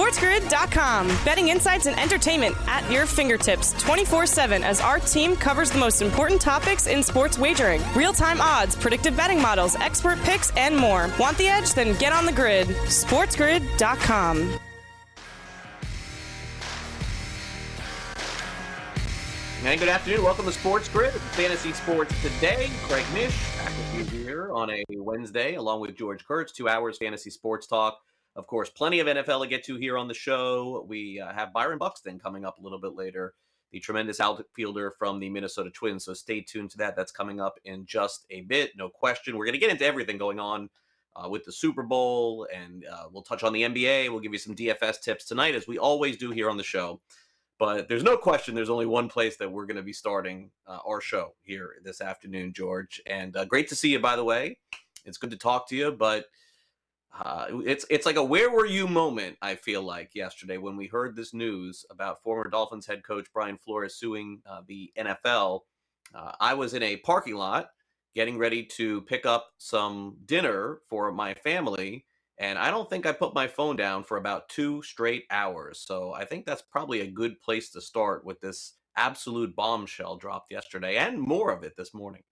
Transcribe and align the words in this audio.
SportsGrid.com. 0.00 1.08
Betting 1.26 1.48
insights 1.48 1.84
and 1.84 1.98
entertainment 2.00 2.56
at 2.66 2.90
your 2.90 3.04
fingertips 3.04 3.74
24 3.82 4.24
7 4.24 4.64
as 4.64 4.80
our 4.80 4.98
team 4.98 5.36
covers 5.36 5.70
the 5.70 5.78
most 5.78 6.00
important 6.00 6.40
topics 6.40 6.86
in 6.86 7.02
sports 7.02 7.38
wagering 7.38 7.82
real 7.94 8.14
time 8.14 8.40
odds, 8.40 8.74
predictive 8.74 9.14
betting 9.14 9.42
models, 9.42 9.76
expert 9.76 10.18
picks, 10.20 10.56
and 10.56 10.74
more. 10.74 11.10
Want 11.20 11.36
the 11.36 11.48
edge? 11.48 11.74
Then 11.74 11.98
get 11.98 12.14
on 12.14 12.24
the 12.24 12.32
grid. 12.32 12.68
SportsGrid.com. 12.68 14.58
And 19.62 19.78
good 19.78 19.90
afternoon. 19.90 20.24
Welcome 20.24 20.46
to 20.46 20.52
Sports 20.52 20.88
Grid, 20.88 21.12
Fantasy 21.12 21.74
Sports 21.74 22.14
Today. 22.22 22.70
Craig 22.84 23.04
Mish 23.12 23.36
back 23.58 23.72
with 23.76 24.14
you 24.14 24.18
here 24.18 24.50
on 24.50 24.70
a 24.70 24.82
Wednesday, 24.88 25.56
along 25.56 25.82
with 25.82 25.94
George 25.94 26.26
Kurtz. 26.26 26.52
Two 26.52 26.70
hours 26.70 26.96
fantasy 26.96 27.28
sports 27.28 27.66
talk. 27.66 28.00
Of 28.36 28.46
course, 28.46 28.70
plenty 28.70 29.00
of 29.00 29.06
NFL 29.06 29.42
to 29.42 29.48
get 29.48 29.64
to 29.64 29.76
here 29.76 29.98
on 29.98 30.08
the 30.08 30.14
show. 30.14 30.86
We 30.88 31.20
uh, 31.20 31.32
have 31.32 31.52
Byron 31.52 31.78
Buxton 31.78 32.18
coming 32.18 32.44
up 32.44 32.58
a 32.58 32.62
little 32.62 32.80
bit 32.80 32.94
later, 32.94 33.34
the 33.72 33.80
tremendous 33.80 34.20
outfielder 34.20 34.94
from 34.98 35.18
the 35.18 35.28
Minnesota 35.28 35.70
Twins. 35.70 36.04
So 36.04 36.14
stay 36.14 36.40
tuned 36.40 36.70
to 36.70 36.78
that. 36.78 36.94
That's 36.94 37.12
coming 37.12 37.40
up 37.40 37.58
in 37.64 37.86
just 37.86 38.26
a 38.30 38.42
bit, 38.42 38.70
no 38.76 38.88
question. 38.88 39.36
We're 39.36 39.46
going 39.46 39.54
to 39.54 39.60
get 39.60 39.70
into 39.70 39.84
everything 39.84 40.16
going 40.16 40.38
on 40.38 40.70
uh, 41.16 41.28
with 41.28 41.44
the 41.44 41.52
Super 41.52 41.82
Bowl, 41.82 42.46
and 42.54 42.84
uh, 42.86 43.04
we'll 43.12 43.22
touch 43.22 43.42
on 43.42 43.52
the 43.52 43.62
NBA. 43.62 44.10
We'll 44.10 44.20
give 44.20 44.32
you 44.32 44.38
some 44.38 44.54
DFS 44.54 45.00
tips 45.00 45.24
tonight, 45.24 45.54
as 45.54 45.66
we 45.66 45.78
always 45.78 46.16
do 46.16 46.30
here 46.30 46.48
on 46.48 46.56
the 46.56 46.62
show. 46.62 47.00
But 47.58 47.88
there's 47.88 48.02
no 48.02 48.16
question 48.16 48.54
there's 48.54 48.70
only 48.70 48.86
one 48.86 49.08
place 49.08 49.36
that 49.36 49.50
we're 49.50 49.66
going 49.66 49.76
to 49.76 49.82
be 49.82 49.92
starting 49.92 50.50
uh, 50.66 50.78
our 50.86 51.00
show 51.00 51.34
here 51.42 51.74
this 51.84 52.00
afternoon, 52.00 52.54
George. 52.54 53.02
And 53.06 53.36
uh, 53.36 53.44
great 53.44 53.68
to 53.68 53.76
see 53.76 53.90
you, 53.90 53.98
by 53.98 54.16
the 54.16 54.24
way. 54.24 54.56
It's 55.04 55.18
good 55.18 55.30
to 55.30 55.36
talk 55.36 55.68
to 55.68 55.76
you, 55.76 55.92
but 55.92 56.26
uh, 57.18 57.46
it's 57.64 57.84
it's 57.90 58.06
like 58.06 58.16
a 58.16 58.24
where 58.24 58.50
were 58.50 58.66
you 58.66 58.86
moment. 58.86 59.36
I 59.42 59.56
feel 59.56 59.82
like 59.82 60.14
yesterday 60.14 60.58
when 60.58 60.76
we 60.76 60.86
heard 60.86 61.16
this 61.16 61.34
news 61.34 61.84
about 61.90 62.22
former 62.22 62.48
Dolphins 62.48 62.86
head 62.86 63.02
coach 63.04 63.26
Brian 63.32 63.58
Flores 63.58 63.96
suing 63.96 64.40
uh, 64.46 64.62
the 64.66 64.92
NFL. 64.96 65.60
Uh, 66.14 66.32
I 66.40 66.54
was 66.54 66.74
in 66.74 66.82
a 66.82 66.96
parking 66.98 67.36
lot 67.36 67.70
getting 68.14 68.38
ready 68.38 68.64
to 68.64 69.02
pick 69.02 69.24
up 69.26 69.50
some 69.58 70.16
dinner 70.24 70.80
for 70.88 71.12
my 71.12 71.34
family, 71.34 72.04
and 72.38 72.58
I 72.58 72.70
don't 72.70 72.88
think 72.88 73.06
I 73.06 73.12
put 73.12 73.34
my 73.34 73.46
phone 73.46 73.76
down 73.76 74.02
for 74.04 74.16
about 74.16 74.48
two 74.48 74.82
straight 74.82 75.24
hours. 75.30 75.80
So 75.80 76.12
I 76.12 76.24
think 76.24 76.46
that's 76.46 76.62
probably 76.62 77.00
a 77.00 77.10
good 77.10 77.40
place 77.40 77.70
to 77.70 77.80
start 77.80 78.24
with 78.24 78.40
this 78.40 78.74
absolute 78.96 79.54
bombshell 79.54 80.16
dropped 80.16 80.50
yesterday 80.50 80.96
and 80.96 81.20
more 81.20 81.52
of 81.52 81.62
it 81.62 81.76
this 81.76 81.94
morning. 81.94 82.22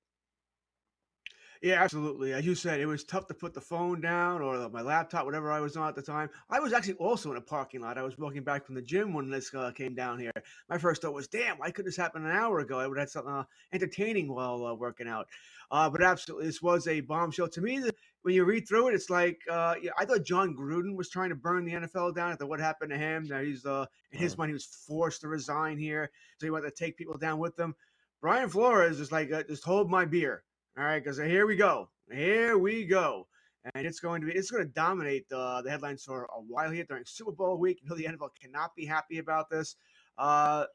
Yeah, 1.63 1.83
absolutely. 1.83 2.33
As 2.33 2.47
you 2.47 2.55
said, 2.55 2.81
it 2.81 2.87
was 2.87 3.03
tough 3.05 3.27
to 3.27 3.35
put 3.35 3.53
the 3.53 3.61
phone 3.61 4.01
down 4.01 4.43
or 4.43 4.69
my 4.71 4.81
laptop, 4.81 5.25
whatever 5.25 5.51
I 5.51 5.61
was 5.61 5.77
on 5.77 5.89
at 5.89 5.97
the 5.97 6.03
time. 6.03 6.31
I 6.51 6.61
was 6.61 6.73
actually 6.73 6.95
also 6.95 7.31
in 7.33 7.37
a 7.37 7.41
parking 7.41 7.81
lot. 7.81 7.99
I 7.99 8.03
was 8.03 8.17
walking 8.17 8.45
back 8.45 8.65
from 8.65 8.77
the 8.77 8.83
gym 8.83 9.13
when 9.13 9.29
this 9.29 9.53
uh, 9.55 9.73
came 9.73 9.95
down 9.95 10.19
here. 10.21 10.33
My 10.69 10.79
first 10.79 11.03
thought 11.03 11.15
was, 11.15 11.27
"Damn, 11.27 11.59
why 11.59 11.71
couldn't 11.71 11.89
this 11.89 11.97
happen 11.97 12.25
an 12.25 12.31
hour 12.31 12.61
ago? 12.61 12.79
I 12.79 12.87
would 12.87 12.97
have 12.97 13.09
had 13.09 13.11
something 13.11 13.33
uh, 13.33 13.45
entertaining 13.73 14.33
while 14.33 14.65
uh, 14.67 14.75
working 14.75 15.09
out." 15.09 15.27
Uh, 15.71 15.91
but 15.91 16.03
absolutely, 16.03 16.47
this 16.47 16.63
was 16.63 16.87
a 16.87 17.01
bombshell 17.01 17.49
to 17.49 17.61
me. 17.61 17.83
When 18.23 18.35
you 18.35 18.45
read 18.45 18.69
through 18.69 18.89
it, 18.89 18.95
it's 18.95 19.11
like 19.11 19.41
uh, 19.51 19.75
yeah, 19.83 19.91
I 19.99 20.05
thought 20.05 20.25
Jon 20.25 20.55
Gruden 20.57 20.97
was 20.97 21.11
trying 21.11 21.31
to 21.31 21.35
burn 21.37 21.65
the 21.65 21.73
NFL 21.73 22.15
down 22.15 22.33
after 22.33 22.47
what 22.47 22.61
happened 22.61 22.91
to 22.91 22.99
him. 22.99 23.27
Now 23.29 23.41
he's 23.41 23.67
uh, 23.67 23.87
in 24.13 24.21
his 24.21 24.39
mind, 24.39 24.51
he 24.51 24.55
was 24.55 24.65
forced 24.87 25.23
to 25.23 25.29
resign 25.29 25.77
here, 25.79 26.11
so 26.39 26.47
he 26.47 26.51
wanted 26.51 26.71
to 26.71 26.85
take 26.85 26.97
people 26.97 27.19
down 27.19 27.39
with 27.39 27.59
him. 27.59 27.75
Brian 28.21 28.49
Flores 28.49 28.99
is 29.01 29.13
like, 29.13 29.31
just 29.47 29.65
hold 29.65 29.91
my 29.91 30.05
beer. 30.05 30.43
All 30.79 30.85
right, 30.85 31.03
because 31.03 31.19
here 31.19 31.45
we 31.45 31.57
go. 31.57 31.89
Here 32.13 32.57
we 32.57 32.85
go. 32.85 33.27
And 33.75 33.85
it's 33.85 33.99
going 33.99 34.21
to 34.21 34.29
be 34.29 34.33
it's 34.33 34.51
going 34.51 34.65
to 34.65 34.73
dominate 34.73 35.27
uh, 35.33 35.61
the 35.61 35.71
headlines 35.71 36.05
for 36.05 36.25
a 36.27 36.41
while 36.47 36.71
here 36.71 36.85
during 36.85 37.03
Super 37.05 37.33
Bowl 37.33 37.59
week. 37.59 37.81
You 37.83 37.89
know 37.89 37.97
the 37.97 38.05
NFL 38.05 38.31
cannot 38.41 38.77
be 38.77 38.87
happy 38.87 39.19
about 39.19 39.51
this. 39.51 39.75
Uh, 40.19 40.67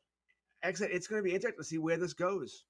exit. 0.61 0.91
It's 0.91 1.07
going 1.07 1.21
to 1.21 1.23
be 1.23 1.33
interesting 1.33 1.57
to 1.57 1.63
see 1.63 1.77
where 1.77 1.95
this 1.95 2.13
goes. 2.13 2.65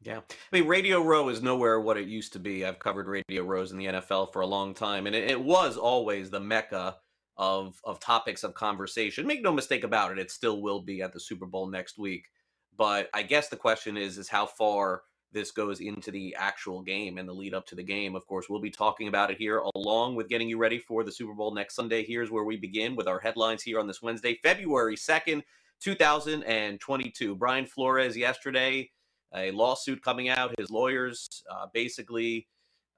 Yeah. 0.00 0.18
I 0.18 0.56
mean, 0.56 0.68
Radio 0.68 1.02
Row 1.02 1.28
is 1.28 1.42
nowhere 1.42 1.80
what 1.80 1.96
it 1.96 2.06
used 2.06 2.32
to 2.34 2.38
be. 2.38 2.64
I've 2.64 2.78
covered 2.78 3.08
Radio 3.08 3.42
Rows 3.42 3.72
in 3.72 3.78
the 3.78 3.86
NFL 3.86 4.32
for 4.32 4.42
a 4.42 4.46
long 4.46 4.74
time, 4.74 5.08
and 5.08 5.16
it, 5.16 5.28
it, 5.28 5.40
was 5.40 5.76
always 5.76 6.30
the 6.30 6.40
mecca 6.40 6.98
of 7.36 7.80
of 7.82 7.98
topics 7.98 8.44
of 8.44 8.54
conversation. 8.54 9.26
Make 9.26 9.42
no 9.42 9.52
mistake 9.52 9.82
about 9.82 10.12
it, 10.12 10.20
it 10.20 10.30
still 10.30 10.62
will 10.62 10.82
be 10.82 11.02
at 11.02 11.12
the 11.12 11.20
Super 11.20 11.46
Bowl 11.46 11.68
next 11.68 11.98
week. 11.98 12.26
But 12.76 13.10
I 13.12 13.24
guess 13.24 13.48
the 13.48 13.56
question 13.56 13.96
is 13.96 14.18
is 14.18 14.28
how 14.28 14.46
far 14.46 15.02
this 15.32 15.50
goes 15.50 15.80
into 15.80 16.10
the 16.10 16.34
actual 16.38 16.82
game 16.82 17.18
and 17.18 17.28
the 17.28 17.32
lead 17.32 17.54
up 17.54 17.66
to 17.66 17.74
the 17.74 17.82
game. 17.82 18.14
Of 18.14 18.26
course, 18.26 18.48
we'll 18.48 18.60
be 18.60 18.70
talking 18.70 19.08
about 19.08 19.30
it 19.30 19.38
here 19.38 19.62
along 19.74 20.14
with 20.14 20.28
getting 20.28 20.48
you 20.48 20.58
ready 20.58 20.78
for 20.78 21.04
the 21.04 21.12
Super 21.12 21.34
Bowl 21.34 21.54
next 21.54 21.74
Sunday. 21.74 22.04
Here's 22.04 22.30
where 22.30 22.44
we 22.44 22.56
begin 22.56 22.96
with 22.96 23.08
our 23.08 23.18
headlines 23.18 23.62
here 23.62 23.80
on 23.80 23.86
this 23.86 24.02
Wednesday, 24.02 24.38
February 24.42 24.96
2nd, 24.96 25.42
2022. 25.80 27.34
Brian 27.36 27.66
Flores 27.66 28.16
yesterday, 28.16 28.90
a 29.34 29.50
lawsuit 29.50 30.02
coming 30.02 30.28
out, 30.28 30.54
his 30.58 30.70
lawyers 30.70 31.42
uh, 31.50 31.66
basically, 31.72 32.46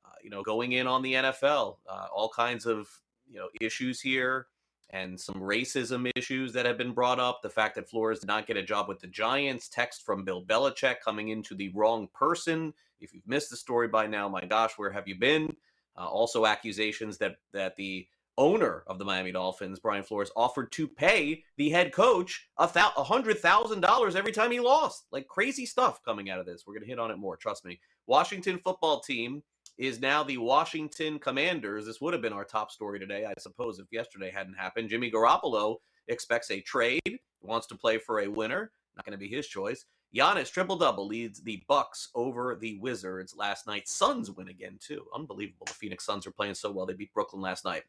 uh, 0.05 0.11
you 0.23 0.31
know, 0.31 0.43
going 0.43 0.73
in 0.73 0.87
on 0.87 1.03
the 1.03 1.15
NFL, 1.15 1.77
uh, 1.89 2.07
all 2.15 2.29
kinds 2.29 2.67
of, 2.67 2.89
you 3.29 3.39
know, 3.39 3.49
issues 3.61 4.01
here 4.01 4.49
and 4.95 5.21
some 5.21 5.35
racism 5.35 6.09
issues 6.15 6.53
that 6.53 6.65
have 6.65 6.79
been 6.79 6.93
brought 6.93 7.19
up. 7.19 7.43
The 7.43 7.51
fact 7.51 7.75
that 7.75 7.91
Flores 7.91 8.21
did 8.21 8.29
not 8.29 8.47
get 8.47 8.57
a 8.57 8.63
job 8.63 8.89
with 8.89 9.01
the 9.01 9.09
Giants, 9.09 9.69
text 9.69 10.07
from 10.07 10.25
Bill 10.25 10.43
Belichick 10.45 11.01
coming 11.05 11.31
into 11.31 11.57
the 11.57 11.71
wrong 11.71 12.09
person. 12.15 12.73
If 13.01 13.13
you've 13.13 13.27
missed 13.27 13.51
the 13.51 13.57
story 13.57 13.89
by 13.89 14.07
now, 14.07 14.29
my 14.29 14.45
gosh, 14.45 14.75
where 14.77 14.93
have 14.93 15.09
you 15.09 15.19
been? 15.19 15.55
Uh, 15.99 16.07
also, 16.07 16.47
accusations 16.47 17.19
that 17.19 17.37
that 17.53 17.75
the 17.75 18.07
owner 18.39 18.85
of 18.87 18.99
the 18.99 19.05
Miami 19.05 19.33
Dolphins, 19.33 19.81
Brian 19.81 20.05
Flores, 20.05 20.31
offered 20.37 20.71
to 20.73 20.87
pay 20.87 21.43
the 21.57 21.71
head 21.71 21.93
coach 21.93 22.49
a 22.59 22.69
hundred 22.69 23.39
thousand 23.41 23.81
dollars 23.81 24.15
every 24.15 24.33
time 24.33 24.53
he 24.53 24.61
lost. 24.61 25.07
Like 25.11 25.27
crazy 25.27 25.67
stuff 25.67 26.05
coming 26.05 26.31
out 26.31 26.39
of 26.39 26.47
this. 26.47 26.65
We're 26.67 26.75
gonna 26.75 26.87
hit 26.87 27.01
on 27.01 27.11
it 27.11 27.19
more. 27.19 27.37
Trust 27.37 27.65
me. 27.65 27.81
Washington 28.07 28.61
football 28.63 29.01
team 29.01 29.43
is 29.79 30.01
now 30.01 30.23
the 30.23 30.39
Washington 30.39 31.19
Commanders. 31.19 31.87
This 31.87 32.01
would 32.01 32.13
have 32.13 32.23
been 32.23 32.33
our 32.33 32.45
top 32.45 32.71
story 32.71 32.99
today, 32.99 33.25
I 33.25 33.35
suppose, 33.39 33.79
if 33.79 33.87
yesterday 33.91 34.31
hadn't 34.31 34.55
happened. 34.55 34.89
Jimmy 34.91 35.11
Garoppolo 35.11 35.77
expects 36.09 36.51
a 36.51 36.61
trade, 36.61 37.19
wants 37.43 37.67
to 37.69 37.75
play 37.75 37.99
for 37.99 38.21
a 38.21 38.29
winner. 38.29 38.73
Not 38.97 39.05
going 39.05 39.19
to 39.19 39.19
be 39.19 39.29
his 39.29 39.49
choice. 39.49 39.85
Giannis 40.15 40.53
triple 40.53 40.77
double 40.77 41.09
leads 41.09 41.43
the 41.43 41.65
Bucks 41.67 42.11
over 42.15 42.57
the 42.61 42.79
Wizards 42.79 43.35
last 43.37 43.67
night. 43.67 43.89
Suns 43.89 44.31
win 44.31 44.49
again 44.49 44.79
too. 44.81 45.05
Unbelievable. 45.13 45.67
The 45.67 45.75
Phoenix 45.75 46.07
Suns 46.07 46.27
are 46.27 46.31
playing 46.31 46.55
so 46.55 46.71
well. 46.71 46.87
They 46.87 46.95
beat 46.95 47.13
Brooklyn 47.13 47.43
last 47.43 47.65
night. 47.65 47.83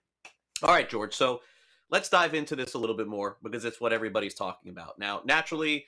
All 0.64 0.74
right, 0.74 0.90
George. 0.90 1.14
So 1.14 1.42
let's 1.92 2.10
dive 2.10 2.34
into 2.34 2.56
this 2.56 2.74
a 2.74 2.80
little 2.80 2.96
bit 2.96 3.08
more 3.08 3.38
because 3.44 3.64
it's 3.64 3.80
what 3.80 3.94
everybody's 3.94 4.34
talking 4.34 4.72
about. 4.72 4.98
Now, 4.98 5.22
naturally, 5.26 5.86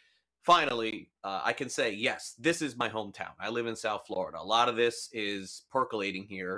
finally, 0.48 1.10
uh, 1.26 1.42
I 1.44 1.52
can 1.52 1.68
say, 1.68 1.92
yes, 1.92 2.34
this 2.40 2.62
is 2.62 2.78
my 2.78 2.88
hometown. 2.88 3.34
I 3.38 3.50
live 3.50 3.68
in 3.68 3.76
South 3.76 4.08
Florida. 4.08 4.38
A 4.40 4.46
lot 4.46 4.70
of 4.70 4.78
this 4.78 5.10
is 5.12 5.64
percolating 5.70 6.24
here 6.24 6.58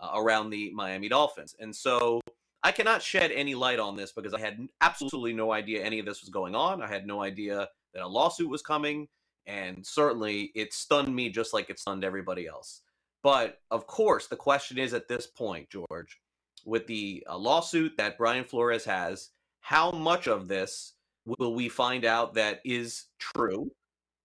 uh, 0.00 0.12
around 0.14 0.48
the 0.48 0.72
Miami 0.74 1.10
Dolphins. 1.10 1.54
And 1.60 1.76
so 1.76 2.22
I 2.62 2.72
cannot 2.72 3.02
shed 3.02 3.30
any 3.30 3.54
light 3.54 3.80
on 3.80 3.96
this 3.96 4.12
because 4.12 4.32
I 4.32 4.40
had 4.40 4.66
absolutely 4.80 5.34
no 5.34 5.52
idea 5.52 5.84
any 5.84 5.98
of 5.98 6.06
this 6.06 6.22
was 6.22 6.30
going 6.30 6.54
on. 6.54 6.80
I 6.80 6.88
had 6.88 7.06
no 7.06 7.22
idea 7.22 7.68
that 7.92 8.02
a 8.02 8.08
lawsuit 8.08 8.48
was 8.48 8.62
coming. 8.62 9.06
And 9.46 9.86
certainly 9.86 10.50
it 10.54 10.72
stunned 10.72 11.14
me 11.14 11.28
just 11.28 11.52
like 11.52 11.68
it 11.68 11.78
stunned 11.78 12.04
everybody 12.04 12.46
else. 12.46 12.80
But 13.22 13.60
of 13.70 13.86
course, 13.86 14.26
the 14.26 14.36
question 14.36 14.78
is 14.78 14.94
at 14.94 15.06
this 15.06 15.26
point, 15.26 15.68
George, 15.68 16.18
with 16.64 16.86
the 16.86 17.26
uh, 17.28 17.36
lawsuit 17.36 17.92
that 17.98 18.16
Brian 18.16 18.44
Flores 18.44 18.86
has, 18.86 19.32
how 19.60 19.90
much 19.90 20.28
of 20.28 20.48
this 20.48 20.94
will 21.38 21.54
we 21.54 21.68
find 21.68 22.04
out 22.04 22.34
that 22.34 22.60
is 22.64 23.06
true 23.18 23.70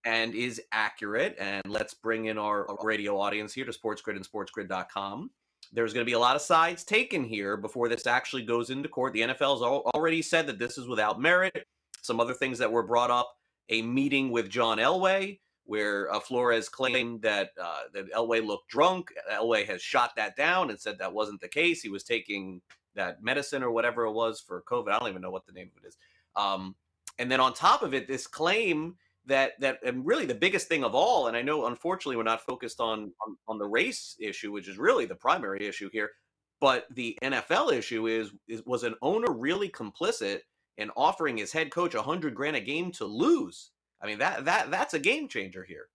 and 0.06 0.34
is 0.34 0.62
accurate? 0.72 1.36
And 1.40 1.64
let's 1.68 1.94
bring 1.94 2.26
in 2.26 2.38
our 2.38 2.68
radio 2.82 3.20
audience 3.20 3.54
here 3.54 3.66
to 3.66 3.72
SportsGrid 3.72 4.16
and 4.16 4.28
SportsGrid.com. 4.28 5.30
There's 5.72 5.94
going 5.94 6.06
to 6.06 6.10
be 6.10 6.14
a 6.14 6.20
lot 6.20 6.36
of 6.36 6.42
sides 6.42 6.84
taken 6.84 7.24
here 7.24 7.58
before 7.58 7.90
this 7.90 8.06
actually 8.06 8.44
goes 8.44 8.70
into 8.70 8.90
court. 8.90 9.14
The 9.14 9.22
NFL 9.22 9.56
has 9.56 9.62
already 9.96 10.22
said 10.22 10.46
that 10.48 10.60
this 10.60 10.78
is 10.78 10.88
without 10.88 11.20
merit. 11.20 11.66
Some 12.02 12.20
other 12.20 12.34
things 12.34 12.60
that 12.60 12.72
were 12.72 12.84
brought 12.84 13.12
up 13.12 13.38
a 13.70 13.82
meeting 13.82 14.30
with 14.30 14.50
John 14.50 14.78
Elway, 14.78 15.40
where 15.66 16.14
uh, 16.14 16.20
Flores 16.20 16.68
claimed 16.68 17.22
that 17.22 17.52
uh, 17.62 17.84
that 17.94 18.12
Elway 18.12 18.46
looked 18.46 18.68
drunk. 18.68 19.14
Elway 19.32 19.66
has 19.66 19.82
shot 19.82 20.12
that 20.18 20.36
down 20.36 20.70
and 20.70 20.80
said 20.80 21.00
that 21.00 21.14
wasn't 21.14 21.40
the 21.40 21.48
case. 21.48 21.82
He 21.82 21.90
was 21.90 22.04
taking 22.04 22.62
that 22.96 23.24
medicine 23.24 23.64
or 23.64 23.72
whatever 23.72 24.04
it 24.04 24.12
was 24.12 24.42
for 24.42 24.64
COVID. 24.70 24.92
I 24.92 25.00
don't 25.00 25.10
even 25.10 25.22
know 25.22 25.32
what 25.32 25.46
the 25.46 25.54
name 25.54 25.72
of 25.76 25.84
it 25.84 25.88
is. 25.88 25.98
Um, 26.36 26.76
and 27.20 27.32
then 27.32 27.40
on 27.40 27.54
top 27.54 27.84
of 27.84 27.94
it, 27.94 28.08
this 28.08 28.28
claim 28.28 28.96
that 29.26 29.54
that 29.60 29.80
and 29.86 30.06
really 30.06 30.26
the 30.26 30.36
biggest 30.36 30.68
thing 30.68 30.84
of 30.84 30.96
all, 30.96 31.28
and 31.28 31.38
I 31.38 31.42
know 31.42 31.66
unfortunately 31.66 32.18
we're 32.18 32.24
not 32.24 32.46
focused 32.46 32.80
on 32.80 33.14
on, 33.26 33.38
on 33.48 33.58
the 33.58 33.68
race 33.68 34.16
issue, 34.20 34.52
which 34.52 34.68
is 34.68 34.78
really 34.78 35.06
the 35.06 35.16
primary 35.16 35.66
issue 35.66 35.90
here. 35.92 36.12
But 36.60 36.88
the 36.92 37.18
NFL 37.22 37.74
issue 37.74 38.08
is, 38.08 38.32
is 38.48 38.64
was 38.66 38.84
an 38.84 38.96
owner 39.02 39.32
really 39.32 39.70
complicit 39.70 40.40
in 40.78 40.90
offering 40.96 41.38
his 41.38 41.52
head 41.52 41.72
coach 41.72 41.94
a 41.94 42.02
hundred 42.02 42.36
grand 42.36 42.56
a 42.56 42.62
game 42.62 42.92
to 42.94 43.06
lose? 43.06 43.72
I 44.02 44.08
mean 44.08 44.20
that 44.20 44.46
that 44.46 44.72
that's 44.72 44.94
a 44.94 45.00
game 45.00 45.28
changer 45.28 45.64
here. 45.64 45.88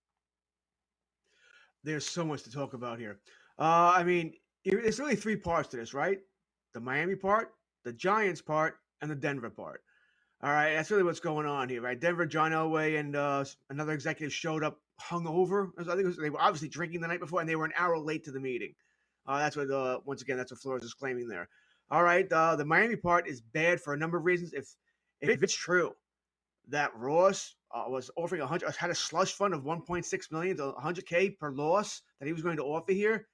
There's 1.84 2.06
so 2.06 2.24
much 2.24 2.42
to 2.42 2.50
talk 2.50 2.74
about 2.74 2.98
here. 2.98 3.20
Uh, 3.58 3.92
I 3.94 4.04
mean, 4.04 4.34
it's 4.64 4.98
really 4.98 5.16
three 5.16 5.36
parts 5.36 5.68
to 5.70 5.76
this, 5.76 5.94
right? 5.94 6.18
The 6.74 6.80
Miami 6.80 7.16
part, 7.16 7.54
the 7.84 7.92
Giants 7.92 8.42
part, 8.42 8.76
and 9.00 9.10
the 9.10 9.14
Denver 9.14 9.50
part. 9.50 9.82
All 10.40 10.52
right, 10.52 10.74
that's 10.74 10.90
really 10.92 11.02
what's 11.02 11.18
going 11.18 11.46
on 11.46 11.68
here, 11.68 11.82
right? 11.82 11.98
Denver, 11.98 12.24
John 12.24 12.52
Elway, 12.52 13.00
and 13.00 13.16
uh, 13.16 13.44
another 13.70 13.92
executive 13.92 14.32
showed 14.32 14.62
up 14.62 14.80
hungover. 15.00 15.70
I 15.80 15.94
think 15.96 16.06
was, 16.06 16.16
they 16.16 16.30
were 16.30 16.40
obviously 16.40 16.68
drinking 16.68 17.00
the 17.00 17.08
night 17.08 17.18
before, 17.18 17.40
and 17.40 17.48
they 17.48 17.56
were 17.56 17.64
an 17.64 17.72
hour 17.76 17.98
late 17.98 18.22
to 18.24 18.30
the 18.30 18.38
meeting. 18.38 18.74
Uh, 19.26 19.38
that's 19.38 19.56
what, 19.56 19.68
uh, 19.68 19.98
once 20.04 20.22
again, 20.22 20.36
that's 20.36 20.52
what 20.52 20.60
Flores 20.60 20.84
is 20.84 20.94
claiming 20.94 21.26
there. 21.26 21.48
All 21.90 22.04
right, 22.04 22.30
uh, 22.32 22.54
the 22.54 22.64
Miami 22.64 22.94
part 22.94 23.26
is 23.26 23.40
bad 23.40 23.80
for 23.80 23.94
a 23.94 23.96
number 23.96 24.16
of 24.16 24.24
reasons. 24.24 24.52
If 24.52 24.68
if 25.20 25.42
it's 25.42 25.54
true 25.54 25.92
that 26.68 26.94
Ross 26.94 27.56
uh, 27.74 27.84
was 27.88 28.08
offering 28.16 28.42
a 28.42 28.46
hundred, 28.46 28.72
had 28.76 28.90
a 28.90 28.94
slush 28.94 29.32
fund 29.32 29.54
of 29.54 29.64
1.6 29.64 30.32
million 30.32 30.56
to 30.58 30.72
100k 30.80 31.36
per 31.38 31.50
loss 31.50 32.02
that 32.20 32.26
he 32.26 32.32
was 32.32 32.42
going 32.42 32.58
to 32.58 32.62
offer 32.62 32.92
here, 32.92 33.26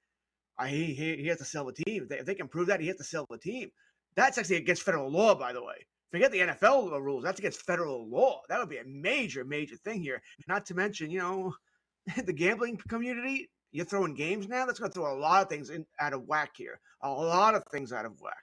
he, 0.67 0.85
he 0.85 1.17
he 1.17 1.27
has 1.27 1.37
to 1.37 1.45
sell 1.45 1.65
the 1.65 1.73
team. 1.73 2.03
If 2.03 2.09
they, 2.09 2.17
if 2.17 2.25
they 2.25 2.35
can 2.35 2.47
prove 2.47 2.67
that, 2.67 2.79
he 2.79 2.87
has 2.87 2.97
to 2.97 3.03
sell 3.03 3.27
the 3.29 3.37
team. 3.37 3.69
That's 4.15 4.39
actually 4.39 4.55
against 4.55 4.83
federal 4.83 5.11
law, 5.11 5.35
by 5.35 5.53
the 5.53 5.61
way. 5.63 5.85
Forget 6.11 6.31
the 6.31 6.39
NFL 6.39 6.91
rules. 7.01 7.23
That's 7.23 7.39
against 7.39 7.61
federal 7.63 8.09
law. 8.09 8.41
That 8.47 8.59
would 8.59 8.69
be 8.69 8.77
a 8.77 8.85
major, 8.85 9.43
major 9.43 9.75
thing 9.77 10.01
here. 10.01 10.21
Not 10.47 10.65
to 10.67 10.75
mention, 10.75 11.09
you 11.09 11.19
know, 11.19 11.53
the 12.25 12.33
gambling 12.33 12.77
community. 12.87 13.49
You're 13.71 13.85
throwing 13.85 14.15
games 14.15 14.47
now. 14.47 14.65
That's 14.65 14.79
going 14.79 14.91
to 14.91 14.95
throw 14.95 15.13
a 15.13 15.19
lot 15.19 15.43
of 15.43 15.49
things 15.49 15.69
in, 15.69 15.85
out 15.99 16.13
of 16.13 16.23
whack 16.23 16.51
here. 16.55 16.79
A 17.01 17.09
lot 17.09 17.55
of 17.55 17.63
things 17.71 17.91
out 17.91 18.05
of 18.05 18.13
whack. 18.21 18.33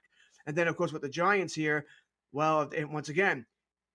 And 0.45 0.55
then, 0.55 0.67
of 0.67 0.77
course, 0.77 0.93
with 0.93 1.01
the 1.01 1.09
Giants 1.09 1.55
here, 1.55 1.85
well, 2.31 2.69
once 2.91 3.09
again, 3.09 3.45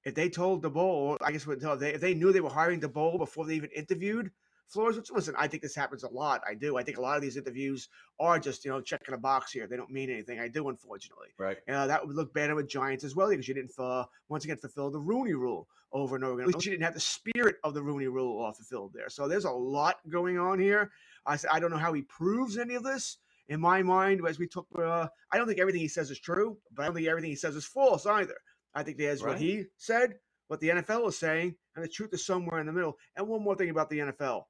if 0.04 0.14
they 0.14 0.28
told 0.28 0.64
Daboll, 0.64 1.16
I 1.20 1.32
guess 1.32 1.46
tell 1.60 1.76
they 1.76 1.94
if 1.94 2.00
they 2.00 2.14
knew 2.14 2.32
they 2.32 2.40
were 2.40 2.48
hiring 2.48 2.80
Daboll 2.80 3.18
before 3.18 3.46
they 3.46 3.54
even 3.54 3.70
interviewed 3.70 4.30
Flores, 4.68 4.96
which 4.96 5.10
listen, 5.10 5.34
I 5.38 5.48
think 5.48 5.62
this 5.62 5.74
happens 5.74 6.04
a 6.04 6.08
lot. 6.08 6.42
I 6.46 6.54
do. 6.54 6.76
I 6.76 6.82
think 6.82 6.98
a 6.98 7.00
lot 7.00 7.16
of 7.16 7.22
these 7.22 7.36
interviews 7.36 7.88
are 8.20 8.38
just 8.38 8.64
you 8.64 8.70
know 8.70 8.80
checking 8.80 9.14
a 9.14 9.18
box 9.18 9.52
here. 9.52 9.66
They 9.66 9.76
don't 9.76 9.90
mean 9.90 10.10
anything. 10.10 10.40
I 10.40 10.48
do, 10.48 10.68
unfortunately. 10.68 11.28
Right. 11.38 11.58
Uh, 11.68 11.86
that 11.86 12.06
would 12.06 12.16
look 12.16 12.32
better 12.34 12.54
with 12.54 12.68
Giants 12.68 13.04
as 13.04 13.16
well 13.16 13.28
because 13.30 13.48
you 13.48 13.54
didn't 13.54 13.72
uh, 13.78 14.04
once 14.28 14.44
again 14.44 14.56
fulfill 14.58 14.90
the 14.90 15.00
Rooney 15.00 15.34
Rule 15.34 15.68
over 15.92 16.16
and 16.16 16.24
over 16.24 16.40
again. 16.40 16.52
You 16.54 16.70
didn't 16.70 16.84
have 16.84 16.94
the 16.94 17.00
spirit 17.00 17.56
of 17.64 17.74
the 17.74 17.82
Rooney 17.82 18.08
Rule 18.08 18.42
all 18.42 18.52
fulfilled 18.52 18.92
there. 18.94 19.08
So 19.08 19.26
there's 19.26 19.46
a 19.46 19.50
lot 19.50 19.96
going 20.08 20.38
on 20.38 20.58
here. 20.58 20.90
I 21.26 21.38
I 21.50 21.60
don't 21.60 21.70
know 21.70 21.78
how 21.78 21.92
he 21.92 22.02
proves 22.02 22.58
any 22.58 22.74
of 22.74 22.82
this 22.82 23.18
in 23.48 23.60
my 23.60 23.82
mind, 23.82 24.20
as 24.26 24.38
we 24.38 24.46
took, 24.46 24.66
uh, 24.78 25.08
I 25.32 25.38
don't 25.38 25.46
think 25.46 25.58
everything 25.58 25.80
he 25.80 25.88
says 25.88 26.10
is 26.10 26.18
true, 26.18 26.58
but 26.74 26.82
I 26.82 26.86
don't 26.86 26.94
think 26.94 27.08
everything 27.08 27.30
he 27.30 27.36
says 27.36 27.56
is 27.56 27.64
false 27.64 28.06
either. 28.06 28.36
I 28.74 28.82
think 28.82 28.98
there's 28.98 29.22
right. 29.22 29.32
what 29.32 29.40
he 29.40 29.64
said, 29.76 30.16
what 30.48 30.60
the 30.60 30.68
NFL 30.68 31.08
is 31.08 31.18
saying, 31.18 31.54
and 31.74 31.84
the 31.84 31.88
truth 31.88 32.12
is 32.12 32.24
somewhere 32.24 32.60
in 32.60 32.66
the 32.66 32.72
middle. 32.72 32.96
And 33.16 33.26
one 33.26 33.42
more 33.42 33.56
thing 33.56 33.70
about 33.70 33.88
the 33.88 33.98
NFL. 33.98 34.44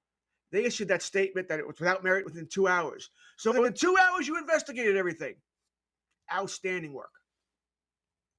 They 0.50 0.64
issued 0.64 0.88
that 0.88 1.02
statement 1.02 1.48
that 1.48 1.58
it 1.58 1.66
was 1.66 1.78
without 1.78 2.02
merit 2.02 2.24
within 2.24 2.46
two 2.50 2.68
hours. 2.68 3.10
So 3.36 3.52
within 3.52 3.74
two 3.74 3.96
hours, 4.00 4.26
you 4.26 4.38
investigated 4.38 4.96
everything. 4.96 5.34
Outstanding 6.32 6.92
work. 6.92 7.10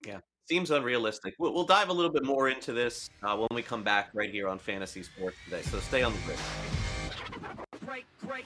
Yeah, 0.06 0.20
seems 0.48 0.72
unrealistic. 0.72 1.36
We'll, 1.40 1.54
we'll 1.54 1.66
dive 1.66 1.90
a 1.90 1.94
little 1.94 2.12
bit 2.12 2.24
more 2.24 2.50
into 2.50 2.74
this 2.74 3.10
uh, 3.24 3.36
when 3.36 3.50
we 3.54 3.62
come 3.62 3.84
back 3.84 4.10
right 4.14 4.32
here 4.32 4.48
on 4.48 4.60
Fantasy 4.60 5.04
Sports 5.04 5.38
today. 5.46 5.62
So 5.64 5.80
stay 5.80 6.04
on 6.04 6.14
the 6.14 6.20
grid. 6.20 6.40
Break, 7.86 8.06
break. 8.24 8.46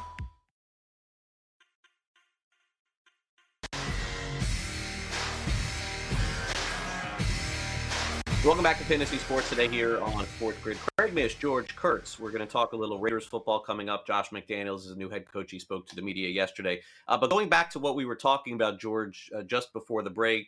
Welcome 8.43 8.63
back 8.63 8.79
to 8.79 8.85
Fantasy 8.85 9.17
Sports 9.17 9.49
today 9.49 9.67
here 9.67 10.01
on 10.01 10.25
Sports 10.25 10.57
Grid. 10.63 10.79
Craig 10.97 11.13
Mish, 11.13 11.35
George 11.35 11.75
Kurtz. 11.75 12.19
We're 12.19 12.31
going 12.31 12.43
to 12.43 12.51
talk 12.51 12.73
a 12.73 12.75
little 12.75 12.97
Raiders 12.97 13.27
football 13.27 13.59
coming 13.59 13.87
up. 13.87 14.07
Josh 14.07 14.31
McDaniels 14.31 14.79
is 14.79 14.89
a 14.89 14.95
new 14.95 15.09
head 15.09 15.31
coach. 15.31 15.51
He 15.51 15.59
spoke 15.59 15.87
to 15.89 15.95
the 15.95 16.01
media 16.01 16.27
yesterday. 16.27 16.81
Uh, 17.07 17.19
but 17.19 17.29
going 17.29 17.49
back 17.49 17.69
to 17.69 17.79
what 17.79 17.95
we 17.95 18.03
were 18.03 18.15
talking 18.15 18.55
about, 18.55 18.79
George, 18.79 19.29
uh, 19.37 19.43
just 19.43 19.71
before 19.73 20.01
the 20.01 20.09
break, 20.09 20.47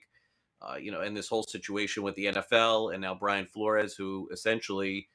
uh, 0.60 0.74
you 0.74 0.92
know, 0.92 1.02
and 1.02 1.16
this 1.16 1.28
whole 1.28 1.44
situation 1.44 2.02
with 2.02 2.16
the 2.16 2.26
NFL 2.26 2.92
and 2.94 3.00
now 3.00 3.14
Brian 3.14 3.46
Flores, 3.46 3.94
who 3.94 4.28
essentially, 4.34 5.08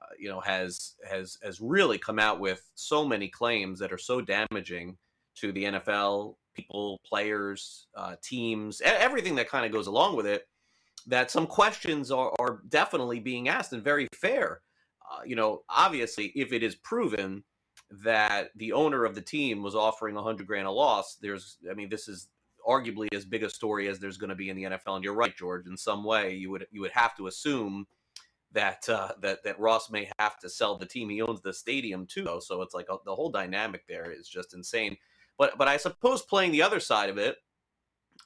uh, 0.00 0.14
you 0.18 0.30
know, 0.30 0.40
has 0.40 0.94
has 1.06 1.36
has 1.42 1.60
really 1.60 1.98
come 1.98 2.18
out 2.18 2.40
with 2.40 2.66
so 2.76 3.06
many 3.06 3.28
claims 3.28 3.78
that 3.78 3.92
are 3.92 3.98
so 3.98 4.22
damaging 4.22 4.96
to 5.34 5.52
the 5.52 5.64
NFL, 5.64 6.36
people, 6.54 6.98
players, 7.04 7.88
uh, 7.94 8.16
teams, 8.22 8.80
everything 8.80 9.34
that 9.34 9.50
kind 9.50 9.66
of 9.66 9.72
goes 9.72 9.86
along 9.86 10.16
with 10.16 10.26
it 10.26 10.46
that 11.06 11.30
some 11.30 11.46
questions 11.46 12.10
are, 12.10 12.32
are 12.38 12.62
definitely 12.68 13.20
being 13.20 13.48
asked 13.48 13.72
and 13.72 13.82
very 13.82 14.08
fair. 14.14 14.60
uh, 15.10 15.22
you 15.24 15.36
know, 15.36 15.62
obviously, 15.68 16.26
if 16.34 16.52
it 16.52 16.62
is 16.62 16.74
proven 16.74 17.44
that 18.04 18.50
the 18.56 18.72
owner 18.72 19.04
of 19.04 19.14
the 19.14 19.20
team 19.20 19.62
was 19.62 19.74
offering 19.74 20.16
a 20.16 20.22
hundred 20.22 20.46
grand 20.46 20.66
a 20.66 20.70
loss, 20.70 21.16
there's, 21.20 21.58
I 21.70 21.74
mean, 21.74 21.88
this 21.88 22.08
is 22.08 22.28
arguably 22.66 23.08
as 23.12 23.24
big 23.24 23.42
a 23.42 23.50
story 23.50 23.88
as 23.88 23.98
there's 23.98 24.16
going 24.16 24.30
to 24.30 24.36
be 24.36 24.48
in 24.48 24.56
the 24.56 24.64
NFL. 24.64 24.96
And 24.96 25.04
you're 25.04 25.14
right, 25.14 25.36
George. 25.36 25.66
In 25.66 25.76
some 25.76 26.04
way, 26.04 26.34
you 26.34 26.50
would 26.50 26.66
you 26.70 26.80
would 26.80 26.92
have 26.92 27.16
to 27.16 27.26
assume 27.26 27.86
that 28.52 28.88
uh, 28.88 29.12
that 29.20 29.42
that 29.44 29.58
Ross 29.58 29.90
may 29.90 30.10
have 30.18 30.38
to 30.40 30.48
sell 30.48 30.76
the 30.76 30.86
team. 30.86 31.08
He 31.08 31.22
owns 31.22 31.40
the 31.40 31.52
stadium 31.52 32.06
too, 32.06 32.24
though, 32.24 32.40
so 32.40 32.62
it's 32.62 32.74
like 32.74 32.86
a, 32.88 32.94
uh, 32.94 32.98
the 33.04 33.14
whole 33.14 33.30
dynamic 33.30 33.86
there 33.88 34.10
is 34.10 34.28
just 34.28 34.54
insane. 34.54 34.96
But 35.38 35.58
but 35.58 35.68
I 35.68 35.76
suppose 35.76 36.22
playing 36.22 36.52
the 36.52 36.62
other 36.62 36.80
side 36.80 37.10
of 37.10 37.18
it, 37.18 37.36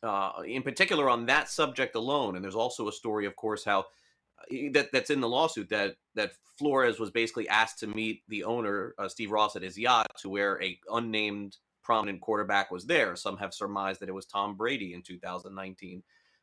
uh, 0.06 0.42
in 0.46 0.62
particular 0.62 1.10
on 1.10 1.26
that 1.26 1.48
subject 1.48 1.94
alone, 1.96 2.36
and 2.36 2.44
there's 2.44 2.54
also 2.54 2.88
a 2.88 2.92
story, 2.92 3.26
of 3.26 3.36
course, 3.36 3.64
how 3.64 3.80
uh, 3.80 4.70
that 4.72 4.92
that's 4.92 5.10
in 5.10 5.20
the 5.20 5.28
lawsuit 5.28 5.68
that 5.70 5.96
that 6.14 6.32
Flores 6.58 6.98
was 6.98 7.10
basically 7.10 7.48
asked 7.48 7.80
to 7.80 7.86
meet 7.86 8.22
the 8.28 8.44
owner 8.44 8.94
uh, 8.98 9.08
Steve 9.08 9.30
Ross 9.30 9.56
at 9.56 9.62
his 9.62 9.78
yacht 9.78 10.06
to 10.20 10.28
where 10.28 10.62
a 10.62 10.78
unnamed 10.92 11.56
prominent 11.82 12.20
quarterback 12.20 12.70
was 12.70 12.86
there. 12.86 13.14
Some 13.16 13.36
have 13.38 13.52
surmised 13.52 14.00
that 14.00 14.08
it 14.08 14.14
was 14.14 14.26
Tom 14.26 14.56
Brady 14.56 14.94
in 14.94 15.02
2019. 15.02 16.02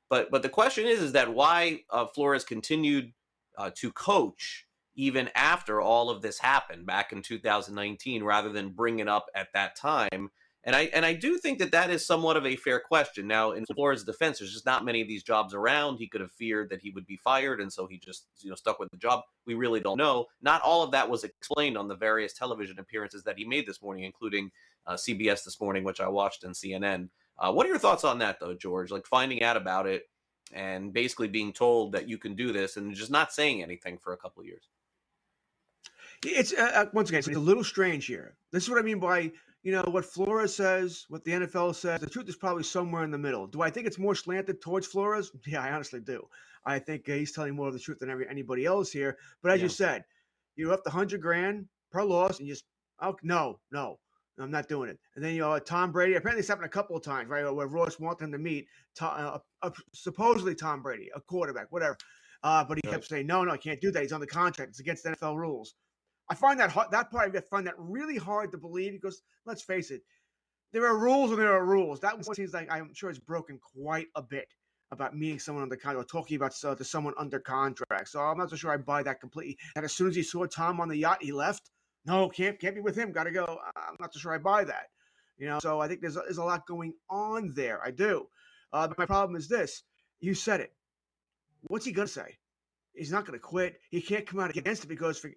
But 0.10 0.30
but 0.30 0.44
the 0.44 0.50
question 0.50 0.86
is 0.86 1.02
is 1.02 1.14
that 1.14 1.34
why 1.34 1.82
uh, 1.90 2.08
Flores 2.08 2.44
continued 2.44 3.14
uh, 3.58 3.72
to 3.76 3.92
coach 3.92 4.68
even 4.96 5.30
after 5.36 5.82
all 5.82 6.10
of 6.10 6.22
this 6.22 6.38
happened 6.38 6.86
back 6.86 7.12
in 7.12 7.22
2019 7.22 8.24
rather 8.24 8.50
than 8.50 8.70
bring 8.70 9.00
it 9.00 9.08
up 9.08 9.26
at 9.34 9.48
that 9.54 9.76
time 9.76 10.30
and 10.66 10.76
I 10.76 10.84
and 10.94 11.06
I 11.06 11.14
do 11.14 11.38
think 11.38 11.60
that 11.60 11.72
that 11.72 11.90
is 11.90 12.06
somewhat 12.06 12.38
of 12.38 12.46
a 12.46 12.56
fair 12.56 12.80
question. 12.80 13.28
Now, 13.28 13.52
in 13.52 13.66
Flores' 13.66 14.04
defense, 14.04 14.40
there's 14.40 14.54
just 14.54 14.66
not 14.66 14.86
many 14.86 15.02
of 15.02 15.08
these 15.08 15.24
jobs 15.24 15.54
around. 15.54 15.98
He 15.98 16.08
could 16.08 16.22
have 16.22 16.32
feared 16.32 16.70
that 16.70 16.82
he 16.82 16.90
would 16.92 17.06
be 17.06 17.18
fired, 17.18 17.60
and 17.60 17.72
so 17.72 17.86
he 17.86 17.98
just 17.98 18.28
you 18.40 18.50
know 18.50 18.56
stuck 18.56 18.80
with 18.80 18.90
the 18.90 18.98
job. 18.98 19.22
We 19.46 19.56
really 19.56 19.82
don't 19.82 19.98
know. 19.98 20.28
Not 20.42 20.62
all 20.62 20.82
of 20.82 20.92
that 20.92 21.10
was 21.10 21.24
explained 21.24 21.78
on 21.78 21.88
the 21.88 21.96
various 21.96 22.34
television 22.34 22.80
appearances 22.80 23.24
that 23.24 23.38
he 23.38 23.46
made 23.46 23.68
this 23.68 23.82
morning, 23.82 24.06
including 24.06 24.52
uh, 24.88 24.94
CBS 24.94 25.44
this 25.44 25.60
morning, 25.60 25.84
which 25.84 26.00
I 26.00 26.08
watched, 26.08 26.44
and 26.44 26.56
CNN. 26.56 27.10
Uh, 27.38 27.52
what 27.52 27.66
are 27.66 27.70
your 27.70 27.80
thoughts 27.80 28.04
on 28.04 28.20
that, 28.20 28.40
though, 28.40 28.54
George? 28.54 28.92
Like 28.92 29.06
finding 29.06 29.44
out 29.44 29.58
about 29.58 29.88
it 29.88 30.04
and 30.54 30.94
basically 30.94 31.28
being 31.28 31.52
told 31.52 31.92
that 31.94 32.08
you 32.08 32.18
can 32.18 32.36
do 32.36 32.52
this 32.52 32.78
and 32.78 32.94
just 32.94 33.12
not 33.12 33.34
saying 33.34 33.62
anything 33.62 33.98
for 33.98 34.14
a 34.14 34.18
couple 34.18 34.42
of 34.42 34.48
years. 34.48 34.70
It's 36.26 36.54
uh, 36.54 36.72
uh 36.74 36.86
once 36.94 37.10
again, 37.10 37.20
it's 37.20 37.28
a 37.28 37.32
little 37.32 37.64
strange 37.64 38.06
here. 38.06 38.36
This 38.52 38.64
is 38.64 38.70
what 38.70 38.80
I 38.80 38.82
mean 38.82 39.00
by 39.00 39.32
you 39.64 39.72
know 39.72 39.84
what 39.90 40.06
Flores 40.06 40.54
says, 40.54 41.06
what 41.08 41.24
the 41.24 41.32
NFL 41.32 41.74
says. 41.76 42.02
The 42.02 42.10
truth 42.10 42.28
is 42.28 42.36
probably 42.36 42.64
somewhere 42.64 43.04
in 43.04 43.12
the 43.12 43.18
middle. 43.18 43.48
Do 43.48 43.62
I 43.62 43.70
think 43.70 43.88
it's 43.88 43.98
more 43.98 44.14
slanted 44.14 44.62
towards 44.62 44.88
Flores? 44.88 45.32
Yeah, 45.48 45.64
I 45.64 45.72
honestly 45.72 46.02
do. 46.02 46.28
I 46.66 46.80
think 46.80 47.10
uh, 47.10 47.14
he's 47.14 47.32
telling 47.32 47.56
more 47.56 47.68
of 47.68 47.74
the 47.74 47.80
truth 47.80 48.00
than 48.00 48.10
every, 48.10 48.28
anybody 48.30 48.66
else 48.66 48.92
here. 48.92 49.18
But 49.42 49.54
as 49.54 49.60
yeah. 49.60 49.64
you 49.64 49.70
said, 49.70 50.04
you're 50.56 50.74
up 50.74 50.84
to 50.84 50.90
hundred 50.90 51.22
grand 51.22 51.68
per 51.92 52.04
loss, 52.04 52.40
and 52.40 52.48
you 52.48 52.54
just 52.54 52.66
oh 53.02 53.16
no, 53.24 53.60
no, 53.72 54.00
I'm 54.38 54.52
not 54.52 54.68
doing 54.68 54.90
it. 54.90 55.00
And 55.16 55.24
then 55.24 55.34
you 55.34 55.40
know 55.42 55.58
Tom 55.60 55.92
Brady. 55.92 56.16
Apparently, 56.16 56.40
it's 56.40 56.50
happened 56.50 56.66
a 56.66 56.70
couple 56.70 56.96
of 56.96 57.04
times, 57.04 57.30
right? 57.30 57.50
Where 57.50 57.68
Ross 57.68 58.00
wanted 58.00 58.26
him 58.26 58.32
to 58.34 58.38
meet 58.38 58.68
uh, 59.02 59.40
uh, 59.62 59.70
supposedly 59.94 60.56
Tom 60.56 60.82
Brady, 60.82 61.10
a 61.16 61.22
quarterback, 61.22 61.72
whatever. 61.72 61.98
Uh, 62.44 62.64
but 62.66 62.78
he 62.78 62.90
kept 62.90 63.08
saying, 63.08 63.28
"No, 63.28 63.44
no, 63.44 63.52
I 63.52 63.58
can't 63.58 63.80
do 63.80 63.92
that. 63.92 64.02
He's 64.02 64.12
on 64.12 64.20
the 64.20 64.28
contract. 64.28 64.72
It's 64.72 64.80
against 64.80 65.06
NFL 65.06 65.38
rules." 65.38 65.76
I 66.30 66.36
find 66.36 66.60
that 66.60 66.72
hard, 66.72 66.92
that 66.92 67.12
part 67.12 67.36
I 67.36 67.42
find 67.42 67.68
that 67.68 67.76
really 67.78 68.18
hard 68.18 68.52
to 68.52 68.58
believe 68.58 68.94
because 68.94 69.22
let's 69.46 69.62
face 69.62 69.92
it, 69.92 70.02
there 70.72 70.86
are 70.88 70.98
rules 70.98 71.32
and 71.32 71.40
there 71.40 71.54
are 71.54 71.66
rules. 71.66 72.00
That 72.00 72.16
one 72.16 72.36
seems 72.36 72.54
like 72.54 72.72
I'm 72.72 72.94
sure 72.94 73.10
it's 73.10 73.20
broken 73.20 73.60
quite 73.60 74.08
a 74.16 74.22
bit 74.22 74.48
about 74.92 75.16
meeting 75.16 75.40
someone 75.40 75.64
under 75.64 75.76
contract 75.76 76.06
or 76.06 76.08
talking 76.08 76.38
about 76.38 76.56
uh, 76.64 76.76
to 76.76 76.84
someone 76.84 77.14
under 77.18 77.40
contract. 77.40 78.10
So 78.10 78.20
I'm 78.22 78.38
not 78.38 78.50
so 78.50 78.56
sure 78.56 78.72
I 78.72 78.78
buy 78.78 79.04
that 79.04 79.20
completely. 79.20 79.58
And 79.76 79.84
as 79.84 79.92
soon 79.92 80.08
as 80.08 80.16
he 80.16 80.24
saw 80.24 80.46
Tom 80.46 80.80
on 80.80 80.88
the 80.88 80.96
yacht, 80.96 81.22
he 81.22 81.32
left. 81.32 81.72
No, 82.06 82.30
can't 82.30 82.60
can't 82.60 82.76
be 82.76 82.82
with 82.82 82.98
him. 82.98 83.12
Got 83.12 83.26
to 83.26 83.32
go. 83.32 83.60
I'm 83.76 83.96
not 84.00 84.14
so 84.14 84.20
sure 84.20 84.34
I 84.34 84.38
buy 84.38 84.64
that. 84.66 84.88
You 85.38 85.48
know, 85.48 85.60
so 85.60 85.80
I 85.80 85.88
think 85.88 86.02
there's 86.02 86.16
a, 86.16 86.22
there's 86.22 86.38
a 86.38 86.44
lot 86.44 86.68
going 86.68 86.94
on 87.10 87.54
there. 87.56 87.82
I 87.84 87.92
do. 87.92 88.28
Uh, 88.72 88.88
but 88.88 88.98
my 88.98 89.06
problem 89.06 89.36
is 89.36 89.48
this: 89.48 89.84
you 90.20 90.34
said 90.34 90.60
it. 90.60 90.74
What's 91.68 91.86
he 91.86 91.92
gonna 91.92 92.08
say? 92.08 92.38
He's 92.94 93.12
not 93.12 93.26
gonna 93.26 93.40
quit. 93.40 93.80
He 93.90 94.02
can't 94.02 94.26
come 94.26 94.40
out 94.40 94.56
against 94.56 94.84
it 94.84 94.88
because 94.88 95.18
for, 95.18 95.32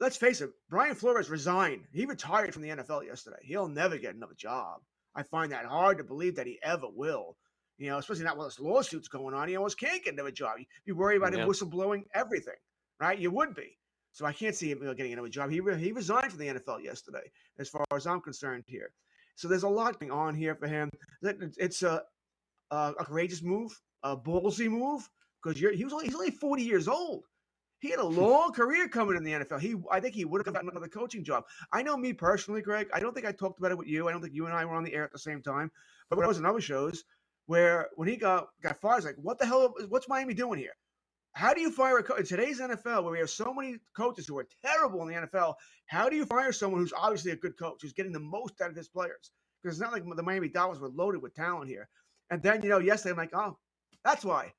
let's 0.00 0.16
face 0.16 0.40
it, 0.40 0.50
Brian 0.68 0.94
Flores 0.94 1.30
resigned. 1.30 1.84
He 1.92 2.06
retired 2.06 2.52
from 2.52 2.62
the 2.62 2.70
NFL 2.70 3.06
yesterday. 3.06 3.38
He'll 3.42 3.68
never 3.68 3.98
get 3.98 4.14
another 4.14 4.34
job. 4.34 4.80
I 5.14 5.22
find 5.22 5.52
that 5.52 5.66
hard 5.66 5.98
to 5.98 6.04
believe 6.04 6.36
that 6.36 6.46
he 6.46 6.58
ever 6.62 6.86
will. 6.92 7.36
You 7.78 7.88
know, 7.88 7.98
especially 7.98 8.24
not 8.24 8.36
with 8.36 8.48
this 8.48 8.60
lawsuits 8.60 9.08
going 9.08 9.34
on. 9.34 9.48
He 9.48 9.56
almost 9.56 9.78
can't 9.78 10.04
get 10.04 10.14
another 10.14 10.30
job. 10.30 10.58
You 10.84 10.94
worry 10.94 11.16
about 11.16 11.32
yeah. 11.32 11.44
him 11.44 11.48
whistleblowing 11.48 12.04
everything, 12.14 12.54
right? 13.00 13.18
You 13.18 13.30
would 13.30 13.54
be. 13.54 13.78
So 14.12 14.26
I 14.26 14.32
can't 14.32 14.54
see 14.54 14.70
him 14.70 14.80
getting 14.96 15.12
another 15.12 15.28
job. 15.28 15.50
He 15.50 15.60
he 15.78 15.92
resigned 15.92 16.30
from 16.30 16.40
the 16.40 16.48
NFL 16.48 16.82
yesterday, 16.82 17.30
as 17.58 17.68
far 17.68 17.84
as 17.94 18.06
I'm 18.06 18.20
concerned 18.20 18.64
here. 18.66 18.90
So 19.36 19.48
there's 19.48 19.62
a 19.62 19.68
lot 19.68 19.98
going 19.98 20.12
on 20.12 20.34
here 20.34 20.54
for 20.54 20.66
him. 20.66 20.90
It's 21.22 21.82
a, 21.82 22.02
a, 22.70 22.92
a 22.98 23.04
courageous 23.04 23.42
move, 23.42 23.80
a 24.02 24.16
ballsy 24.16 24.68
move, 24.68 25.08
because 25.42 25.58
he 25.58 25.84
was 25.84 25.92
only, 25.92 26.06
he's 26.06 26.14
only 26.14 26.32
40 26.32 26.62
years 26.62 26.88
old. 26.88 27.24
He 27.80 27.90
had 27.90 27.98
a 27.98 28.04
long 28.04 28.52
career 28.52 28.88
coming 28.88 29.16
in 29.16 29.24
the 29.24 29.32
NFL. 29.32 29.60
He, 29.60 29.74
I 29.90 30.00
think 30.00 30.14
he 30.14 30.26
would 30.26 30.44
have 30.44 30.54
gotten 30.54 30.68
another 30.68 30.86
coaching 30.88 31.24
job. 31.24 31.44
I 31.72 31.82
know 31.82 31.96
me 31.96 32.12
personally, 32.12 32.60
Greg. 32.60 32.88
I 32.92 33.00
don't 33.00 33.14
think 33.14 33.26
I 33.26 33.32
talked 33.32 33.58
about 33.58 33.72
it 33.72 33.78
with 33.78 33.88
you. 33.88 34.06
I 34.06 34.12
don't 34.12 34.20
think 34.20 34.34
you 34.34 34.44
and 34.46 34.54
I 34.54 34.64
were 34.66 34.74
on 34.76 34.84
the 34.84 34.92
air 34.92 35.04
at 35.04 35.12
the 35.12 35.18
same 35.18 35.42
time. 35.42 35.70
But 36.08 36.16
when 36.18 36.24
I 36.24 36.28
was 36.28 36.38
in 36.38 36.44
other 36.44 36.60
shows, 36.60 37.04
where 37.46 37.88
when 37.96 38.06
he 38.06 38.16
got 38.16 38.48
got 38.62 38.80
fired, 38.80 38.92
I 38.92 38.96
was 38.96 39.04
like, 39.06 39.16
"What 39.16 39.38
the 39.38 39.46
hell? 39.46 39.74
What's 39.88 40.08
Miami 40.08 40.34
doing 40.34 40.58
here? 40.58 40.74
How 41.32 41.54
do 41.54 41.60
you 41.60 41.70
fire 41.70 41.98
a 41.98 42.02
coach 42.02 42.20
in 42.20 42.26
today's 42.26 42.60
NFL, 42.60 43.02
where 43.02 43.12
we 43.12 43.18
have 43.18 43.30
so 43.30 43.54
many 43.54 43.78
coaches 43.96 44.26
who 44.26 44.36
are 44.38 44.46
terrible 44.64 45.02
in 45.02 45.08
the 45.08 45.26
NFL? 45.26 45.54
How 45.86 46.08
do 46.08 46.16
you 46.16 46.26
fire 46.26 46.52
someone 46.52 46.80
who's 46.80 46.92
obviously 46.92 47.32
a 47.32 47.36
good 47.36 47.56
coach, 47.56 47.78
who's 47.82 47.92
getting 47.92 48.12
the 48.12 48.20
most 48.20 48.60
out 48.60 48.70
of 48.70 48.76
his 48.76 48.88
players? 48.88 49.30
Because 49.62 49.76
it's 49.76 49.82
not 49.82 49.92
like 49.92 50.04
the 50.16 50.22
Miami 50.22 50.48
Dolphins 50.48 50.80
were 50.80 50.90
loaded 50.90 51.22
with 51.22 51.34
talent 51.34 51.68
here. 51.68 51.88
And 52.30 52.42
then 52.42 52.62
you 52.62 52.68
know, 52.68 52.78
yesterday 52.78 53.12
I'm 53.12 53.16
like, 53.16 53.34
oh, 53.34 53.56
that's 54.04 54.24
why. 54.24 54.52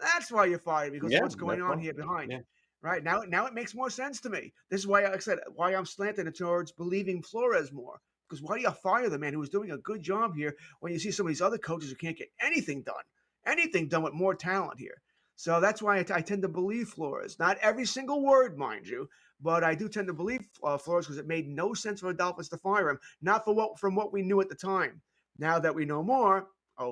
That's 0.00 0.30
why 0.30 0.46
you're 0.46 0.58
fired 0.58 0.92
because 0.92 1.12
yeah, 1.12 1.22
what's 1.22 1.34
going 1.34 1.62
on 1.62 1.78
here 1.78 1.94
behind. 1.94 2.30
Yeah. 2.30 2.40
Right 2.86 3.02
now, 3.02 3.22
now 3.26 3.46
it 3.46 3.52
makes 3.52 3.74
more 3.74 3.90
sense 3.90 4.20
to 4.20 4.30
me. 4.30 4.52
This 4.70 4.78
is 4.78 4.86
why, 4.86 5.02
like 5.02 5.14
I 5.14 5.18
said, 5.18 5.40
why 5.56 5.74
I'm 5.74 5.84
slanted 5.84 6.32
towards 6.36 6.70
believing 6.70 7.20
Flores 7.20 7.72
more. 7.72 7.98
Because 8.28 8.42
why 8.42 8.54
do 8.54 8.62
you 8.62 8.70
fire 8.70 9.08
the 9.08 9.18
man 9.18 9.32
who 9.32 9.40
was 9.40 9.48
doing 9.48 9.72
a 9.72 9.78
good 9.78 10.02
job 10.02 10.36
here 10.36 10.54
when 10.78 10.92
you 10.92 11.00
see 11.00 11.10
some 11.10 11.26
of 11.26 11.30
these 11.30 11.42
other 11.42 11.58
coaches 11.58 11.90
who 11.90 11.96
can't 11.96 12.16
get 12.16 12.30
anything 12.40 12.82
done, 12.82 13.02
anything 13.44 13.88
done 13.88 14.04
with 14.04 14.12
more 14.12 14.36
talent 14.36 14.78
here? 14.78 15.02
So 15.34 15.60
that's 15.60 15.82
why 15.82 15.98
I, 15.98 16.04
t- 16.04 16.14
I 16.14 16.20
tend 16.20 16.42
to 16.42 16.48
believe 16.48 16.90
Flores. 16.90 17.40
Not 17.40 17.58
every 17.58 17.86
single 17.86 18.22
word, 18.22 18.56
mind 18.56 18.86
you, 18.86 19.08
but 19.40 19.64
I 19.64 19.74
do 19.74 19.88
tend 19.88 20.06
to 20.06 20.14
believe 20.14 20.46
uh, 20.62 20.78
Flores 20.78 21.06
because 21.06 21.18
it 21.18 21.26
made 21.26 21.48
no 21.48 21.74
sense 21.74 21.98
for 21.98 22.06
the 22.06 22.14
Dolphins 22.14 22.50
to 22.50 22.56
fire 22.58 22.88
him. 22.88 23.00
Not 23.20 23.44
for 23.44 23.52
what 23.52 23.80
from 23.80 23.96
what 23.96 24.12
we 24.12 24.22
knew 24.22 24.40
at 24.40 24.48
the 24.48 24.54
time. 24.54 25.02
Now 25.38 25.58
that 25.58 25.74
we 25.74 25.86
know 25.86 26.04
more, 26.04 26.46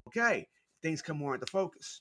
okay, 0.09 0.49
things 0.83 1.03
come 1.03 1.19
more 1.19 1.35
into 1.35 1.47
focus. 1.47 2.01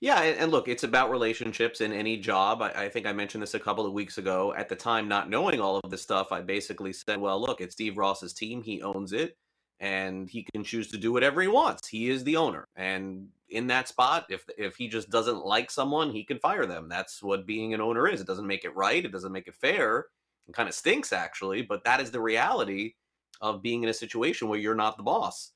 Yeah, 0.00 0.20
and 0.20 0.50
look, 0.50 0.68
it's 0.68 0.84
about 0.84 1.10
relationships 1.10 1.80
in 1.80 1.92
any 1.92 2.16
job. 2.16 2.62
I, 2.62 2.70
I, 2.84 2.88
think 2.88 3.06
I 3.06 3.12
mentioned 3.12 3.42
this 3.42 3.54
a 3.54 3.60
couple 3.60 3.86
of 3.86 3.92
weeks 3.92 4.18
ago. 4.18 4.54
At 4.54 4.68
the 4.68 4.76
time, 4.76 5.08
not 5.08 5.28
knowing 5.28 5.60
all 5.60 5.80
of 5.82 5.90
this 5.90 6.02
stuff, 6.02 6.32
I 6.32 6.40
basically 6.40 6.92
said, 6.92 7.20
"Well, 7.20 7.40
look, 7.40 7.60
it's 7.60 7.74
Steve 7.74 7.98
Ross's 7.98 8.32
team. 8.32 8.62
He 8.62 8.82
owns 8.82 9.12
it, 9.12 9.36
and 9.80 10.28
he 10.28 10.46
can 10.54 10.64
choose 10.64 10.88
to 10.90 10.96
do 10.98 11.12
whatever 11.12 11.42
he 11.42 11.48
wants. 11.48 11.88
He 11.88 12.10
is 12.10 12.24
the 12.24 12.36
owner, 12.36 12.66
and 12.76 13.28
in 13.48 13.66
that 13.68 13.88
spot, 13.88 14.26
if 14.30 14.44
if 14.58 14.76
he 14.76 14.88
just 14.88 15.10
doesn't 15.10 15.44
like 15.44 15.70
someone, 15.70 16.10
he 16.10 16.24
can 16.24 16.38
fire 16.38 16.66
them. 16.66 16.88
That's 16.88 17.22
what 17.22 17.46
being 17.46 17.74
an 17.74 17.80
owner 17.80 18.08
is. 18.08 18.20
It 18.20 18.26
doesn't 18.26 18.46
make 18.46 18.64
it 18.64 18.76
right. 18.76 19.04
It 19.04 19.12
doesn't 19.12 19.32
make 19.32 19.48
it 19.48 19.54
fair. 19.54 20.06
It 20.48 20.54
kind 20.54 20.68
of 20.68 20.74
stinks, 20.74 21.12
actually, 21.12 21.62
but 21.62 21.84
that 21.84 22.00
is 22.00 22.10
the 22.10 22.20
reality 22.20 22.94
of 23.40 23.62
being 23.62 23.82
in 23.82 23.88
a 23.88 23.94
situation 23.94 24.48
where 24.48 24.58
you're 24.58 24.74
not 24.74 24.96
the 24.96 25.02
boss. 25.02 25.52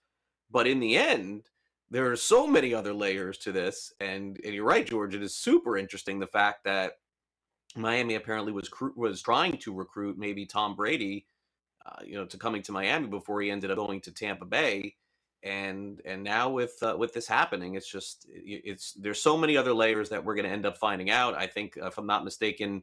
But 0.51 0.67
in 0.67 0.81
the 0.81 0.97
end." 0.97 1.49
There 1.91 2.11
are 2.11 2.17
so 2.17 2.47
many 2.47 2.75
other 2.75 2.93
layers 2.93 3.39
to 3.39 3.53
this, 3.53 3.93
and 4.01 4.39
and 4.45 4.55
you're 4.55 4.65
right, 4.65 4.87
George. 4.87 5.15
It 5.15 5.23
is 5.23 5.35
super 5.35 5.77
interesting 5.77 6.19
the 6.19 6.27
fact 6.27 6.65
that 6.65 6.93
Miami 7.77 8.15
apparently 8.15 8.53
was 8.53 8.71
was 8.95 9.23
trying 9.23 9.59
to 9.59 9.75
recruit 9.75 10.19
maybe 10.19 10.47
Tom 10.47 10.77
Brady, 10.77 11.27
uh, 11.87 12.03
you 12.05 12.15
know, 12.15 12.27
to 12.27 12.37
coming 12.37 12.63
to 12.63 12.73
Miami 12.73 13.07
before 13.07 13.41
he 13.41 13.51
ended 13.51 13.71
up 13.71 13.77
going 13.77 14.01
to 14.03 14.13
Tampa 14.13 14.45
Bay, 14.45 14.97
and 15.43 16.01
and 16.05 16.23
now 16.23 16.51
with 16.51 16.75
uh, 16.83 16.97
with 16.99 17.15
this 17.15 17.27
happening, 17.27 17.75
it's 17.75 17.91
just 17.91 18.27
it's 18.29 18.93
there's 18.93 19.23
so 19.23 19.37
many 19.37 19.57
other 19.57 19.73
layers 19.73 20.11
that 20.11 20.25
we're 20.25 20.35
going 20.35 20.47
to 20.47 20.53
end 20.53 20.67
up 20.67 20.77
finding 20.77 21.11
out. 21.11 21.35
I 21.35 21.47
think, 21.47 21.79
uh, 21.81 21.87
if 21.87 21.99
I'm 21.99 22.07
not 22.07 22.25
mistaken. 22.25 22.83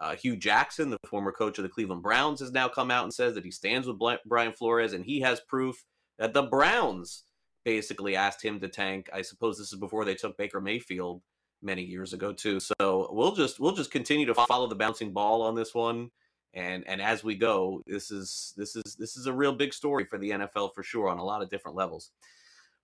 Uh, 0.00 0.16
Hue 0.16 0.34
Jackson, 0.34 0.90
the 0.90 0.98
former 1.06 1.30
coach 1.30 1.56
of 1.56 1.62
the 1.62 1.68
Cleveland 1.68 2.02
Browns, 2.02 2.40
has 2.40 2.50
now 2.50 2.68
come 2.68 2.90
out 2.90 3.04
and 3.04 3.14
says 3.14 3.36
that 3.36 3.44
he 3.44 3.52
stands 3.52 3.86
with 3.86 3.96
Brian 4.26 4.52
Flores, 4.52 4.92
and 4.92 5.04
he 5.04 5.20
has 5.20 5.38
proof 5.38 5.84
that 6.18 6.34
the 6.34 6.42
Browns 6.42 7.22
basically 7.64 8.16
asked 8.16 8.42
him 8.42 8.60
to 8.60 8.68
tank. 8.68 9.08
I 9.12 9.22
suppose 9.22 9.58
this 9.58 9.72
is 9.72 9.78
before 9.78 10.04
they 10.04 10.14
took 10.14 10.36
Baker 10.36 10.60
Mayfield 10.60 11.22
many 11.62 11.82
years 11.82 12.12
ago 12.12 12.32
too. 12.32 12.60
So 12.60 13.08
we'll 13.10 13.34
just 13.34 13.58
we'll 13.58 13.74
just 13.74 13.90
continue 13.90 14.26
to 14.26 14.34
follow 14.34 14.66
the 14.66 14.74
bouncing 14.74 15.12
ball 15.12 15.42
on 15.42 15.54
this 15.54 15.74
one. 15.74 16.10
And 16.52 16.84
and 16.86 17.02
as 17.02 17.24
we 17.24 17.34
go, 17.34 17.82
this 17.86 18.10
is 18.10 18.52
this 18.56 18.76
is 18.76 18.96
this 18.98 19.16
is 19.16 19.26
a 19.26 19.32
real 19.32 19.54
big 19.54 19.74
story 19.74 20.04
for 20.04 20.18
the 20.18 20.30
NFL 20.30 20.74
for 20.74 20.82
sure 20.82 21.08
on 21.08 21.18
a 21.18 21.24
lot 21.24 21.42
of 21.42 21.50
different 21.50 21.76
levels. 21.76 22.10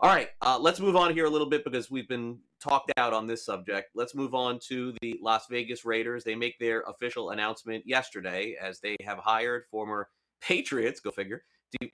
All 0.03 0.09
right, 0.09 0.31
uh, 0.41 0.59
let's 0.59 0.81
move 0.81 0.97
on 0.97 1.13
here 1.13 1.27
a 1.27 1.31
little 1.31 1.49
bit 1.49 1.63
because 1.63 1.91
we've 1.91 2.09
been 2.09 2.39
talked 2.59 2.91
out 2.97 3.13
on 3.13 3.27
this 3.27 3.45
subject. 3.45 3.91
Let's 3.95 4.15
move 4.15 4.35
on 4.35 4.59
to 4.69 4.95
the 5.03 5.21
Las 5.23 5.47
Vegas 5.51 5.85
Raiders. 5.85 6.25
They 6.25 6.35
make 6.35 6.59
their 6.59 6.81
official 6.89 7.31
announcement 7.31 7.87
yesterday 7.87 8.57
as 8.59 8.81
they 8.81 8.97
have 9.05 9.19
hired 9.19 9.65
former 9.71 10.09
Patriots, 10.41 11.01
go 11.01 11.11
figure, 11.11 11.45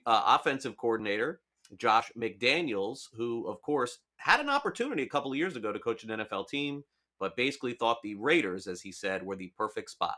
uh, 0.05 0.37
offensive 0.39 0.77
coordinator 0.77 1.41
Josh 1.75 2.11
McDaniels, 2.17 3.07
who, 3.15 3.47
of 3.47 3.61
course, 3.61 3.99
had 4.17 4.39
an 4.39 4.49
opportunity 4.49 5.03
a 5.03 5.09
couple 5.09 5.31
of 5.31 5.37
years 5.37 5.55
ago 5.55 5.71
to 5.71 5.79
coach 5.79 6.03
an 6.03 6.09
NFL 6.09 6.47
team, 6.47 6.83
but 7.19 7.35
basically 7.35 7.73
thought 7.73 8.01
the 8.03 8.15
Raiders, 8.15 8.67
as 8.67 8.81
he 8.81 8.91
said, 8.91 9.23
were 9.23 9.35
the 9.35 9.51
perfect 9.57 9.89
spot. 9.89 10.15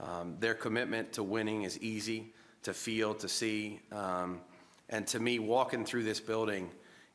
Um, 0.00 0.36
their 0.40 0.54
commitment 0.54 1.12
to 1.14 1.22
winning 1.22 1.62
is 1.62 1.78
easy 1.78 2.34
to 2.62 2.72
feel, 2.72 3.14
to 3.14 3.28
see. 3.28 3.80
Um, 3.90 4.40
and 4.88 5.06
to 5.08 5.20
me, 5.20 5.38
walking 5.38 5.84
through 5.84 6.04
this 6.04 6.20
building 6.20 6.70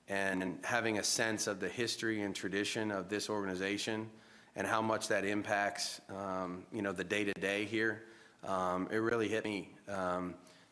and 0.07 0.59
having 0.63 0.99
a 0.99 1.03
sense 1.03 1.47
of 1.47 1.59
the 1.59 1.67
history 1.67 2.21
and 2.21 2.33
tradition 2.33 2.91
of 2.91 3.09
this 3.09 3.29
organization 3.29 4.09
and 4.55 4.65
how 4.65 4.81
much 4.81 5.07
that 5.09 5.25
impacts, 5.25 6.01
um, 6.09 6.63
you 6.71 6.81
know, 6.81 6.91
the 6.91 7.03
day 7.03 7.23
to 7.23 7.33
day 7.33 7.65
here, 7.65 8.03
um, 8.45 8.87
it 8.91 8.97
really 8.97 9.27
hit 9.27 9.43
me. 9.43 9.75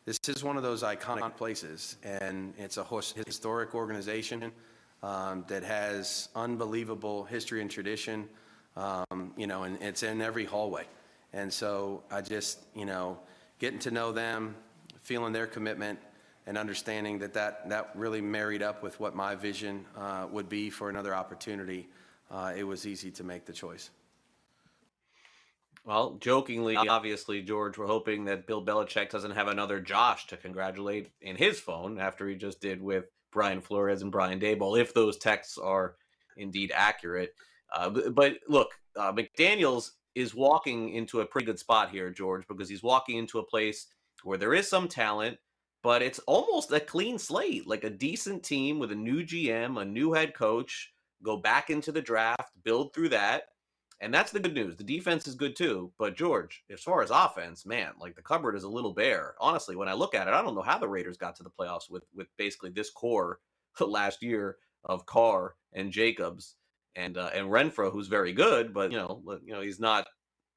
This 0.06 0.20
is 0.28 0.44
one 0.44 0.56
of 0.56 0.62
those 0.62 0.84
iconic 0.84 1.36
places, 1.36 1.96
and 2.04 2.54
it's 2.58 2.76
a 2.76 2.86
historic 3.26 3.74
organization 3.74 4.52
um, 5.02 5.44
that 5.48 5.64
has 5.64 6.28
unbelievable 6.36 7.24
history 7.24 7.60
and 7.60 7.68
tradition, 7.68 8.28
um, 8.76 9.32
you 9.36 9.48
know, 9.48 9.64
and 9.64 9.82
it's 9.82 10.04
in 10.04 10.22
every 10.22 10.44
hallway. 10.44 10.84
And 11.32 11.52
so 11.52 12.04
I 12.08 12.20
just, 12.20 12.60
you 12.72 12.84
know, 12.84 13.18
getting 13.58 13.80
to 13.80 13.90
know 13.90 14.12
them, 14.12 14.54
feeling 15.00 15.32
their 15.32 15.48
commitment, 15.48 15.98
and 16.46 16.56
understanding 16.56 17.18
that 17.18 17.34
that, 17.34 17.68
that 17.68 17.90
really 17.96 18.20
married 18.20 18.62
up 18.62 18.84
with 18.84 19.00
what 19.00 19.16
my 19.16 19.34
vision 19.34 19.84
uh, 19.96 20.28
would 20.30 20.48
be 20.48 20.70
for 20.70 20.88
another 20.88 21.16
opportunity, 21.16 21.88
uh, 22.30 22.52
it 22.56 22.62
was 22.62 22.86
easy 22.86 23.10
to 23.10 23.24
make 23.24 23.44
the 23.44 23.52
choice. 23.52 23.90
Well, 25.86 26.18
jokingly, 26.20 26.76
obviously, 26.76 27.42
George, 27.42 27.78
we're 27.78 27.86
hoping 27.86 28.24
that 28.24 28.46
Bill 28.46 28.64
Belichick 28.64 29.08
doesn't 29.08 29.30
have 29.30 29.48
another 29.48 29.80
Josh 29.80 30.26
to 30.26 30.36
congratulate 30.36 31.10
in 31.20 31.36
his 31.36 31.60
phone 31.60 31.98
after 31.98 32.28
he 32.28 32.34
just 32.34 32.60
did 32.60 32.82
with 32.82 33.04
Brian 33.32 33.60
Flores 33.60 34.02
and 34.02 34.12
Brian 34.12 34.40
Daboll, 34.40 34.78
if 34.78 34.92
those 34.92 35.16
texts 35.16 35.56
are 35.56 35.94
indeed 36.36 36.72
accurate. 36.74 37.34
Uh, 37.72 37.88
but, 37.88 38.14
but, 38.14 38.34
look, 38.48 38.72
uh, 38.96 39.12
McDaniels 39.12 39.92
is 40.14 40.34
walking 40.34 40.90
into 40.90 41.20
a 41.20 41.26
pretty 41.26 41.46
good 41.46 41.58
spot 41.58 41.90
here, 41.90 42.10
George, 42.10 42.46
because 42.48 42.68
he's 42.68 42.82
walking 42.82 43.16
into 43.16 43.38
a 43.38 43.46
place 43.46 43.86
where 44.24 44.38
there 44.38 44.54
is 44.54 44.68
some 44.68 44.88
talent 44.88 45.38
but 45.86 46.02
it's 46.02 46.18
almost 46.26 46.72
a 46.72 46.80
clean 46.80 47.16
slate, 47.16 47.64
like 47.64 47.84
a 47.84 47.90
decent 47.90 48.42
team 48.42 48.80
with 48.80 48.90
a 48.90 48.96
new 48.96 49.22
GM, 49.22 49.80
a 49.80 49.84
new 49.84 50.12
head 50.12 50.34
coach, 50.34 50.92
go 51.22 51.36
back 51.36 51.70
into 51.70 51.92
the 51.92 52.02
draft, 52.02 52.50
build 52.64 52.92
through 52.92 53.10
that. 53.10 53.44
And 54.00 54.12
that's 54.12 54.30
the 54.30 54.40
good 54.40 54.54
news. 54.54 54.76
The 54.76 54.84
defense 54.84 55.26
is 55.26 55.34
good 55.34 55.56
too. 55.56 55.90
But 55.98 56.16
George, 56.16 56.62
as 56.70 56.82
far 56.82 57.02
as 57.02 57.10
offense, 57.10 57.64
man, 57.64 57.92
like 57.98 58.14
the 58.14 58.22
cupboard 58.22 58.54
is 58.54 58.64
a 58.64 58.68
little 58.68 58.92
bare. 58.92 59.34
Honestly, 59.40 59.74
when 59.74 59.88
I 59.88 59.94
look 59.94 60.14
at 60.14 60.28
it, 60.28 60.34
I 60.34 60.42
don't 60.42 60.54
know 60.54 60.62
how 60.62 60.78
the 60.78 60.88
Raiders 60.88 61.16
got 61.16 61.36
to 61.36 61.42
the 61.42 61.50
playoffs 61.50 61.90
with 61.90 62.04
with 62.14 62.28
basically 62.36 62.70
this 62.70 62.90
core 62.90 63.40
last 63.80 64.22
year 64.22 64.58
of 64.84 65.06
Carr 65.06 65.54
and 65.72 65.90
Jacobs 65.90 66.56
and 66.94 67.16
uh, 67.16 67.30
and 67.34 67.48
Renfrow, 67.48 67.90
who's 67.90 68.08
very 68.08 68.32
good, 68.32 68.74
but 68.74 68.92
you 68.92 68.98
know, 68.98 69.22
you 69.44 69.52
know, 69.52 69.60
he's 69.60 69.80
not 69.80 70.06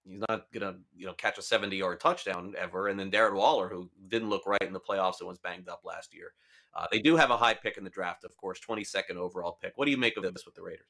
He's 0.10 0.22
not 0.28 0.52
gonna, 0.52 0.76
you 0.96 1.06
know, 1.06 1.14
catch 1.14 1.38
a 1.38 1.42
70 1.42 1.78
yard 1.78 2.00
touchdown 2.00 2.56
ever. 2.58 2.88
And 2.88 3.00
then 3.00 3.12
Darren 3.12 3.36
Waller, 3.36 3.70
who 3.70 3.90
didn't 4.08 4.30
look 4.30 4.48
right 4.48 4.62
in 4.62 4.74
the 4.74 4.80
playoffs 4.80 5.20
and 5.20 5.28
was 5.28 5.38
banged 5.38 5.70
up 5.70 5.82
last 5.86 6.14
year. 6.14 6.34
Uh, 6.74 6.88
they 6.92 7.00
do 7.00 7.16
have 7.16 7.32
a 7.32 7.38
high 7.38 7.54
pick 7.54 7.78
in 7.78 7.84
the 7.84 7.90
draft, 7.90 8.24
of 8.24 8.36
course, 8.38 8.60
22nd 8.68 9.16
overall 9.16 9.58
pick. 9.62 9.74
What 9.76 9.86
do 9.86 9.92
you 9.92 9.98
make 9.98 10.18
of 10.18 10.24
this 10.24 10.46
with 10.46 10.56
the 10.56 10.62
Raiders? 10.62 10.88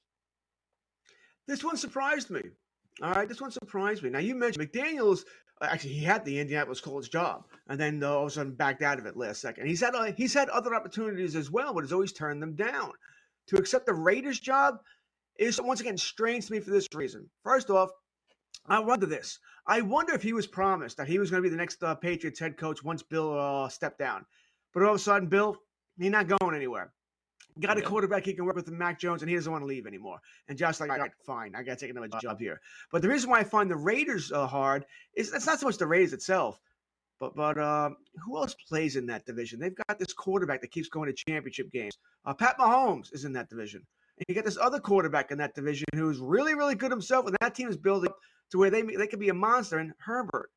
This 1.50 1.64
one 1.64 1.78
surprised 1.78 2.30
me. 2.30 2.44
All 3.02 3.12
right, 3.12 3.28
this 3.28 3.42
one 3.42 3.50
surprised 3.50 4.04
me. 4.04 4.12
Now 4.12 4.20
you 4.20 4.36
mentioned 4.36 4.72
McDaniels. 4.72 5.26
Uh, 5.60 5.70
actually, 5.72 5.94
he 5.94 6.04
had 6.04 6.24
the 6.24 6.40
Indianapolis 6.40 6.80
Colts 6.80 7.10
job, 7.10 7.46
and 7.68 7.80
then 7.80 8.04
uh, 8.04 8.10
all 8.12 8.22
of 8.22 8.28
a 8.28 8.32
sudden 8.32 8.54
backed 8.54 8.84
out 8.84 9.00
of 9.00 9.08
it 9.08 9.18
last 9.18 9.42
second. 9.42 9.66
He's 9.66 9.82
had 9.82 9.96
uh, 9.96 10.12
he's 10.16 10.32
had 10.32 10.50
other 10.50 10.76
opportunities 10.76 11.36
as 11.36 11.50
well, 11.50 11.74
but 11.74 11.84
has 11.84 11.92
always 11.92 12.14
turned 12.14 12.40
them 12.40 12.56
down. 12.56 12.92
To 13.48 13.56
accept 13.56 13.88
the 13.88 13.96
Raiders 13.96 14.40
job 14.40 14.76
is 15.40 15.60
once 15.60 15.82
again 15.82 15.98
strange 15.98 16.46
to 16.46 16.54
me 16.54 16.60
for 16.60 16.70
this 16.70 16.88
reason. 16.94 17.28
First 17.44 17.72
off, 17.72 17.90
I 18.68 18.80
wonder 18.80 19.08
this. 19.08 19.40
I 19.66 19.82
wonder 19.82 20.14
if 20.14 20.22
he 20.22 20.34
was 20.34 20.46
promised 20.46 20.98
that 20.98 21.08
he 21.08 21.18
was 21.18 21.32
going 21.32 21.42
to 21.42 21.50
be 21.50 21.52
the 21.52 21.58
next 21.58 21.82
uh, 21.82 21.96
Patriots 21.96 22.40
head 22.40 22.58
coach 22.58 22.84
once 22.84 23.02
Bill 23.02 23.40
uh, 23.40 23.70
stepped 23.70 23.98
down. 23.98 24.24
But 24.72 24.84
all 24.84 24.90
of 24.90 24.98
a 24.98 25.00
sudden, 25.00 25.28
Bill, 25.28 25.58
he's 25.98 26.12
not 26.12 26.28
going 26.28 26.56
anywhere. 26.56 26.94
Got 27.60 27.78
a 27.78 27.82
quarterback 27.82 28.26
he 28.26 28.34
can 28.34 28.46
work 28.46 28.56
with, 28.56 28.70
Mac 28.70 29.00
Jones, 29.00 29.22
and 29.22 29.30
he 29.30 29.36
doesn't 29.36 29.52
want 29.52 29.62
to 29.62 29.66
leave 29.66 29.86
anymore. 29.86 30.20
And 30.48 30.58
Josh 30.58 30.80
like, 30.80 30.90
all 30.92 30.98
right, 30.98 31.12
fine, 31.26 31.56
I 31.56 31.64
got 31.64 31.78
to 31.78 31.86
take 31.86 31.92
another 31.92 32.08
job 32.22 32.40
here. 32.40 32.62
But 32.92 33.02
the 33.02 33.10
reason 33.10 33.30
why 33.30 33.40
I 33.40 33.44
find 33.44 33.70
the 33.70 33.76
Raiders 33.76 34.32
uh, 34.32 34.48
hard 34.48 34.86
is 35.16 35.34
it's 35.34 35.46
not 35.46 35.60
so 35.60 35.66
much 35.66 35.78
the 35.78 35.88
Raiders 35.88 36.14
itself, 36.14 36.60
but 37.20 37.36
but 37.36 37.58
uh, 37.58 37.90
who 38.24 38.38
else 38.38 38.56
plays 38.68 38.96
in 38.96 39.06
that 39.08 39.26
division? 39.26 39.60
They've 39.60 39.76
got 39.88 40.00
this 40.00 40.14
quarterback 40.14 40.62
that 40.62 40.72
keeps 40.72 40.90
going 40.90 41.14
to 41.14 41.24
championship 41.28 41.72
games. 41.72 41.98
Uh, 42.26 42.34
Pat 42.34 42.58
Mahomes 42.58 43.14
is 43.14 43.26
in 43.26 43.34
that 43.34 43.50
division. 43.50 43.82
And 44.18 44.26
you 44.28 44.36
get 44.36 44.46
this 44.46 44.58
other 44.58 44.80
quarterback 44.80 45.32
in 45.32 45.38
that 45.38 45.56
division 45.56 45.86
who's 45.94 46.20
really, 46.20 46.54
really 46.54 46.76
good 46.76 46.92
himself, 46.92 47.26
and 47.26 47.36
that 47.42 47.56
team 47.56 47.70
is 47.70 47.78
building 47.78 48.10
up 48.10 48.18
to 48.52 48.58
where 48.58 48.70
they 48.70 48.82
they 48.84 49.08
could 49.08 49.20
be 49.20 49.30
a 49.30 49.34
monster. 49.34 49.80
And 49.80 49.94
Herbert, 50.00 50.50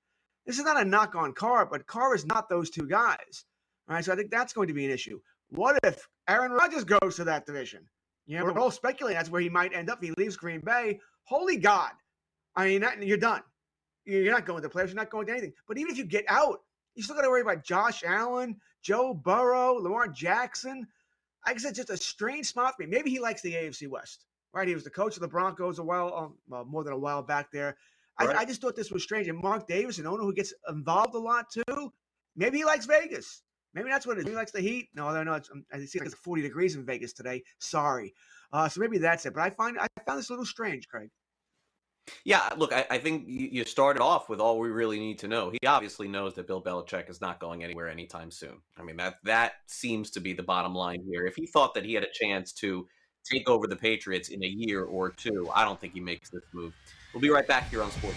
this 0.46 0.58
is 0.58 0.64
not 0.64 0.80
a 0.80 0.84
knock 0.84 1.14
on 1.14 1.32
Carr, 1.32 1.66
but 1.66 1.86
Carr 1.86 2.14
is 2.14 2.26
not 2.26 2.48
those 2.48 2.70
two 2.70 2.86
guys. 2.86 3.44
All 3.88 3.96
right, 3.96 4.04
so 4.04 4.12
I 4.12 4.16
think 4.16 4.30
that's 4.30 4.52
going 4.52 4.68
to 4.68 4.74
be 4.74 4.84
an 4.84 4.90
issue. 4.90 5.20
What 5.52 5.78
if 5.84 6.08
Aaron 6.28 6.52
Rodgers 6.52 6.84
goes 6.84 7.16
to 7.16 7.24
that 7.24 7.46
division? 7.46 7.86
You 8.26 8.38
know, 8.38 8.44
we're 8.44 8.58
all 8.58 8.70
speculating 8.70 9.18
that's 9.18 9.30
where 9.30 9.40
he 9.40 9.48
might 9.48 9.74
end 9.74 9.90
up 9.90 9.98
if 10.02 10.08
he 10.08 10.14
leaves 10.16 10.36
Green 10.36 10.60
Bay. 10.60 11.00
Holy 11.24 11.56
God. 11.56 11.90
I 12.56 12.66
mean, 12.66 12.80
that, 12.82 13.02
you're 13.02 13.16
done. 13.16 13.42
You're 14.04 14.32
not 14.32 14.46
going 14.46 14.62
to 14.62 14.68
players. 14.68 14.90
You're 14.90 14.96
not 14.96 15.10
going 15.10 15.26
to 15.26 15.32
anything. 15.32 15.52
But 15.68 15.78
even 15.78 15.92
if 15.92 15.98
you 15.98 16.04
get 16.04 16.24
out, 16.28 16.60
you 16.94 17.02
still 17.02 17.16
got 17.16 17.22
to 17.22 17.30
worry 17.30 17.40
about 17.40 17.64
Josh 17.64 18.02
Allen, 18.04 18.56
Joe 18.82 19.14
Burrow, 19.14 19.74
Lamar 19.74 20.08
Jackson. 20.08 20.86
Like 21.46 21.56
I 21.56 21.58
said, 21.58 21.74
just 21.74 21.90
a 21.90 21.96
strange 21.96 22.46
spot 22.46 22.74
for 22.76 22.82
me. 22.82 22.88
Maybe 22.88 23.10
he 23.10 23.18
likes 23.18 23.42
the 23.42 23.54
AFC 23.54 23.88
West 23.88 24.26
right? 24.52 24.68
He 24.68 24.74
was 24.74 24.84
the 24.84 24.90
coach 24.90 25.16
of 25.16 25.22
the 25.22 25.28
Broncos 25.28 25.78
a 25.78 25.82
while, 25.82 26.36
um, 26.50 26.68
more 26.68 26.84
than 26.84 26.92
a 26.92 26.98
while 26.98 27.22
back 27.22 27.50
there. 27.50 27.76
I. 28.18 28.26
I, 28.26 28.44
just 28.44 28.60
thought 28.60 28.76
this 28.76 28.90
was 28.90 29.02
strange. 29.02 29.28
And 29.28 29.38
Mark 29.38 29.66
Davis, 29.66 29.98
an 29.98 30.06
owner 30.06 30.22
who 30.22 30.34
gets 30.34 30.52
involved 30.68 31.14
a 31.14 31.18
lot 31.18 31.46
too, 31.50 31.92
maybe 32.36 32.58
he 32.58 32.64
likes 32.64 32.86
Vegas. 32.86 33.42
Maybe 33.74 33.88
that's 33.90 34.06
what 34.06 34.16
it 34.16 34.20
is. 34.20 34.24
Maybe 34.24 34.34
he 34.34 34.36
likes 34.36 34.52
the 34.52 34.60
heat. 34.60 34.88
No, 34.94 35.12
no, 35.12 35.22
no. 35.22 35.34
It's, 35.34 35.50
um, 35.50 35.64
I 35.72 35.84
see 35.84 35.98
it's 35.98 36.14
40 36.14 36.42
degrees 36.42 36.76
in 36.76 36.84
Vegas 36.84 37.12
today. 37.12 37.42
Sorry. 37.58 38.14
Uh, 38.52 38.68
so 38.68 38.80
maybe 38.80 38.98
that's 38.98 39.24
it. 39.26 39.34
But 39.34 39.42
I 39.42 39.50
find 39.50 39.78
I 39.78 39.86
found 40.06 40.18
this 40.18 40.28
a 40.28 40.32
little 40.32 40.44
strange, 40.44 40.88
Craig. 40.88 41.10
Yeah, 42.24 42.50
look, 42.56 42.72
I, 42.72 42.84
I, 42.90 42.98
think 42.98 43.24
you 43.28 43.64
started 43.64 44.02
off 44.02 44.28
with 44.28 44.40
all 44.40 44.58
we 44.58 44.70
really 44.70 44.98
need 44.98 45.20
to 45.20 45.28
know. 45.28 45.50
He 45.50 45.58
obviously 45.64 46.08
knows 46.08 46.34
that 46.34 46.48
Bill 46.48 46.60
Belichick 46.60 47.08
is 47.08 47.20
not 47.20 47.38
going 47.38 47.62
anywhere 47.62 47.88
anytime 47.88 48.32
soon. 48.32 48.60
I 48.76 48.82
mean 48.82 48.96
that 48.96 49.14
that 49.22 49.52
seems 49.68 50.10
to 50.10 50.20
be 50.20 50.32
the 50.32 50.42
bottom 50.42 50.74
line 50.74 51.04
here. 51.08 51.26
If 51.26 51.36
he 51.36 51.46
thought 51.46 51.74
that 51.74 51.84
he 51.84 51.94
had 51.94 52.02
a 52.02 52.10
chance 52.12 52.52
to 52.54 52.88
take 53.24 53.48
over 53.48 53.66
the 53.66 53.76
Patriots 53.76 54.28
in 54.28 54.42
a 54.42 54.46
year 54.46 54.84
or 54.84 55.10
two. 55.10 55.48
I 55.54 55.64
don't 55.64 55.80
think 55.80 55.94
he 55.94 56.00
makes 56.00 56.30
this 56.30 56.42
move. 56.52 56.74
We'll 57.12 57.20
be 57.20 57.30
right 57.30 57.46
back 57.46 57.70
here 57.70 57.82
on 57.82 57.90
Sports. 57.90 58.16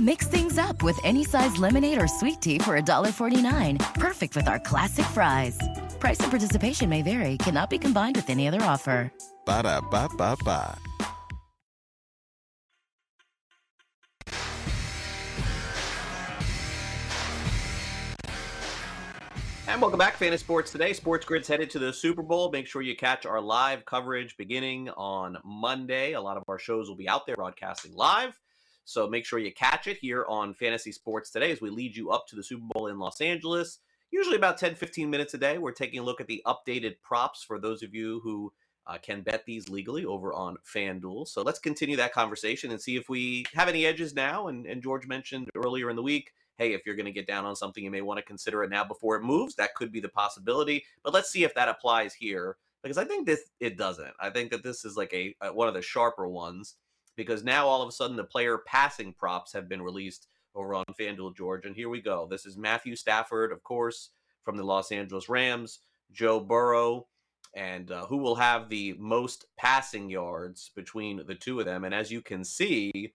Mix 0.00 0.26
things 0.26 0.58
up 0.58 0.82
with 0.82 0.98
any 1.04 1.24
size 1.24 1.56
lemonade 1.58 2.00
or 2.00 2.08
sweet 2.08 2.40
tea 2.40 2.58
for 2.58 2.80
$1.49. 2.80 3.78
Perfect 3.94 4.36
with 4.36 4.48
our 4.48 4.58
classic 4.58 5.04
fries. 5.06 5.58
Price 5.98 6.20
and 6.20 6.30
participation 6.30 6.88
may 6.88 7.02
vary, 7.02 7.36
cannot 7.38 7.70
be 7.70 7.78
combined 7.78 8.16
with 8.16 8.28
any 8.30 8.48
other 8.48 8.62
offer. 8.62 9.12
Ba 9.44 9.62
da 9.62 9.80
ba 9.80 10.08
ba 10.16 10.36
ba. 10.44 10.78
And 19.68 19.80
welcome 19.80 19.98
back, 19.98 20.16
Fantasy 20.16 20.42
Sports 20.42 20.70
Today. 20.70 20.92
Sports 20.92 21.24
Grid's 21.24 21.48
headed 21.48 21.70
to 21.70 21.78
the 21.78 21.92
Super 21.92 22.22
Bowl. 22.22 22.50
Make 22.50 22.66
sure 22.66 22.82
you 22.82 22.94
catch 22.94 23.24
our 23.24 23.40
live 23.40 23.84
coverage 23.84 24.36
beginning 24.36 24.90
on 24.90 25.38
Monday. 25.44 26.12
A 26.12 26.20
lot 26.20 26.36
of 26.36 26.42
our 26.48 26.58
shows 26.58 26.88
will 26.88 26.96
be 26.96 27.08
out 27.08 27.26
there 27.26 27.36
broadcasting 27.36 27.94
live. 27.94 28.38
So 28.84 29.08
make 29.08 29.24
sure 29.24 29.38
you 29.38 29.52
catch 29.52 29.86
it 29.86 29.98
here 29.98 30.24
on 30.28 30.54
Fantasy 30.54 30.92
Sports 30.92 31.30
Today 31.30 31.52
as 31.52 31.60
we 31.60 31.70
lead 31.70 31.96
you 31.96 32.10
up 32.10 32.26
to 32.28 32.36
the 32.36 32.42
Super 32.42 32.66
Bowl 32.72 32.88
in 32.88 32.98
Los 32.98 33.20
Angeles. 33.20 33.78
Usually 34.10 34.36
about 34.36 34.58
10, 34.58 34.74
15 34.74 35.08
minutes 35.08 35.34
a 35.34 35.38
day. 35.38 35.58
We're 35.58 35.72
taking 35.72 36.00
a 36.00 36.02
look 36.02 36.20
at 36.20 36.26
the 36.26 36.42
updated 36.46 36.96
props 37.02 37.42
for 37.42 37.58
those 37.58 37.82
of 37.82 37.94
you 37.94 38.20
who 38.22 38.52
uh, 38.86 38.98
can 38.98 39.22
bet 39.22 39.44
these 39.46 39.68
legally 39.68 40.04
over 40.04 40.32
on 40.34 40.56
FanDuel. 40.74 41.28
So 41.28 41.42
let's 41.42 41.58
continue 41.58 41.96
that 41.96 42.12
conversation 42.12 42.70
and 42.72 42.80
see 42.80 42.96
if 42.96 43.08
we 43.08 43.44
have 43.54 43.68
any 43.68 43.86
edges 43.86 44.14
now. 44.14 44.48
And, 44.48 44.66
and 44.66 44.82
George 44.82 45.06
mentioned 45.06 45.48
earlier 45.54 45.88
in 45.88 45.96
the 45.96 46.02
week 46.02 46.32
hey, 46.58 46.74
if 46.74 46.82
you're 46.86 46.94
going 46.94 47.06
to 47.06 47.12
get 47.12 47.26
down 47.26 47.44
on 47.44 47.56
something, 47.56 47.82
you 47.82 47.90
may 47.90 48.02
want 48.02 48.18
to 48.18 48.24
consider 48.24 48.62
it 48.62 48.70
now 48.70 48.84
before 48.84 49.16
it 49.16 49.22
moves. 49.22 49.54
That 49.56 49.74
could 49.74 49.90
be 49.90 50.00
the 50.00 50.08
possibility. 50.08 50.84
But 51.02 51.14
let's 51.14 51.30
see 51.30 51.44
if 51.44 51.54
that 51.54 51.68
applies 51.68 52.14
here 52.14 52.56
because 52.82 52.98
I 52.98 53.04
think 53.04 53.26
this 53.26 53.40
it 53.60 53.76
doesn't. 53.76 54.12
I 54.20 54.30
think 54.30 54.50
that 54.50 54.62
this 54.62 54.84
is 54.84 54.96
like 54.96 55.12
a, 55.12 55.34
a 55.40 55.52
one 55.52 55.68
of 55.68 55.74
the 55.74 55.82
sharper 55.82 56.28
ones 56.28 56.76
because 57.16 57.44
now 57.44 57.66
all 57.66 57.82
of 57.82 57.88
a 57.88 57.92
sudden 57.92 58.16
the 58.16 58.24
player 58.24 58.58
passing 58.66 59.12
props 59.12 59.52
have 59.52 59.68
been 59.68 59.82
released 59.82 60.28
over 60.54 60.74
on 60.74 60.84
FanDuel 60.98 61.36
George. 61.36 61.64
And 61.64 61.74
here 61.74 61.88
we 61.88 62.00
go. 62.00 62.26
This 62.30 62.46
is 62.46 62.56
Matthew 62.56 62.96
Stafford, 62.96 63.52
of 63.52 63.62
course, 63.62 64.10
from 64.44 64.56
the 64.56 64.64
Los 64.64 64.92
Angeles 64.92 65.28
Rams, 65.28 65.80
Joe 66.12 66.40
Burrow, 66.40 67.06
and 67.54 67.90
uh, 67.90 68.06
who 68.06 68.18
will 68.18 68.34
have 68.34 68.68
the 68.68 68.94
most 68.98 69.46
passing 69.56 70.08
yards 70.10 70.70
between 70.74 71.22
the 71.26 71.34
two 71.34 71.60
of 71.60 71.66
them. 71.66 71.84
And 71.84 71.94
as 71.94 72.10
you 72.10 72.22
can 72.22 72.44
see, 72.44 73.12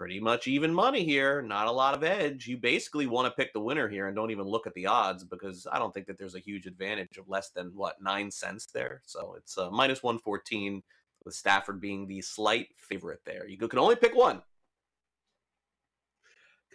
pretty 0.00 0.18
much 0.18 0.48
even 0.48 0.72
money 0.72 1.04
here, 1.04 1.42
not 1.42 1.66
a 1.66 1.70
lot 1.72 1.94
of 1.94 2.02
edge. 2.02 2.46
You 2.46 2.56
basically 2.56 3.06
want 3.06 3.26
to 3.26 3.36
pick 3.36 3.52
the 3.52 3.60
winner 3.60 3.86
here 3.86 4.06
and 4.06 4.16
don't 4.16 4.30
even 4.30 4.46
look 4.46 4.66
at 4.66 4.72
the 4.72 4.86
odds 4.86 5.24
because 5.24 5.66
I 5.70 5.78
don't 5.78 5.92
think 5.92 6.06
that 6.06 6.18
there's 6.18 6.34
a 6.34 6.40
huge 6.40 6.66
advantage 6.66 7.18
of 7.18 7.28
less 7.28 7.50
than 7.50 7.72
what 7.74 8.00
nine 8.00 8.30
cents 8.30 8.66
there. 8.66 9.02
So 9.04 9.34
it's 9.36 9.58
uh, 9.58 9.68
minus 9.70 10.02
114 10.02 10.82
with 11.24 11.34
Stafford 11.34 11.80
being 11.80 12.06
the 12.06 12.20
slight 12.22 12.68
favorite 12.76 13.20
there. 13.24 13.46
You 13.46 13.56
can 13.56 13.78
only 13.78 13.96
pick 13.96 14.14
one. 14.14 14.42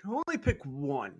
Can 0.02 0.12
only 0.28 0.38
pick 0.38 0.64
one. 0.64 1.14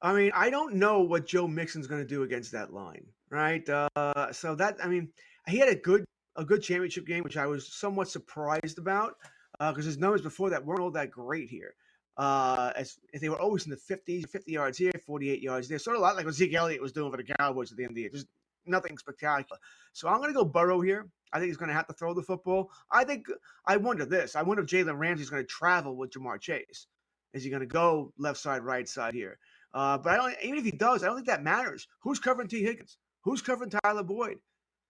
I 0.00 0.12
mean, 0.12 0.30
I 0.34 0.50
don't 0.50 0.74
know 0.74 1.00
what 1.00 1.26
Joe 1.26 1.48
Mixon's 1.48 1.88
going 1.88 2.00
to 2.00 2.06
do 2.06 2.22
against 2.22 2.52
that 2.52 2.72
line, 2.72 3.04
right? 3.30 3.68
Uh, 3.68 4.32
so 4.32 4.54
that 4.54 4.78
I 4.82 4.88
mean, 4.88 5.08
he 5.48 5.58
had 5.58 5.68
a 5.68 5.74
good 5.74 6.04
a 6.36 6.44
good 6.44 6.62
championship 6.62 7.06
game, 7.06 7.24
which 7.24 7.36
I 7.36 7.46
was 7.46 7.66
somewhat 7.66 8.08
surprised 8.08 8.78
about 8.78 9.16
because 9.58 9.86
uh, 9.86 9.88
his 9.88 9.98
numbers 9.98 10.22
before 10.22 10.50
that 10.50 10.64
weren't 10.64 10.80
all 10.80 10.92
that 10.92 11.10
great 11.10 11.48
here. 11.48 11.74
Uh, 12.16 12.72
as 12.74 12.98
they 13.20 13.28
were 13.28 13.40
always 13.40 13.64
in 13.64 13.70
the 13.70 13.76
50s, 13.76 14.28
50 14.28 14.50
yards 14.50 14.78
here, 14.78 14.90
48 15.06 15.40
yards 15.40 15.68
there, 15.68 15.78
sort 15.78 15.96
of 15.96 16.00
a 16.00 16.04
lot 16.04 16.16
like 16.16 16.24
what 16.24 16.34
Zeke 16.34 16.54
Elliott 16.54 16.82
was 16.82 16.92
doing 16.92 17.10
for 17.10 17.16
the 17.16 17.34
Cowboys 17.38 17.70
at 17.70 17.76
the 17.76 17.84
end 17.84 17.90
of 17.90 17.94
the 17.94 18.02
year. 18.02 18.10
Just 18.10 18.26
nothing 18.68 18.98
spectacular. 18.98 19.58
So 19.92 20.08
I'm 20.08 20.18
going 20.18 20.32
to 20.32 20.38
go 20.38 20.44
Burrow 20.44 20.80
here. 20.80 21.08
I 21.32 21.38
think 21.38 21.48
he's 21.48 21.56
going 21.56 21.68
to 21.68 21.74
have 21.74 21.86
to 21.88 21.92
throw 21.92 22.14
the 22.14 22.22
football. 22.22 22.70
I 22.90 23.04
think 23.04 23.26
I 23.66 23.76
wonder 23.76 24.04
this. 24.04 24.36
I 24.36 24.42
wonder 24.42 24.62
if 24.62 24.68
Jalen 24.68 24.98
Ramsey's 24.98 25.30
going 25.30 25.42
to 25.42 25.46
travel 25.46 25.96
with 25.96 26.10
Ja'Marr 26.10 26.40
Chase. 26.40 26.86
Is 27.34 27.44
he 27.44 27.50
going 27.50 27.60
to 27.60 27.66
go 27.66 28.12
left 28.18 28.38
side, 28.38 28.62
right 28.62 28.88
side 28.88 29.14
here? 29.14 29.38
Uh, 29.74 29.98
but 29.98 30.14
I 30.14 30.16
don't. 30.16 30.34
Even 30.42 30.58
if 30.58 30.64
he 30.64 30.70
does, 30.70 31.02
I 31.02 31.06
don't 31.06 31.16
think 31.16 31.26
that 31.26 31.42
matters. 31.42 31.86
Who's 32.00 32.18
covering 32.18 32.48
Tee 32.48 32.62
Higgins? 32.62 32.96
Who's 33.22 33.42
covering 33.42 33.70
Tyler 33.70 34.02
Boyd? 34.02 34.38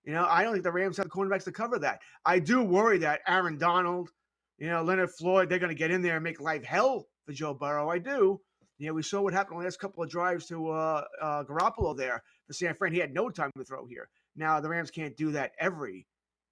You 0.05 0.13
know, 0.13 0.27
I 0.29 0.45
don't 0.45 0.53
think 0.53 0.65
the 0.65 0.73
Rams 0.73 0.97
have 0.97 1.07
the 1.07 1.11
cornerbacks 1.11 1.45
to 1.45 1.53
cover 1.53 1.79
that. 1.81 2.01
I 2.25 2.39
do 2.39 2.63
worry 2.63 2.99
that 2.99 3.21
Aaron 3.27 3.59
Donald, 3.59 4.11
you 4.59 4.69
know, 4.69 4.83
Leonard 4.83 5.11
Floyd, 5.11 5.49
they're 5.49 5.59
going 5.59 5.75
to 5.75 5.79
get 5.79 5.91
in 5.91 6.03
there 6.03 6.15
and 6.15 6.25
make 6.25 6.41
life 6.41 6.65
hell 6.65 7.09
for 7.27 7.33
Joe 7.33 7.53
Burrow. 7.53 7.91
I 7.91 7.99
do. 7.99 8.41
You 8.79 8.87
know, 8.87 8.95
we 8.95 9.03
saw 9.03 9.21
what 9.21 9.33
happened 9.33 9.61
the 9.61 9.65
last 9.65 9.81
couple 9.81 10.03
of 10.03 10.11
drives 10.11 10.47
to 10.47 10.71
uh, 10.71 11.05
uh, 11.21 11.45
Garoppolo 11.45 11.97
there 11.97 12.23
for 12.47 12.53
San 12.53 12.75
Fran. 12.75 12.93
He 12.93 13.01
had 13.01 13.13
no 13.13 13.29
time 13.29 13.51
to 13.57 13.65
throw 13.65 13.87
here. 13.87 14.09
Now 14.37 14.61
the 14.61 14.69
Rams 14.69 14.91
can't 14.91 15.17
do 15.17 15.33
that 15.33 15.53
every 15.59 16.07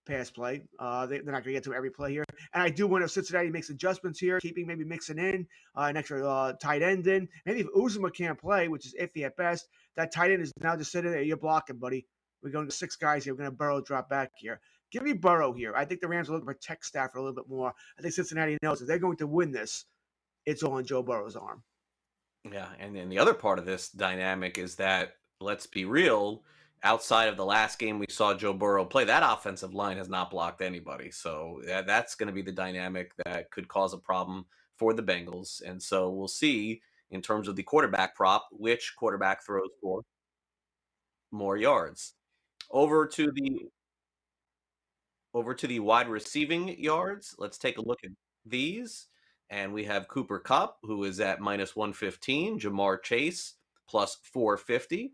pass 0.07 0.31
play. 0.31 0.63
Uh, 0.79 1.07
they, 1.07 1.19
are 1.19 1.23
not 1.23 1.33
going 1.33 1.45
to 1.45 1.53
get 1.53 1.65
to 1.65 1.75
every 1.75 1.91
play 1.91 2.13
here. 2.13 2.25
And 2.55 2.63
I 2.63 2.69
do 2.69 2.87
wonder 2.87 3.05
if 3.05 3.13
Cincinnati 3.13 3.51
makes 3.51 3.71
adjustments 3.71 4.19
here, 4.19 4.41
keeping 4.41 4.67
maybe 4.67 4.85
mixing 4.85 5.19
in 5.19 5.47
uh, 5.77 5.83
an 5.83 5.97
extra 5.97 6.27
uh, 6.27 6.53
tight 6.55 6.83
end 6.83 7.07
in. 7.07 7.29
Maybe 7.45 7.61
if 7.61 7.67
Uzomah 7.69 8.15
can't 8.15 8.39
play, 8.39 8.69
which 8.69 8.87
is 8.87 8.95
iffy 9.01 9.25
at 9.25 9.37
best, 9.37 9.69
that 9.97 10.13
tight 10.13 10.31
end 10.31 10.43
is 10.43 10.53
now 10.61 10.77
just 10.77 10.93
sitting 10.93 11.11
there. 11.11 11.23
You're 11.23 11.37
blocking, 11.37 11.77
buddy. 11.77 12.07
We're 12.43 12.51
going 12.51 12.69
to 12.69 12.75
six 12.75 12.97
guys 12.97 13.25
here. 13.25 13.35
We're 13.35 13.39
going 13.39 13.51
to 13.51 13.57
Burrow 13.57 13.81
drop 13.81 14.09
back 14.09 14.33
here. 14.37 14.61
Give 14.93 15.03
me 15.03 15.13
Burrow 15.13 15.53
here. 15.53 15.75
I 15.77 15.85
think 15.85 16.01
the 16.01 16.09
Rams 16.09 16.29
are 16.29 16.33
looking 16.33 16.47
to 16.47 16.55
protect 16.55 16.87
Stafford 16.87 17.19
a 17.19 17.23
little 17.23 17.35
bit 17.35 17.49
more. 17.49 17.73
I 17.99 18.03
think 18.03 18.15
Cincinnati 18.15 18.57
knows 18.63 18.81
if 18.81 18.87
they're 18.87 18.99
going 18.99 19.17
to 19.19 19.27
win 19.27 19.51
this, 19.51 19.85
it's 20.45 20.63
all 20.63 20.79
in 20.79 20.87
Joe 20.87 21.03
Burrow's 21.03 21.35
arm. 21.35 21.63
Yeah, 22.53 22.69
and 22.79 22.95
then 22.95 23.09
the 23.09 23.19
other 23.19 23.35
part 23.35 23.59
of 23.59 23.67
this 23.67 23.89
dynamic 23.89 24.59
is 24.59 24.77
that 24.77 25.15
let's 25.41 25.67
be 25.67 25.85
real. 25.85 26.43
Outside 26.83 27.29
of 27.29 27.37
the 27.37 27.45
last 27.45 27.79
game 27.79 27.99
we 27.99 28.07
saw 28.09 28.35
Joe 28.35 28.53
Burrow 28.53 28.85
play, 28.85 29.05
that 29.05 29.23
offensive 29.25 29.75
line 29.75 29.97
has 29.97 30.09
not 30.09 30.31
blocked 30.31 30.63
anybody. 30.63 31.11
So 31.11 31.61
that's 31.65 32.15
going 32.15 32.29
to 32.29 32.33
be 32.33 32.43
the 32.43 32.53
dynamic 32.53 33.13
that 33.25 33.51
could 33.51 33.67
cause 33.67 33.93
a 33.93 33.99
problem 33.99 34.45
for 34.77 34.93
the 34.93 35.03
Bengals. 35.03 35.63
And 35.67 35.83
so 35.83 36.11
we'll 36.11 36.29
see 36.29 36.81
in 37.11 37.23
terms 37.23 37.49
of 37.49 37.57
the 37.57 37.63
quarterback 37.63 38.15
prop 38.15 38.47
which 38.53 38.95
quarterback 38.97 39.45
throws 39.45 39.71
for 39.81 40.03
more 41.33 41.57
yards. 41.57 42.15
Over 42.71 43.07
to 43.07 43.33
the 43.33 43.63
over 45.35 45.55
to 45.55 45.67
the 45.67 45.81
wide 45.81 46.09
receiving 46.09 46.79
yards. 46.81 47.35
Let's 47.39 47.59
take 47.59 47.79
a 47.79 47.83
look 47.83 47.99
at 48.05 48.11
these. 48.45 49.07
And 49.51 49.73
we 49.73 49.85
have 49.85 50.09
Cooper 50.09 50.39
Kupp, 50.39 50.79
who 50.83 51.05
is 51.05 51.21
at 51.21 51.41
minus 51.41 51.77
115, 51.77 52.59
Ja'Marr 52.59 53.03
Chase 53.03 53.55
plus 53.89 54.19
450. 54.33 55.13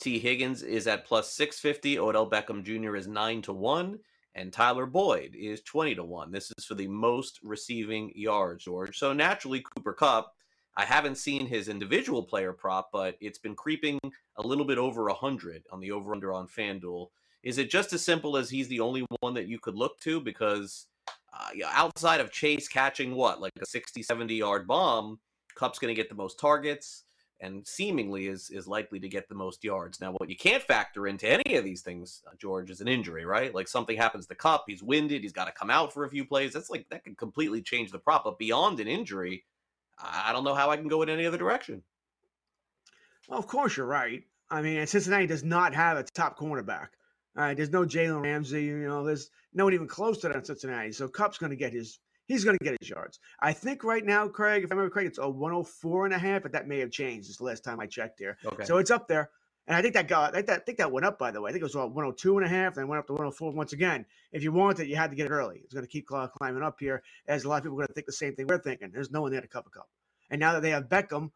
Tee 0.00 0.18
Higgins 0.18 0.62
is 0.62 0.88
at 0.88 1.04
plus 1.06 1.32
650. 1.32 1.98
Odell 1.98 2.28
Beckham 2.28 2.64
Jr. 2.64 2.96
is 2.96 3.06
9 3.06 3.42
to 3.42 3.52
1. 3.52 3.98
And 4.34 4.52
Tyler 4.52 4.86
Boyd 4.86 5.36
is 5.38 5.62
20 5.62 5.94
to 5.96 6.04
1. 6.04 6.32
This 6.32 6.50
is 6.58 6.64
for 6.64 6.74
the 6.74 6.88
most 6.88 7.38
receiving 7.42 8.10
yards, 8.14 8.64
George. 8.64 8.98
So 8.98 9.12
naturally, 9.12 9.60
Cooper 9.60 9.92
Kupp, 9.92 10.34
I 10.74 10.84
haven't 10.86 11.18
seen 11.18 11.46
his 11.46 11.68
individual 11.68 12.22
player 12.22 12.52
prop, 12.52 12.88
but 12.92 13.16
it's 13.20 13.38
been 13.38 13.54
creeping 13.54 14.00
a 14.36 14.46
little 14.46 14.64
bit 14.64 14.78
over 14.78 15.04
100 15.04 15.64
on 15.70 15.80
the 15.80 15.92
over 15.92 16.14
under 16.14 16.32
on 16.32 16.48
FanDuel. 16.48 17.08
Is 17.42 17.58
it 17.58 17.70
just 17.70 17.92
as 17.92 18.02
simple 18.04 18.36
as 18.36 18.48
he's 18.48 18.68
the 18.68 18.80
only 18.80 19.04
one 19.20 19.34
that 19.34 19.48
you 19.48 19.58
could 19.58 19.74
look 19.74 20.00
to? 20.00 20.20
Because 20.20 20.86
uh, 21.32 21.50
outside 21.70 22.20
of 22.20 22.30
Chase 22.30 22.68
catching 22.68 23.14
what, 23.14 23.40
like 23.40 23.52
a 23.60 23.66
60, 23.66 24.02
70 24.02 24.34
yard 24.34 24.66
bomb, 24.66 25.18
Kupp's 25.54 25.78
going 25.78 25.94
to 25.94 26.00
get 26.00 26.08
the 26.08 26.14
most 26.14 26.38
targets 26.38 27.04
and 27.42 27.66
seemingly 27.66 28.28
is 28.28 28.50
is 28.50 28.68
likely 28.68 29.00
to 29.00 29.08
get 29.08 29.28
the 29.28 29.34
most 29.34 29.64
yards. 29.64 30.00
Now, 30.00 30.12
what 30.12 30.30
you 30.30 30.36
can't 30.36 30.62
factor 30.62 31.08
into 31.08 31.28
any 31.28 31.56
of 31.56 31.64
these 31.64 31.82
things, 31.82 32.22
uh, 32.26 32.34
George, 32.38 32.70
is 32.70 32.80
an 32.80 32.88
injury, 32.88 33.26
right? 33.26 33.54
Like 33.54 33.68
something 33.68 33.96
happens 33.96 34.26
to 34.28 34.34
Kupp, 34.34 34.64
he's 34.68 34.82
winded, 34.82 35.22
he's 35.22 35.32
got 35.32 35.46
to 35.46 35.52
come 35.52 35.68
out 35.68 35.92
for 35.92 36.04
a 36.04 36.10
few 36.10 36.24
plays. 36.24 36.52
That's 36.52 36.70
like 36.70 36.86
that 36.90 37.04
could 37.04 37.18
completely 37.18 37.60
change 37.60 37.90
the 37.90 37.98
prop. 37.98 38.24
But 38.24 38.38
beyond 38.38 38.80
an 38.80 38.86
injury, 38.86 39.44
I 39.98 40.32
don't 40.32 40.44
know 40.44 40.54
how 40.54 40.70
I 40.70 40.76
can 40.76 40.88
go 40.88 41.02
in 41.02 41.08
any 41.08 41.26
other 41.26 41.36
direction. 41.36 41.82
Well, 43.28 43.38
of 43.38 43.46
course 43.46 43.76
you're 43.76 43.86
right. 43.86 44.22
I 44.48 44.62
mean, 44.62 44.86
Cincinnati 44.86 45.26
does 45.26 45.42
not 45.42 45.74
have 45.74 45.96
a 45.96 46.04
top 46.04 46.38
cornerback. 46.38 46.88
All 47.36 47.44
right, 47.44 47.56
there's 47.56 47.70
no 47.70 47.84
Jalen 47.84 48.22
Ramsey. 48.22 48.64
You 48.64 48.88
know, 48.88 49.04
there's 49.04 49.30
no 49.54 49.64
one 49.64 49.74
even 49.74 49.88
close 49.88 50.18
to 50.18 50.28
that 50.28 50.36
in 50.36 50.44
Cincinnati. 50.44 50.92
So 50.92 51.08
Kupp's 51.08 51.38
going 51.38 51.50
to 51.50 51.56
get 51.56 51.72
his. 51.72 51.98
He's 52.26 52.44
going 52.44 52.56
to 52.56 52.64
get 52.64 52.76
his 52.80 52.88
yards. 52.88 53.18
I 53.40 53.52
think 53.52 53.82
right 53.82 54.04
now, 54.04 54.28
Craig, 54.28 54.62
if 54.62 54.70
I 54.70 54.74
remember 54.74 54.92
Craig, 54.92 55.06
it's 55.06 55.18
a 55.18 55.28
104 55.28 56.06
and 56.06 56.14
a 56.14 56.18
half, 56.18 56.42
but 56.42 56.52
that 56.52 56.68
may 56.68 56.78
have 56.78 56.90
changed 56.90 57.36
the 57.38 57.44
last 57.44 57.64
time 57.64 57.80
I 57.80 57.86
checked 57.86 58.20
here. 58.20 58.38
Okay. 58.46 58.64
So 58.64 58.78
it's 58.78 58.92
up 58.92 59.08
there. 59.08 59.30
And 59.66 59.76
I 59.76 59.82
think 59.82 59.94
that 59.94 60.08
got, 60.08 60.36
I 60.36 60.42
think 60.42 60.78
that 60.78 60.90
went 60.90 61.04
up, 61.04 61.18
by 61.18 61.30
the 61.30 61.40
way. 61.40 61.50
I 61.50 61.52
think 61.52 61.62
it 61.62 61.64
was 61.64 61.74
102 61.74 62.38
and 62.38 62.46
a 62.46 62.48
half, 62.48 62.74
then 62.74 62.88
went 62.88 63.00
up 63.00 63.06
to 63.08 63.12
104 63.12 63.52
once 63.52 63.72
again. 63.72 64.06
If 64.30 64.42
you 64.42 64.52
want 64.52 64.78
it, 64.78 64.86
you 64.86 64.96
had 64.96 65.10
to 65.10 65.16
get 65.16 65.26
it 65.26 65.30
early. 65.30 65.60
It's 65.64 65.74
going 65.74 65.84
to 65.84 65.90
keep 65.90 66.06
climbing 66.06 66.62
up 66.62 66.78
here, 66.78 67.02
as 67.26 67.44
a 67.44 67.48
lot 67.48 67.56
of 67.58 67.64
people 67.64 67.76
are 67.76 67.80
going 67.80 67.88
to 67.88 67.92
think 67.94 68.06
the 68.06 68.12
same 68.12 68.34
thing 68.34 68.46
we're 68.46 68.58
thinking. 68.58 68.90
There's 68.92 69.10
no 69.10 69.20
one 69.20 69.32
there 69.32 69.40
to 69.40 69.48
cover 69.48 69.68
Kupp. 69.68 69.88
And 70.30 70.40
now 70.40 70.52
that 70.52 70.62
they 70.62 70.70
have 70.70 70.88
Beckham, 70.88 71.30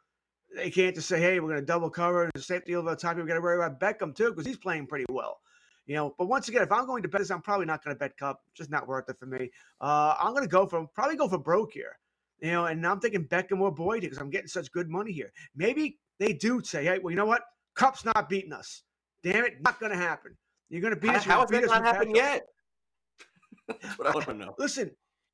they 0.55 0.71
can't 0.71 0.95
just 0.95 1.09
say, 1.09 1.21
hey, 1.21 1.41
we're 1.41 1.49
going 1.49 1.61
to 1.61 1.67
double 1.67 1.91
cover 1.91 2.25
and 2.25 2.43
safety 2.43 2.75
over 2.75 2.91
the 2.91 2.97
top. 2.97 3.17
We've 3.17 3.27
got 3.27 3.35
to 3.35 3.41
worry 3.41 3.63
about 3.63 3.81
Beckham, 3.81 4.15
too, 4.15 4.31
because 4.31 4.47
he's 4.47 4.57
playing 4.57 4.87
pretty 4.87 5.07
well. 5.09 5.41
You 5.87 5.95
know, 5.95 6.15
but 6.19 6.27
once 6.27 6.49
again, 6.49 6.63
if 6.63 6.73
I'm 6.73 6.87
going 6.87 7.03
to 7.03 7.09
bet 7.09 7.21
this, 7.21 7.31
I'm 7.31 7.43
probably 7.43 7.67
not 7.67 7.85
going 7.85 7.95
to 7.95 7.99
bet 7.99 8.17
Kupp. 8.17 8.41
Just 8.55 8.71
not 8.71 8.89
worth 8.89 9.09
it 9.09 9.19
for 9.19 9.27
me. 9.27 9.51
Uh, 9.81 10.17
I'm 10.21 10.33
going 10.33 10.43
to 10.43 10.49
go 10.49 10.67
for 10.67 10.87
probably 10.95 11.17
go 11.17 11.29
for 11.29 11.39
broke 11.39 11.73
here. 11.73 11.99
You 12.41 12.51
know, 12.53 12.67
and 12.67 12.87
I'm 12.87 13.01
thinking 13.01 13.27
Beckham 13.27 13.61
or 13.61 13.73
Boyd 13.73 14.03
because 14.03 14.19
I'm 14.19 14.31
getting 14.31 14.49
such 14.49 14.71
good 14.73 14.91
money 14.91 15.13
here. 15.13 15.33
Maybe 15.55 15.99
they 16.19 16.33
do 16.33 16.61
say, 16.63 16.85
hey, 16.85 16.99
well, 16.99 17.11
you 17.11 17.17
know 17.17 17.27
what? 17.27 17.43
Kupp's 17.77 18.05
not 18.05 18.29
beating 18.29 18.53
us. 18.53 18.83
Damn 19.23 19.45
it, 19.45 19.63
not 19.63 19.81
going 19.81 19.93
to 19.93 19.99
happen. 19.99 20.37
You're 20.69 20.83
going 20.83 20.95
to 20.95 21.01
beat 21.01 21.11
us. 21.11 21.25
How 21.25 21.41
has 21.41 21.51
that 21.51 21.65
not 21.67 21.85
happened 21.85 22.17
yet? 22.17 22.43
That's 23.69 23.99
what 23.99 24.09
I 24.09 24.15
want 24.15 24.27
to 24.27 24.35
know. 24.35 24.55
Listen, 24.59 24.91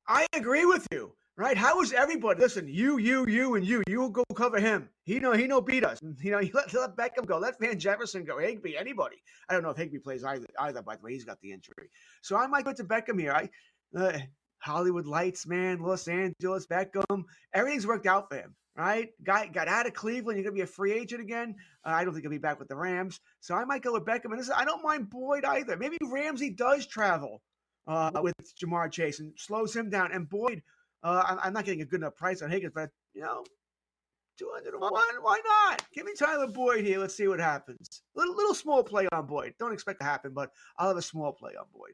I 0.07 0.27
agree 0.33 0.65
with 0.65 0.87
you 0.91 1.13
right? 1.37 1.57
How 1.57 1.81
is 1.81 1.93
everybody? 1.93 2.39
Listen, 2.39 2.67
you, 2.67 2.97
you, 2.97 3.27
you, 3.27 3.55
and 3.55 3.65
you. 3.65 3.83
You 3.87 4.09
go 4.09 4.23
cover 4.35 4.59
him. 4.59 4.89
He 5.03 5.19
know 5.19 5.33
he 5.33 5.47
no 5.47 5.61
beat 5.61 5.83
us. 5.83 5.99
You 6.21 6.31
know, 6.31 6.41
let, 6.53 6.73
let 6.73 6.95
Beckham 6.95 7.25
go. 7.25 7.37
Let 7.37 7.59
Van 7.59 7.79
Jefferson 7.79 8.23
go. 8.23 8.39
Higbee, 8.39 8.77
anybody. 8.77 9.17
I 9.49 9.53
don't 9.53 9.63
know 9.63 9.69
if 9.69 9.77
Higbee 9.77 9.99
plays 9.99 10.23
either. 10.23 10.45
Either 10.59 10.81
by 10.81 10.95
the 10.95 11.01
way, 11.01 11.13
he's 11.13 11.25
got 11.25 11.39
the 11.41 11.51
injury. 11.51 11.89
So 12.21 12.37
I 12.37 12.47
might 12.47 12.65
go 12.65 12.73
to 12.73 12.83
Beckham 12.83 13.19
here. 13.19 13.33
I 13.33 13.49
uh, 13.97 14.19
Hollywood 14.59 15.05
Lights, 15.05 15.45
man, 15.45 15.79
Los 15.79 16.07
Angeles, 16.07 16.67
Beckham. 16.67 17.23
Everything's 17.53 17.87
worked 17.87 18.07
out 18.07 18.29
for 18.29 18.37
him. 18.37 18.55
Right, 18.75 19.09
guy 19.23 19.45
got 19.45 19.67
out 19.67 19.85
of 19.85 19.93
Cleveland. 19.93 20.35
You're 20.39 20.45
gonna 20.45 20.55
be 20.55 20.61
a 20.61 20.65
free 20.65 20.93
agent 20.93 21.21
again. 21.21 21.53
Uh, 21.85 21.89
I 21.89 22.03
don't 22.03 22.11
think 22.11 22.23
he'll 22.23 22.31
be 22.31 22.39
back 22.39 22.57
with 22.57 22.69
the 22.69 22.75
Rams, 22.75 23.19
so 23.39 23.53
I 23.53 23.65
might 23.65 23.83
go 23.83 23.93
with 23.93 24.03
Beckham. 24.03 24.31
And 24.31 24.39
this, 24.39 24.49
I 24.49 24.65
don't 24.65 24.83
mind 24.83 25.11
Boyd 25.11 25.45
either. 25.45 25.77
Maybe 25.77 25.97
Ramsey 26.01 26.49
does 26.49 26.87
travel 26.87 27.43
uh, 27.87 28.09
with 28.15 28.33
Ja'Marr 28.63 28.91
Chase 28.91 29.19
and 29.19 29.31
slows 29.37 29.75
him 29.75 29.91
down. 29.91 30.11
And 30.11 30.27
Boyd, 30.29 30.63
uh, 31.03 31.37
I'm 31.41 31.53
not 31.53 31.65
getting 31.65 31.81
a 31.81 31.85
good 31.85 31.99
enough 31.99 32.15
price 32.15 32.41
on 32.41 32.49
Higgins, 32.49 32.73
but 32.73 32.89
you 33.13 33.21
know, 33.21 33.43
201, 34.39 34.91
why 35.21 35.41
not? 35.45 35.83
Give 35.93 36.05
me 36.05 36.13
Tyler 36.17 36.47
Boyd 36.47 36.85
here. 36.85 36.99
Let's 36.99 37.15
see 37.15 37.27
what 37.27 37.39
happens. 37.39 38.01
Little 38.15 38.35
little 38.35 38.55
small 38.55 38.83
play 38.83 39.07
on 39.11 39.27
Boyd. 39.27 39.53
Don't 39.59 39.73
expect 39.73 39.99
to 39.99 40.05
happen, 40.05 40.31
but 40.33 40.51
I'll 40.77 40.87
have 40.87 40.97
a 40.97 41.01
small 41.01 41.31
play 41.31 41.53
on 41.59 41.65
Boyd. 41.73 41.93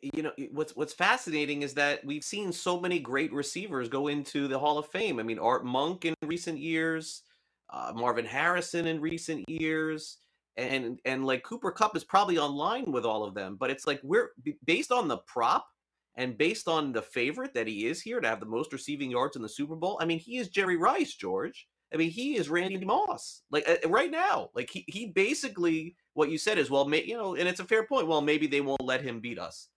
You 0.00 0.22
know 0.22 0.32
what's 0.50 0.74
what's 0.74 0.94
fascinating 0.94 1.62
is 1.62 1.74
that 1.74 2.04
we've 2.04 2.24
seen 2.24 2.52
so 2.52 2.80
many 2.80 2.98
great 2.98 3.32
receivers 3.32 3.88
go 3.88 4.08
into 4.08 4.48
the 4.48 4.58
Hall 4.58 4.78
of 4.78 4.86
Fame. 4.86 5.20
I 5.20 5.22
mean, 5.22 5.38
Art 5.38 5.64
Monk 5.64 6.06
in 6.06 6.14
recent 6.24 6.58
years, 6.58 7.22
uh, 7.70 7.92
Marvin 7.94 8.24
Harrison 8.24 8.86
in 8.86 9.00
recent 9.00 9.48
years, 9.48 10.18
and 10.56 10.98
and 11.04 11.26
like 11.26 11.42
Cooper 11.42 11.70
Kupp 11.70 11.96
is 11.96 12.04
probably 12.04 12.38
online 12.38 12.90
with 12.90 13.04
all 13.04 13.24
of 13.24 13.34
them. 13.34 13.56
But 13.60 13.70
it's 13.70 13.86
like 13.86 14.00
we're 14.02 14.30
based 14.64 14.90
on 14.90 15.06
the 15.06 15.18
prop 15.18 15.66
and 16.16 16.38
based 16.38 16.68
on 16.68 16.92
the 16.92 17.02
favorite 17.02 17.54
that 17.54 17.66
he 17.66 17.86
is 17.86 18.00
here 18.00 18.20
to 18.20 18.28
have 18.28 18.40
the 18.40 18.46
most 18.46 18.72
receiving 18.72 19.10
yards 19.10 19.36
in 19.36 19.42
the 19.42 19.48
Super 19.48 19.74
Bowl, 19.74 19.98
I 20.00 20.04
mean, 20.04 20.18
he 20.18 20.38
is 20.38 20.48
Jerry 20.48 20.76
Rice, 20.76 21.14
George. 21.14 21.66
I 21.92 21.96
mean, 21.96 22.10
he 22.10 22.36
is 22.36 22.48
Randy 22.48 22.84
Moss, 22.84 23.42
like 23.50 23.68
uh, 23.68 23.88
right 23.88 24.10
now. 24.10 24.50
Like 24.54 24.70
he, 24.70 24.84
he 24.88 25.06
basically 25.06 25.96
what 26.14 26.30
you 26.30 26.38
said 26.38 26.58
is, 26.58 26.70
well, 26.70 26.86
may, 26.86 27.04
you 27.04 27.16
know, 27.16 27.34
and 27.34 27.48
it's 27.48 27.60
a 27.60 27.64
fair 27.64 27.86
point. 27.86 28.08
Well, 28.08 28.20
maybe 28.20 28.46
they 28.46 28.60
won't 28.60 28.82
let 28.82 29.02
him 29.02 29.20
beat 29.20 29.38
us. 29.38 29.68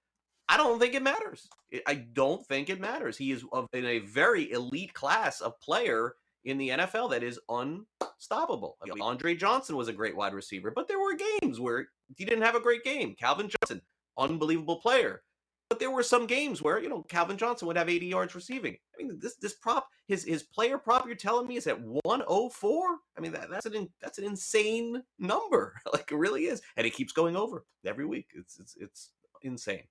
I 0.50 0.58
don't 0.58 0.80
think 0.80 0.96
it 0.96 1.04
matters. 1.04 1.48
I 1.86 1.96
don't 1.96 2.46
think 2.48 2.70
it 2.70 2.80
matters. 2.80 3.18
He 3.18 3.32
is 3.32 3.44
in 3.74 3.86
a 3.86 4.00
very 4.00 4.52
elite 4.52 4.94
class 4.94 5.42
of 5.42 5.60
player 5.60 6.16
in 6.46 6.58
the 6.58 6.70
NFL 6.70 7.12
that 7.12 7.24
is 7.24 7.40
unstoppable. 7.50 8.78
I 8.82 8.94
mean, 8.94 9.02
Andre 9.02 9.36
Johnson 9.36 9.76
was 9.76 9.90
a 9.90 9.94
great 9.94 10.16
wide 10.16 10.34
receiver, 10.34 10.72
but 10.74 10.88
there 10.88 11.00
were 11.00 11.18
games 11.42 11.60
where 11.60 11.88
he 12.16 12.24
didn't 12.24 12.44
have 12.44 12.56
a 12.56 12.62
great 12.62 12.86
game. 12.86 13.16
Calvin 13.20 13.50
Johnson, 13.50 13.82
unbelievable 14.18 14.78
player. 14.78 15.22
But 15.70 15.80
there 15.80 15.92
were 15.92 16.04
some 16.04 16.28
games 16.28 16.62
where 16.62 16.82
you 16.82 16.88
know 16.88 17.04
Calvin 17.04 17.38
Johnson 17.38 17.68
would 17.68 17.78
have 17.78 17.90
80 17.90 18.06
yards 18.06 18.36
receiving. 18.36 18.78
I 18.94 19.04
mean, 19.04 19.20
this 19.22 19.36
this 19.36 19.54
prop, 19.54 19.88
his 20.08 20.24
his 20.24 20.44
player 20.44 20.78
prop, 20.78 21.06
you're 21.06 21.16
telling 21.16 21.48
me 21.48 21.58
is 21.58 21.68
at 21.68 21.82
104. 21.82 22.98
I 23.18 23.22
mean, 23.22 23.34
that, 23.34 23.50
that's 23.50 23.66
an 23.66 23.90
that's 24.02 24.18
an 24.18 24.24
insane 24.24 25.04
number. 25.20 25.76
like 25.94 26.12
it 26.12 26.18
really 26.18 26.46
is, 26.46 26.62
and 26.78 26.88
it 26.88 26.94
keeps 26.94 27.12
going 27.12 27.36
over 27.36 27.66
every 27.86 28.06
week. 28.06 28.28
It's 28.34 28.60
it's 28.60 28.76
it's 28.80 29.12
insane. 29.42 29.84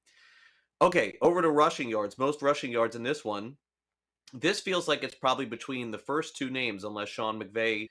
Okay, 0.81 1.17
over 1.23 1.43
to 1.43 1.51
rushing 1.51 1.89
yards. 1.89 2.19
Most 2.19 2.43
rushing 2.43 2.73
yards 2.73 2.97
in 2.97 3.03
this 3.03 3.25
one. 3.25 3.57
This 4.33 4.61
feels 4.61 4.89
like 4.89 5.05
it's 5.05 5.15
probably 5.15 5.47
between 5.47 5.91
the 5.91 5.99
first 5.99 6.37
two 6.37 6.51
names, 6.51 6.85
unless 6.85 7.09
Sean 7.09 7.41
McVay 7.41 7.87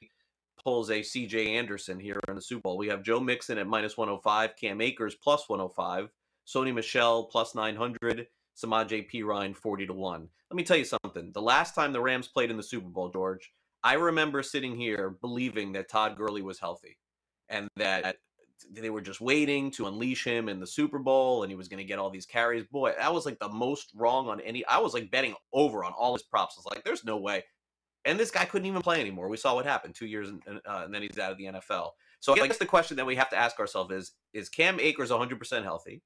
pulls 0.63 0.89
a 0.89 1.00
CJ 1.00 1.50
Anderson 1.50 2.00
here 2.00 2.19
in 2.28 2.36
the 2.36 2.41
Super 2.41 2.62
Bowl. 2.62 2.78
We 2.78 2.88
have 2.88 3.04
Joe 3.04 3.19
Mixon 3.19 3.58
at 3.58 3.67
minus 3.67 3.98
105, 3.98 4.56
Cam 4.60 4.82
Akers 4.82 5.15
plus 5.15 5.48
105. 5.48 6.10
Sony 6.46 6.74
Michel 6.74 7.26
plus 7.26 7.56
900, 7.56 8.28
Samaj 8.54 8.94
P. 9.08 9.24
Ryan 9.24 9.54
40 9.54 9.88
to 9.88 9.94
1. 9.94 10.30
Let 10.52 10.56
me 10.56 10.64
tell 10.64 10.78
you 10.78 10.86
something. 10.86 11.32
The 11.34 11.42
last 11.42 11.76
time 11.76 11.92
the 11.92 12.02
Rams 12.02 12.28
played 12.28 12.52
in 12.52 12.58
the 12.58 12.64
Super 12.64 12.90
Bowl, 12.90 13.10
George, 13.10 13.52
I 13.84 13.94
remember 13.94 14.42
sitting 14.44 14.76
here 14.76 15.18
believing 15.22 15.72
that 15.74 15.90
Todd 15.90 16.18
Gurley 16.18 16.42
was 16.42 16.60
healthy 16.60 16.98
and 17.50 17.68
that 17.78 18.18
they 18.72 18.90
were 18.90 19.02
just 19.02 19.22
waiting 19.22 19.70
to 19.72 19.88
unleash 19.88 20.24
him 20.24 20.50
in 20.50 20.60
the 20.60 20.68
Super 20.68 21.00
Bowl 21.00 21.44
and 21.44 21.52
he 21.52 21.56
was 21.56 21.68
going 21.68 21.80
to 21.80 21.84
get 21.84 22.00
all 22.00 22.10
these 22.10 22.26
carries. 22.26 22.66
Boy, 22.66 22.94
that 22.98 23.14
was 23.14 23.26
like 23.26 23.40
the 23.40 23.50
most 23.50 23.92
wrong 23.96 24.28
on 24.30 24.40
any. 24.42 24.66
I 24.66 24.80
was 24.80 24.94
like 24.94 25.12
betting 25.12 25.36
over 25.54 25.84
on 25.84 25.94
all 25.94 26.14
his 26.14 26.24
props. 26.24 26.56
I 26.58 26.60
was 26.60 26.66
like, 26.66 26.84
there's 26.84 27.06
no 27.06 27.18
way. 27.18 27.44
And 28.06 28.20
this 28.20 28.32
guy 28.32 28.46
couldn't 28.46 28.68
even 28.68 28.82
play 28.82 29.02
anymore. 29.02 29.30
We 29.30 29.38
saw 29.38 29.56
what 29.56 29.66
happened 29.66 29.96
two 29.96 30.06
years 30.06 30.30
and, 30.30 30.42
uh, 30.48 30.84
and 30.86 30.94
then 30.94 31.02
he's 31.02 31.18
out 31.18 31.32
of 31.32 31.38
the 31.38 31.46
NFL. 31.46 31.92
So 32.20 32.34
I 32.34 32.48
guess 32.48 32.58
the 32.58 32.66
question 32.66 32.98
that 32.98 33.06
we 33.06 33.16
have 33.16 33.30
to 33.32 33.36
ask 33.36 33.60
ourselves 33.60 33.92
is 33.92 34.12
Is 34.34 34.50
Cam 34.50 34.80
Akers 34.80 35.12
100% 35.12 35.64
healthy? 35.64 36.02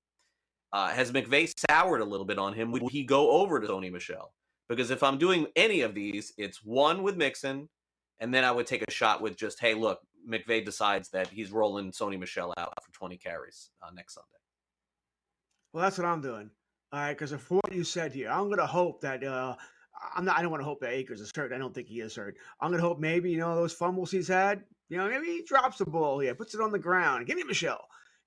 Uh, 0.71 0.89
has 0.89 1.12
McVay 1.12 1.51
soured 1.69 2.01
a 2.01 2.05
little 2.05 2.25
bit 2.25 2.38
on 2.38 2.53
him? 2.53 2.71
Would 2.71 2.91
he 2.91 3.03
go 3.03 3.32
over 3.32 3.60
to 3.60 3.67
Sony 3.67 3.91
Michel? 3.91 4.34
Because 4.67 4.91
if 4.91 5.01
I'm 5.01 5.17
doing 5.17 5.47
any 5.55 5.82
of 5.82 5.95
these, 5.95 6.32
it's 6.38 6.63
one 6.63 7.01
with 7.01 7.17
Mixon, 7.17 7.69
and 8.19 8.34
then 8.34 8.43
I 8.43 8.51
would 8.51 8.67
take 8.67 8.84
a 8.88 8.91
shot 8.91 9.21
with 9.21 9.36
just, 9.36 9.60
hey, 9.60 9.73
look, 9.73 9.99
McVay 10.29 10.63
decides 10.63 11.10
that 11.10 11.27
he's 11.27 11.51
rolling 11.51 11.91
Sony 11.91 12.19
Michelle 12.19 12.53
out 12.58 12.73
for 12.84 12.91
20 12.91 13.17
carries 13.17 13.71
uh, 13.82 13.89
next 13.95 14.13
Sunday. 14.13 14.27
Well, 15.73 15.84
that's 15.84 15.97
what 15.97 16.05
I'm 16.05 16.21
doing. 16.21 16.51
All 16.91 16.99
right, 16.99 17.13
because 17.13 17.32
of 17.32 17.49
what 17.49 17.71
you 17.71 17.84
said 17.84 18.13
here, 18.13 18.29
I'm 18.29 18.45
going 18.45 18.58
to 18.58 18.65
hope 18.65 19.01
that 19.01 19.23
uh, 19.23 19.55
I'm 20.15 20.25
not. 20.25 20.38
I 20.38 20.41
don't 20.41 20.49
want 20.49 20.62
to 20.62 20.65
hope 20.65 20.79
that 20.82 20.91
Akers 20.91 21.21
is 21.21 21.32
hurt. 21.36 21.53
I 21.53 21.58
don't 21.58 21.73
think 21.73 21.88
he 21.88 21.99
is 21.99 22.15
hurt. 22.15 22.36
I'm 22.62 22.69
going 22.69 22.82
to 22.82 22.88
hope 22.88 22.99
maybe 22.99 23.29
you 23.29 23.38
know 23.38 23.55
those 23.55 23.73
fumbles 23.73 24.10
he's 24.10 24.27
had. 24.27 24.63
You 24.89 24.97
know, 24.97 25.08
maybe 25.08 25.27
he 25.27 25.43
drops 25.43 25.77
the 25.77 25.86
ball 25.86 26.19
here, 26.19 26.34
puts 26.34 26.55
it 26.55 26.62
on 26.62 26.71
the 26.71 26.79
ground. 26.79 27.27
Give 27.27 27.38
me 27.38 27.43
Michel. 27.43 27.79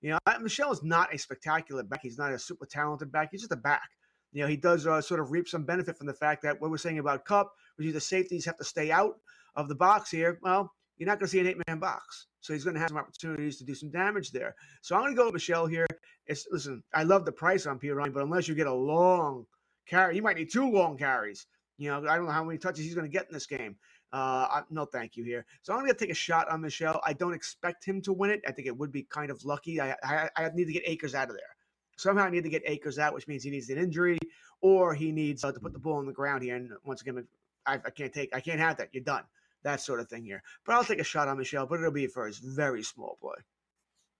You 0.03 0.11
know, 0.11 0.19
Michel 0.41 0.73
is 0.73 0.83
not 0.83 1.15
a 1.15 1.19
spectacular 1.19 1.85
back. 1.85 2.01
He's 2.03 2.19
not 2.19 2.33
a 2.33 2.39
super 2.39 2.67
talented 2.67 3.11
back. 3.11 3.29
He's 3.31 3.41
just 3.41 3.53
a 3.53 3.57
back. 3.57 3.89
You 4.33 4.43
know, 4.43 4.49
he 4.49 4.57
does 4.57 4.87
uh, 4.87 5.01
sort 5.01 5.21
of 5.21 5.31
reap 5.31 5.49
some 5.49 5.65
benefit 5.65 5.97
from 5.97 6.07
the 6.07 6.15
fact 6.15 6.43
that 6.43 6.61
what 6.61 6.71
we're 6.71 6.79
saying 6.79 6.99
about 6.99 7.25
Kupp, 7.25 7.53
which 7.77 7.87
is 7.87 7.95
the 7.95 8.01
safeties 8.01 8.45
have 8.45 8.57
to 8.57 8.65
stay 8.65 8.91
out 8.91 9.15
of 9.55 9.69
the 9.69 9.75
box 9.75 10.11
here. 10.11 10.39
Well, 10.43 10.73
you're 10.97 11.07
not 11.07 11.19
going 11.19 11.27
to 11.27 11.31
see 11.31 11.41
an 11.41 11.47
eight 11.47 11.57
man 11.69 11.79
box. 11.79 12.27
So 12.41 12.53
he's 12.53 12.65
going 12.65 12.75
to 12.75 12.81
have 12.81 12.89
some 12.89 12.99
opportunities 12.99 13.59
to 13.59 13.65
do 13.65 13.75
some 13.75 13.91
damage 13.91 14.33
there. 14.33 14.55
So 14.81 14.97
I'm 14.97 15.03
going 15.03 15.13
to 15.13 15.17
go 15.17 15.27
with 15.27 15.35
Michel 15.35 15.67
here. 15.67 15.87
It's 16.27 16.47
listen, 16.51 16.83
I 16.93 17.05
love 17.05 17.25
the 17.25 17.33
price 17.33 17.67
on 17.67 17.79
Perine, 17.79 18.13
but 18.13 18.23
unless 18.23 18.49
you 18.49 18.55
get 18.55 18.67
a 18.67 18.73
long 18.73 19.47
carry, 19.87 20.17
you 20.17 20.23
might 20.23 20.37
need 20.37 20.51
two 20.51 20.71
long 20.71 20.97
carries. 20.99 21.47
You 21.79 21.91
know, 21.91 21.99
I 22.09 22.17
don't 22.17 22.27
know 22.27 22.33
how 22.33 22.45
many 22.45 22.59
touches 22.59 22.85
he's 22.85 22.95
going 22.95 23.07
to 23.07 23.13
get 23.13 23.27
in 23.27 23.35
this 23.35 23.47
game. 23.47 23.77
Uh, 24.13 24.47
I, 24.51 24.63
no, 24.71 24.85
thank 24.85 25.17
you 25.17 25.25
here. 25.25 25.47
So 25.63 25.73
I'm 25.73 25.81
going 25.81 25.91
to 25.91 25.99
take 25.99 26.11
a 26.11 26.15
shot 26.15 26.51
on 26.51 26.61
Michel. 26.61 27.01
I 27.05 27.15
don't 27.15 27.33
expect 27.33 27.85
him 27.85 28.03
to 28.03 28.13
win 28.13 28.31
it. 28.31 28.43
I 28.47 28.53
think 28.53 28.69
it 28.69 28.77
would 28.77 28.93
be 28.93 29.05
kind 29.05 29.31
of 29.31 29.43
lucky. 29.45 29.81
I, 29.81 29.97
I, 30.03 30.29
I 30.37 30.51
need 30.55 30.67
to 30.67 30.73
get 30.73 30.83
Akers 30.87 31.15
out 31.15 31.31
of 31.31 31.35
there. 31.35 31.57
Somehow 31.97 32.25
I 32.25 32.31
need 32.31 32.45
to 32.45 32.51
get 32.51 32.63
Akers 32.67 32.99
out, 32.99 33.15
which 33.15 33.27
means 33.27 33.43
he 33.43 33.51
needs 33.51 33.71
an 33.71 33.79
injury 33.79 34.19
or 34.61 34.95
he 34.95 35.13
needs 35.13 35.45
uh, 35.45 35.53
to 35.53 35.61
put 35.61 35.73
the 35.73 35.79
ball 35.79 35.97
on 35.97 36.07
the 36.07 36.13
ground 36.13 36.43
here. 36.43 36.57
And 36.57 36.71
once 36.85 37.01
again, 37.01 37.27
I, 37.65 37.75
I 37.75 37.91
can't 37.91 38.13
take, 38.13 38.35
I 38.35 38.41
can't 38.41 38.61
have 38.61 38.77
that. 38.79 38.89
You're 38.93 39.05
done. 39.05 39.25
That 39.63 39.81
sort 39.81 40.01
of 40.01 40.09
thing 40.09 40.25
here. 40.25 40.43
But 40.67 40.75
I'll 40.75 40.85
take 40.85 40.99
a 40.99 41.05
shot 41.05 41.29
on 41.29 41.39
Michel, 41.39 41.67
but 41.67 41.79
it'll 41.79 41.93
be 41.93 42.07
for 42.07 42.27
his 42.27 42.39
very 42.39 42.83
small 42.83 43.17
play. 43.21 43.37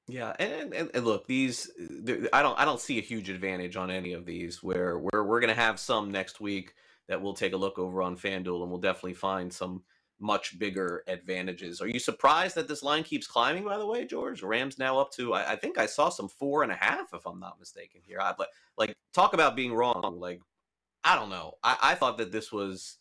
Yeah, 0.09 0.35
and, 0.39 0.73
and, 0.73 0.91
and 0.95 1.05
look, 1.05 1.27
these 1.27 1.71
I 2.33 2.43
don't 2.43 2.59
I 2.59 2.65
don't 2.65 2.81
see 2.81 2.99
a 2.99 3.03
huge 3.03 3.29
advantage 3.31 3.77
on 3.77 3.91
any 3.91 4.13
of 4.13 4.27
these. 4.27 4.63
Where 4.63 4.99
where 4.99 5.23
we're 5.25 5.41
gonna 5.41 5.55
have 5.55 5.79
some 5.79 6.11
next 6.11 6.41
week 6.41 6.75
that 7.09 7.21
we'll 7.21 7.35
take 7.35 7.53
a 7.53 7.57
look 7.57 7.79
over 7.79 8.03
on 8.03 8.17
FanDuel 8.17 8.63
and 8.63 8.71
we'll 8.71 8.81
definitely 8.81 9.15
find 9.15 9.53
some 9.53 9.83
much 10.21 10.59
bigger 10.59 11.03
advantages. 11.09 11.81
Are 11.81 11.89
you 11.89 11.99
surprised 11.99 12.55
that 12.55 12.69
this 12.69 12.83
line 12.83 13.03
keeps 13.03 13.27
climbing, 13.27 13.65
by 13.65 13.77
the 13.77 13.87
way, 13.87 14.05
George? 14.05 14.43
Rams 14.43 14.79
now 14.79 14.99
up 14.99 15.11
to, 15.13 15.35
I, 15.35 15.53
I 15.53 15.57
think 15.57 15.79
I 15.79 15.87
saw 15.87 16.11
some 16.11 16.29
four 16.29 16.63
and 16.63 16.71
a 16.71 16.77
half, 16.77 17.13
if 17.13 17.27
I'm 17.27 17.41
not 17.41 17.59
mistaken 17.59 18.03
here. 18.07 18.21
I, 18.21 18.33
like, 18.77 18.95
talk 19.13 19.35
about 19.35 19.57
being 19.57 19.75
wrong. 19.75 20.19
Like, 20.21 20.41
I 21.03 21.17
don't 21.17 21.31
know. 21.31 21.55
I, 21.65 21.77
I 21.83 21.95
thought 21.97 22.19
that 22.19 22.31
this 22.31 22.53
was 22.53 22.99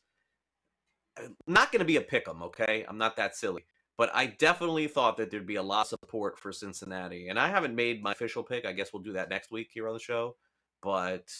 uh, 1.15 1.27
not 1.45 1.71
going 1.71 1.81
to 1.81 1.85
be 1.85 1.97
a 1.97 2.01
pick 2.01 2.27
'em, 2.27 2.41
okay? 2.41 2.85
I'm 2.89 2.97
not 2.97 3.15
that 3.17 3.35
silly. 3.35 3.65
But 3.97 4.09
I 4.15 4.25
definitely 4.25 4.87
thought 4.87 5.17
that 5.17 5.29
there'd 5.29 5.45
be 5.45 5.57
a 5.57 5.61
lot 5.61 5.81
of 5.81 5.87
support 5.89 6.39
for 6.39 6.51
Cincinnati. 6.51 7.27
And 7.27 7.37
I 7.37 7.49
haven't 7.49 7.75
made 7.75 8.01
my 8.01 8.13
official 8.13 8.41
pick. 8.41 8.65
I 8.65 8.71
guess 8.71 8.91
we'll 8.91 9.03
do 9.03 9.13
that 9.13 9.29
next 9.29 9.51
week 9.51 9.69
here 9.71 9.87
on 9.87 9.93
the 9.93 9.99
show. 9.99 10.37
But 10.81 11.31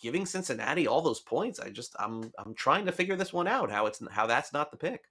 giving 0.00 0.26
Cincinnati 0.26 0.86
all 0.86 1.02
those 1.02 1.20
points, 1.20 1.60
I 1.60 1.70
just 1.70 1.94
I'm 1.98 2.30
I'm 2.38 2.54
trying 2.54 2.86
to 2.86 2.92
figure 2.92 3.16
this 3.16 3.32
one 3.32 3.48
out. 3.48 3.70
How 3.70 3.86
it's 3.86 4.00
how 4.10 4.26
that's 4.26 4.52
not 4.52 4.70
the 4.70 4.76
pick. 4.76 5.02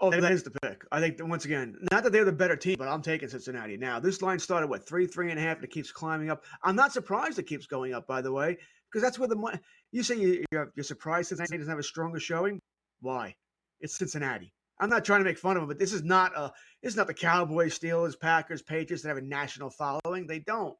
Oh, 0.00 0.10
that 0.12 0.30
is 0.30 0.44
the 0.44 0.52
pick. 0.62 0.84
I 0.92 1.00
think 1.00 1.16
that 1.16 1.26
once 1.26 1.44
again, 1.44 1.76
not 1.90 2.04
that 2.04 2.12
they're 2.12 2.24
the 2.24 2.30
better 2.30 2.54
team, 2.54 2.76
but 2.78 2.86
I'm 2.86 3.02
taking 3.02 3.28
Cincinnati 3.28 3.76
now. 3.76 3.98
This 3.98 4.22
line 4.22 4.38
started 4.38 4.68
what 4.68 4.86
three, 4.86 5.08
three 5.08 5.30
and 5.30 5.40
a 5.40 5.42
half, 5.42 5.56
and 5.56 5.64
it 5.64 5.72
keeps 5.72 5.90
climbing 5.90 6.30
up. 6.30 6.44
I'm 6.62 6.76
not 6.76 6.92
surprised 6.92 7.38
it 7.40 7.48
keeps 7.48 7.66
going 7.66 7.94
up, 7.94 8.06
by 8.06 8.22
the 8.22 8.30
way, 8.30 8.56
because 8.88 9.02
that's 9.02 9.18
where 9.18 9.28
the 9.28 9.34
money. 9.34 9.58
You 9.90 10.04
say 10.04 10.14
you, 10.16 10.44
you're, 10.52 10.72
you're 10.76 10.84
surprised 10.84 11.30
Cincinnati 11.30 11.58
doesn't 11.58 11.70
have 11.70 11.80
a 11.80 11.82
stronger 11.82 12.20
showing. 12.20 12.60
Why? 13.00 13.34
It's 13.80 13.98
Cincinnati. 13.98 14.52
I'm 14.80 14.88
not 14.88 15.04
trying 15.04 15.20
to 15.20 15.24
make 15.24 15.38
fun 15.38 15.56
of 15.56 15.62
them, 15.62 15.68
but 15.68 15.80
this 15.80 15.92
is 15.92 16.04
not 16.04 16.32
a 16.36 16.52
this 16.80 16.92
is 16.92 16.96
not 16.96 17.08
the 17.08 17.14
Cowboys, 17.14 17.76
Steelers, 17.76 18.18
Packers, 18.18 18.62
Patriots 18.62 19.02
that 19.02 19.08
have 19.08 19.18
a 19.18 19.22
national 19.22 19.70
following. 19.70 20.28
They 20.28 20.38
don't. 20.38 20.76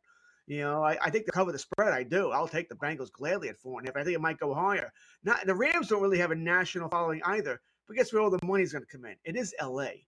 You 0.48 0.62
know, 0.62 0.82
I, 0.82 0.96
I 1.04 1.10
think 1.10 1.26
to 1.26 1.32
cover 1.32 1.52
the 1.52 1.58
spread, 1.58 1.92
I 1.92 2.02
do. 2.02 2.30
I'll 2.30 2.48
take 2.48 2.70
the 2.70 2.74
Bengals 2.74 3.12
gladly 3.12 3.50
at 3.50 3.58
four 3.58 3.78
and 3.78 3.86
a 3.86 3.92
half. 3.92 4.00
I 4.00 4.04
think 4.04 4.16
it 4.16 4.20
might 4.20 4.38
go 4.38 4.54
higher. 4.54 4.90
Not 5.22 5.44
the 5.44 5.54
Rams 5.54 5.88
don't 5.88 6.00
really 6.00 6.18
have 6.18 6.30
a 6.30 6.34
national 6.34 6.88
following 6.88 7.20
either. 7.26 7.60
But 7.86 7.96
guess 7.96 8.12
where 8.12 8.22
all 8.22 8.30
the 8.30 8.38
money's 8.42 8.72
going 8.72 8.84
to 8.84 8.90
come 8.90 9.04
in? 9.04 9.16
It 9.24 9.36
is 9.36 9.54
L.A. 9.58 10.06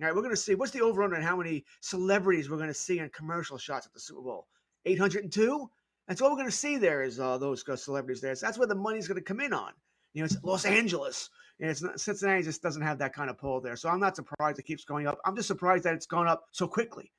All 0.00 0.06
right, 0.06 0.14
we're 0.14 0.22
going 0.22 0.34
to 0.34 0.40
see 0.40 0.54
what's 0.54 0.70
the 0.70 0.80
over 0.80 1.02
under 1.02 1.16
and 1.16 1.24
how 1.24 1.36
many 1.36 1.64
celebrities 1.80 2.48
we're 2.48 2.56
going 2.56 2.68
to 2.68 2.74
see 2.74 3.00
in 3.00 3.08
commercial 3.08 3.58
shots 3.58 3.84
at 3.84 3.92
the 3.92 3.98
Super 3.98 4.22
Bowl. 4.22 4.46
802. 4.86 5.68
That's 6.06 6.20
all 6.20 6.30
we're 6.30 6.36
going 6.36 6.46
to 6.46 6.52
see 6.52 6.76
there 6.76 7.02
is 7.02 7.18
uh, 7.18 7.36
those 7.38 7.64
celebrities 7.82 8.20
there. 8.20 8.34
So 8.36 8.46
that's 8.46 8.58
where 8.58 8.68
the 8.68 8.76
money's 8.76 9.08
going 9.08 9.18
to 9.18 9.24
come 9.24 9.40
in 9.40 9.52
on. 9.52 9.72
You 10.14 10.22
know, 10.22 10.26
it's 10.26 10.36
Los 10.44 10.64
Angeles. 10.64 11.30
And 11.58 11.68
it's 11.68 11.82
not, 11.82 11.98
Cincinnati 12.00 12.44
just 12.44 12.62
doesn't 12.62 12.82
have 12.82 12.98
that 12.98 13.12
kind 13.12 13.28
of 13.28 13.38
pull 13.38 13.60
there. 13.60 13.74
So 13.74 13.88
I'm 13.88 14.00
not 14.00 14.14
surprised 14.14 14.60
it 14.60 14.64
keeps 14.64 14.84
going 14.84 15.08
up. 15.08 15.18
I'm 15.24 15.34
just 15.34 15.48
surprised 15.48 15.82
that 15.84 15.94
it's 15.94 16.06
gone 16.06 16.28
up 16.28 16.44
so 16.52 16.68
quickly. 16.68 17.12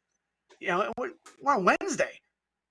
You 0.62 0.70
know, 0.70 0.92
we're, 0.98 1.12
we're 1.42 1.54
on 1.54 1.66
Wednesday 1.66 2.20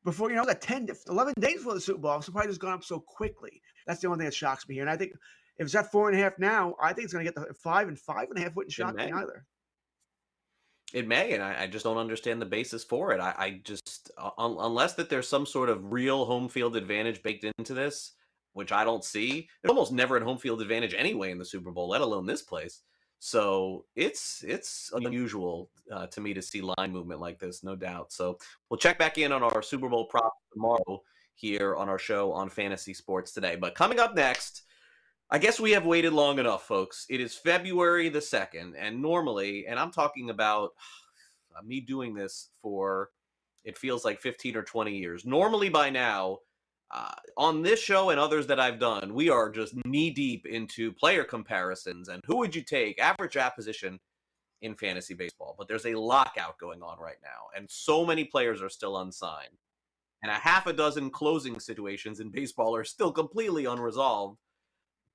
before, 0.04 0.30
you 0.30 0.36
know, 0.36 0.44
got 0.44 0.60
10, 0.60 0.88
11 1.08 1.34
days 1.40 1.56
before 1.56 1.74
the 1.74 1.80
Super 1.80 2.00
Bowl. 2.00 2.12
I'm 2.12 2.22
surprised 2.22 2.48
it's 2.48 2.58
gone 2.58 2.72
up 2.72 2.84
so 2.84 3.00
quickly. 3.00 3.60
That's 3.86 4.00
the 4.00 4.08
only 4.08 4.18
thing 4.18 4.26
that 4.26 4.34
shocks 4.34 4.68
me 4.68 4.74
here. 4.74 4.82
And 4.82 4.90
I 4.90 4.96
think 4.96 5.12
if 5.58 5.66
it's 5.66 5.74
at 5.74 5.90
four 5.90 6.08
and 6.08 6.18
a 6.18 6.22
half 6.22 6.38
now, 6.38 6.74
I 6.80 6.92
think 6.92 7.04
it's 7.04 7.12
going 7.12 7.24
to 7.24 7.30
get 7.30 7.34
the 7.48 7.52
five 7.54 7.88
and 7.88 7.98
five 7.98 8.28
and 8.30 8.38
a 8.38 8.42
half 8.42 8.56
wouldn't 8.56 8.72
shock 8.72 8.94
me 8.94 9.12
either. 9.12 9.44
It 10.92 11.06
may, 11.06 11.34
and 11.34 11.42
I, 11.42 11.62
I, 11.62 11.66
just 11.68 11.84
don't 11.84 11.98
understand 11.98 12.42
the 12.42 12.46
basis 12.46 12.82
for 12.82 13.12
it. 13.12 13.20
I, 13.20 13.32
I 13.38 13.60
just, 13.62 14.10
uh, 14.18 14.30
un, 14.38 14.56
unless 14.58 14.94
that 14.94 15.08
there's 15.08 15.28
some 15.28 15.46
sort 15.46 15.68
of 15.68 15.92
real 15.92 16.24
home 16.24 16.48
field 16.48 16.74
advantage 16.74 17.22
baked 17.22 17.44
into 17.44 17.74
this, 17.74 18.14
which 18.54 18.72
I 18.72 18.82
don't 18.82 19.04
see. 19.04 19.48
There's 19.62 19.70
almost 19.70 19.92
never 19.92 20.16
a 20.16 20.24
home 20.24 20.38
field 20.38 20.60
advantage 20.60 20.94
anyway 20.94 21.30
in 21.30 21.38
the 21.38 21.44
Super 21.44 21.70
Bowl, 21.70 21.88
let 21.88 22.00
alone 22.00 22.26
this 22.26 22.42
place. 22.42 22.80
So 23.22 23.85
it's 23.96 24.42
it's 24.48 24.90
unusual 24.94 25.70
uh, 25.92 26.06
to 26.06 26.20
me 26.22 26.33
to 26.33 26.40
see 26.40 26.62
line 26.62 26.90
movement 26.90 27.20
like 27.20 27.38
this, 27.38 27.62
no 27.62 27.76
doubt. 27.76 28.12
So 28.12 28.38
we'll 28.68 28.78
check 28.78 28.98
back 28.98 29.18
in 29.18 29.30
on 29.30 29.42
our 29.42 29.62
Super 29.62 29.90
Bowl 29.90 30.06
prop 30.06 30.33
tomorrow 30.50 31.02
here 31.35 31.76
on 31.76 31.90
our 31.90 31.98
show 31.98 32.33
on 32.33 32.48
Fantasy 32.48 32.94
Sports 32.94 33.33
today. 33.33 33.56
But 33.56 33.74
coming 33.74 34.00
up 34.00 34.14
next, 34.14 34.62
I 35.30 35.38
guess 35.38 35.61
we 35.61 35.70
have 35.72 35.85
waited 35.85 36.14
long 36.14 36.38
enough, 36.38 36.66
folks. 36.66 37.04
It 37.11 37.20
is 37.20 37.35
February 37.35 38.09
the 38.09 38.22
second, 38.22 38.74
and 38.74 39.02
normally, 39.02 39.66
and 39.66 39.78
I'm 39.78 39.92
talking 39.92 40.30
about 40.30 40.70
me 41.64 41.80
doing 41.80 42.14
this 42.14 42.48
for 42.62 43.11
it 43.64 43.76
feels 43.76 44.02
like 44.02 44.22
15 44.22 44.56
or 44.56 44.62
20 44.62 44.96
years. 44.96 45.26
Normally, 45.26 45.68
by 45.68 45.90
now 45.90 46.38
uh, 46.90 47.12
on 47.37 47.62
this 47.62 47.81
show 47.81 48.11
and 48.11 48.18
others 48.18 48.46
that 48.48 48.59
I've 48.59 48.81
done, 48.81 49.14
we 49.14 49.31
are 49.31 49.50
just 49.50 49.74
knee 49.85 50.11
deep 50.11 50.46
into 50.46 50.92
player 50.92 51.22
comparisons 51.22 52.09
and 52.09 52.20
who 52.26 52.38
would 52.38 52.55
you 52.55 52.62
take, 52.62 53.00
average 53.00 53.33
draft 53.33 53.57
position 53.57 54.00
in 54.62 54.74
fantasy 54.74 55.14
baseball. 55.14 55.55
But 55.57 55.68
there's 55.68 55.87
a 55.87 55.94
lockout 55.94 56.59
going 56.59 56.83
on 56.83 56.98
right 56.98 57.18
now, 57.22 57.57
and 57.57 57.66
so 57.70 58.05
many 58.05 58.24
players 58.24 58.61
are 58.61 58.68
still 58.68 58.98
unsigned. 58.98 59.57
And 60.22 60.31
a 60.31 60.35
half 60.35 60.66
a 60.66 60.72
dozen 60.72 61.11
closing 61.11 61.59
situations 61.59 62.20
in 62.20 62.31
baseball 62.31 62.76
are 62.76 62.85
still 62.85 63.12
completely 63.12 63.64
unresolved. 63.64 64.38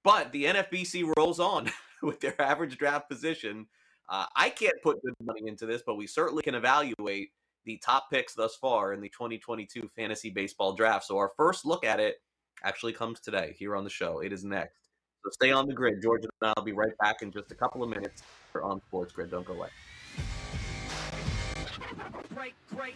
But 0.04 0.32
the 0.32 0.46
NFBC 0.46 1.14
rolls 1.18 1.40
on 1.40 1.70
with 2.02 2.22
their 2.22 2.40
average 2.42 2.78
draft 2.78 3.10
position. 3.10 3.68
Uh, 4.08 4.26
I 4.36 4.50
can't 4.50 4.82
put 4.84 5.02
good 5.04 5.14
money 5.22 5.48
into 5.48 5.66
this, 5.66 5.84
but 5.86 5.96
we 5.96 6.08
certainly 6.08 6.44
can 6.44 6.56
evaluate 6.56 7.32
the 7.65 7.78
top 7.84 8.10
picks 8.12 8.34
thus 8.34 8.56
far 8.56 8.93
in 8.93 9.01
the 9.01 9.10
2022 9.10 9.89
fantasy 9.95 10.30
baseball 10.30 10.73
draft. 10.73 11.06
So 11.06 11.17
our 11.17 11.32
first 11.36 11.65
look 11.65 11.84
at 11.84 11.99
it 11.99 12.17
actually 12.63 12.93
comes 12.93 13.19
today 13.19 13.56
here 13.58 13.75
on 13.75 13.84
the 13.84 13.89
show. 13.89 14.19
It 14.19 14.32
is 14.32 14.43
next. 14.43 14.89
So 15.23 15.32
stay 15.32 15.51
on 15.51 15.67
the 15.67 15.73
grid. 15.73 16.01
George 16.01 16.23
and 16.23 16.54
I'll 16.56 16.63
be 16.63 16.71
right 16.71 16.95
back 16.99 17.21
in 17.21 17.32
just 17.32 17.51
a 17.51 17.56
couple 17.56 17.84
of 17.84 17.89
minutes 17.89 18.23
on 18.63 18.82
Sports 18.88 19.12
Grid. 19.12 19.32
Don't 19.32 19.45
go 19.45 19.54
away. 19.54 19.69
Break, 22.34 22.54
break. 22.71 22.95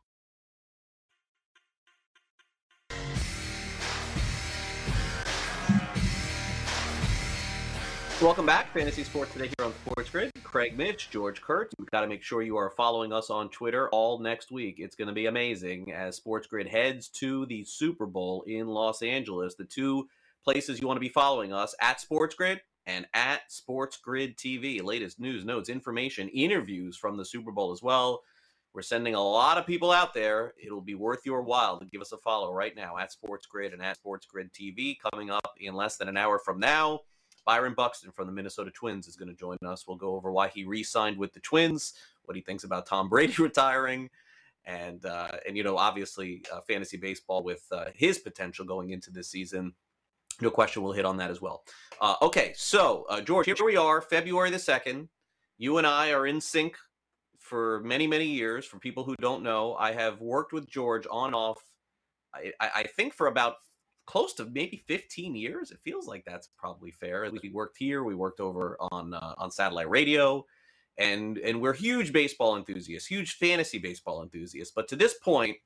Welcome 8.21 8.45
back, 8.45 8.71
Fantasy 8.71 9.03
Sports 9.03 9.33
Today 9.33 9.49
here 9.57 9.65
on 9.65 9.73
Sports 9.83 10.11
Grid. 10.11 10.31
Craig 10.43 10.77
Mish, 10.77 11.09
George 11.09 11.41
Kurtz. 11.41 11.73
We've 11.79 11.89
got 11.89 12.01
to 12.01 12.07
make 12.07 12.21
sure 12.21 12.43
you 12.43 12.55
are 12.55 12.69
following 12.69 13.11
us 13.11 13.31
on 13.31 13.49
Twitter 13.49 13.89
all 13.89 14.19
next 14.19 14.51
week. 14.51 14.75
It's 14.77 14.95
going 14.95 15.07
to 15.07 15.13
be 15.13 15.25
amazing 15.25 15.91
as 15.91 16.17
Sports 16.17 16.45
Grid 16.45 16.67
heads 16.67 17.07
to 17.15 17.47
the 17.47 17.63
Super 17.63 18.05
Bowl 18.05 18.43
in 18.45 18.67
Los 18.67 19.01
Angeles. 19.01 19.55
The 19.55 19.65
two 19.65 20.07
places 20.43 20.79
you 20.79 20.85
want 20.85 20.97
to 20.97 21.01
be 21.01 21.09
following 21.09 21.51
us 21.51 21.73
at 21.81 21.99
Sports 21.99 22.35
Grid 22.35 22.61
and 22.85 23.07
at 23.15 23.51
Sports 23.51 23.97
Grid 23.97 24.37
TV. 24.37 24.83
Latest 24.83 25.19
news, 25.19 25.43
notes, 25.43 25.67
information, 25.67 26.29
interviews 26.29 26.95
from 26.95 27.17
the 27.17 27.25
Super 27.25 27.51
Bowl 27.51 27.71
as 27.71 27.81
well. 27.81 28.21
We're 28.75 28.83
sending 28.83 29.15
a 29.15 29.23
lot 29.23 29.57
of 29.57 29.65
people 29.65 29.91
out 29.91 30.13
there. 30.13 30.53
It'll 30.63 30.79
be 30.79 30.93
worth 30.93 31.21
your 31.25 31.41
while 31.41 31.79
to 31.79 31.85
give 31.87 32.01
us 32.01 32.11
a 32.11 32.17
follow 32.17 32.53
right 32.53 32.75
now 32.75 32.99
at 32.99 33.11
Sports 33.11 33.47
Grid 33.47 33.73
and 33.73 33.81
at 33.81 33.97
Sports 33.97 34.27
Grid 34.27 34.51
TV. 34.53 34.97
Coming 35.11 35.31
up 35.31 35.55
in 35.59 35.73
less 35.73 35.97
than 35.97 36.07
an 36.07 36.17
hour 36.17 36.37
from 36.37 36.59
now 36.59 36.99
Byron 37.45 37.73
Buxton 37.75 38.11
from 38.11 38.27
the 38.27 38.33
Minnesota 38.33 38.71
Twins 38.71 39.07
is 39.07 39.15
going 39.15 39.29
to 39.29 39.35
join 39.35 39.57
us. 39.65 39.87
We'll 39.87 39.97
go 39.97 40.15
over 40.15 40.31
why 40.31 40.49
he 40.49 40.63
re-signed 40.63 41.17
with 41.17 41.33
the 41.33 41.39
Twins, 41.39 41.93
what 42.23 42.35
he 42.35 42.41
thinks 42.41 42.63
about 42.63 42.85
Tom 42.85 43.09
Brady 43.09 43.33
retiring, 43.39 44.09
and 44.65 45.05
uh, 45.05 45.31
and 45.47 45.57
you 45.57 45.63
know 45.63 45.77
obviously 45.77 46.43
uh, 46.51 46.61
fantasy 46.61 46.97
baseball 46.97 47.43
with 47.43 47.63
uh, 47.71 47.85
his 47.93 48.19
potential 48.19 48.65
going 48.65 48.91
into 48.91 49.11
this 49.11 49.29
season. 49.29 49.73
No 50.39 50.49
question, 50.49 50.81
we'll 50.81 50.93
hit 50.93 51.05
on 51.05 51.17
that 51.17 51.29
as 51.29 51.41
well. 51.41 51.63
Uh, 51.99 52.15
okay, 52.21 52.53
so 52.55 53.05
uh, 53.09 53.21
George, 53.21 53.45
here 53.45 53.55
we 53.63 53.77
are, 53.77 54.01
February 54.01 54.49
the 54.49 54.59
second. 54.59 55.09
You 55.57 55.77
and 55.77 55.85
I 55.85 56.11
are 56.13 56.25
in 56.25 56.41
sync 56.41 56.75
for 57.37 57.81
many 57.81 58.07
many 58.07 58.25
years. 58.25 58.65
For 58.65 58.79
people 58.79 59.03
who 59.03 59.15
don't 59.19 59.43
know, 59.43 59.75
I 59.75 59.91
have 59.93 60.21
worked 60.21 60.53
with 60.53 60.69
George 60.69 61.05
on 61.09 61.33
off. 61.33 61.63
I, 62.33 62.53
I 62.61 62.83
think 62.83 63.13
for 63.13 63.27
about 63.27 63.55
close 64.05 64.33
to 64.33 64.45
maybe 64.45 64.83
15 64.87 65.35
years. 65.35 65.71
It 65.71 65.79
feels 65.83 66.07
like 66.07 66.23
that's 66.25 66.49
probably 66.57 66.91
fair. 66.91 67.29
We 67.41 67.49
worked 67.49 67.77
here, 67.77 68.03
we 68.03 68.15
worked 68.15 68.39
over 68.39 68.77
on 68.91 69.13
uh, 69.13 69.35
on 69.37 69.51
satellite 69.51 69.89
radio, 69.89 70.45
and 70.97 71.37
and 71.37 71.61
we're 71.61 71.73
huge 71.73 72.13
baseball 72.13 72.57
enthusiasts, 72.57 73.07
huge 73.07 73.33
fantasy 73.35 73.77
baseball 73.77 74.21
enthusiasts. 74.23 74.73
But 74.75 74.87
to 74.89 74.95
this 74.95 75.15
point, 75.15 75.57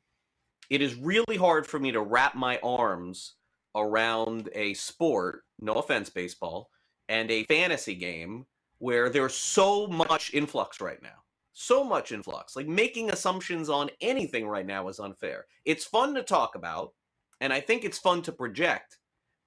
it 0.69 0.81
is 0.81 0.95
really 0.95 1.37
hard 1.37 1.67
for 1.67 1.79
me 1.79 1.91
to 1.91 2.01
wrap 2.01 2.35
my 2.35 2.59
arms 2.63 3.35
around 3.75 4.49
a 4.53 4.73
sport, 4.73 5.43
no 5.59 5.73
offense, 5.73 6.09
baseball, 6.09 6.69
and 7.09 7.29
a 7.29 7.43
fantasy 7.43 7.95
game 7.95 8.45
where 8.79 9.09
there's 9.09 9.35
so 9.35 9.87
much 9.87 10.33
influx 10.33 10.81
right 10.81 11.01
now. 11.01 11.23
So 11.53 11.83
much 11.83 12.11
influx. 12.11 12.55
Like 12.55 12.67
making 12.67 13.11
assumptions 13.11 13.69
on 13.69 13.89
anything 14.01 14.47
right 14.47 14.65
now 14.65 14.87
is 14.89 14.99
unfair. 14.99 15.45
It's 15.63 15.85
fun 15.85 16.13
to 16.15 16.23
talk 16.23 16.55
about, 16.55 16.93
and 17.41 17.51
I 17.53 17.59
think 17.59 17.83
it's 17.83 17.97
fun 17.97 18.21
to 18.23 18.31
project. 18.31 18.97